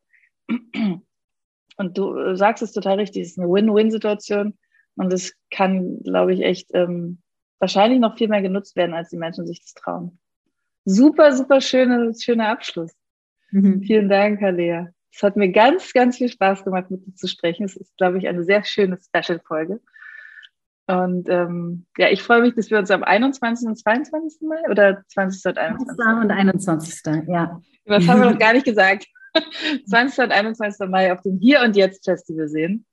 Und 1.77 1.99
du 1.99 2.37
sagst 2.37 2.63
es 2.63 2.73
total 2.73 2.99
richtig, 3.01 3.23
es 3.23 3.31
ist 3.31 3.39
eine 3.39 3.49
Win-Win-Situation. 3.49 4.57
Und 4.97 5.13
es 5.13 5.35
kann, 5.51 6.01
glaube 6.05 6.35
ich, 6.35 6.43
echt 6.43 6.71
ähm, 6.73 7.21
wahrscheinlich 7.59 7.99
noch 7.99 8.17
viel 8.17 8.29
mehr 8.29 8.43
genutzt 8.43 8.77
werden, 8.77 8.95
als 8.95 9.09
die 9.09 9.17
Menschen 9.17 9.47
sich 9.47 9.61
das 9.61 9.75
trauen. 9.75 10.21
Super, 10.85 11.33
super 11.33 11.61
schöne, 11.61 12.13
schöner 12.15 12.49
Abschluss. 12.49 12.95
Mhm. 13.51 13.83
Vielen 13.83 14.09
Dank, 14.09 14.43
Alea. 14.43 14.91
Es 15.15 15.23
hat 15.23 15.37
mir 15.37 15.51
ganz, 15.51 15.93
ganz 15.93 16.19
viel 16.19 16.29
Spaß 16.29 16.65
gemacht, 16.65 16.91
mit 16.91 17.07
dir 17.07 17.15
zu 17.15 17.29
sprechen. 17.29 17.65
Es 17.65 17.77
ist, 17.77 17.97
glaube 17.97 18.19
ich, 18.19 18.27
eine 18.27 18.43
sehr 18.43 18.65
schöne 18.65 18.99
Special-Folge. 19.01 19.81
Und 20.87 21.29
ähm, 21.31 21.87
ja, 21.97 22.11
ich 22.11 22.23
freue 22.23 22.43
mich, 22.43 22.55
dass 22.55 22.71
wir 22.71 22.79
uns 22.79 22.91
am 22.91 23.05
21. 23.05 23.69
und 23.69 23.77
22. 23.77 24.43
Mai 24.43 24.69
oder 24.69 25.03
20. 25.09 25.47
und 25.47 25.59
21. 25.59 25.99
und 25.99 26.31
21. 26.31 27.03
Ja. 27.29 27.61
Was 27.87 28.09
haben 28.09 28.21
wir 28.21 28.31
noch 28.33 28.39
gar 28.41 28.53
nicht 28.53 28.67
gesagt? 28.67 29.07
20. 29.89 30.25
und 30.25 30.33
21. 30.33 30.89
Mai 30.89 31.13
auf 31.13 31.23
dem 31.23 31.39
Hier 31.39 31.63
und 31.63 31.77
Jetzt 31.77 32.05
Festival 32.05 32.49
sehen 32.49 32.85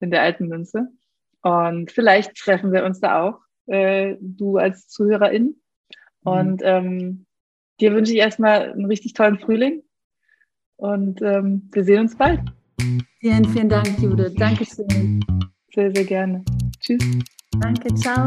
in 0.00 0.10
der 0.10 0.22
alten 0.22 0.46
Münze. 0.46 0.88
Und 1.42 1.90
vielleicht 1.90 2.36
treffen 2.36 2.72
wir 2.72 2.84
uns 2.84 3.00
da 3.00 3.20
auch, 3.20 3.40
äh, 3.66 4.16
du 4.20 4.58
als 4.58 4.86
Zuhörerin. 4.88 5.60
Mhm. 6.22 6.32
Und 6.32 6.62
ähm, 6.64 7.26
dir 7.80 7.94
wünsche 7.94 8.12
ich 8.12 8.18
erstmal 8.18 8.72
einen 8.72 8.86
richtig 8.86 9.12
tollen 9.12 9.38
Frühling. 9.40 9.82
Und 10.78 11.20
ähm, 11.22 11.68
wir 11.72 11.84
sehen 11.84 12.00
uns 12.00 12.16
bald. 12.16 12.40
Vielen, 13.20 13.44
vielen 13.44 13.68
Dank, 13.68 14.00
Jude. 14.00 14.30
Dankeschön. 14.30 15.20
Sehr, 15.74 15.92
sehr 15.94 16.04
gerne. 16.04 16.44
Tschüss. 16.80 17.04
Danke, 17.60 17.94
ciao. 17.94 18.26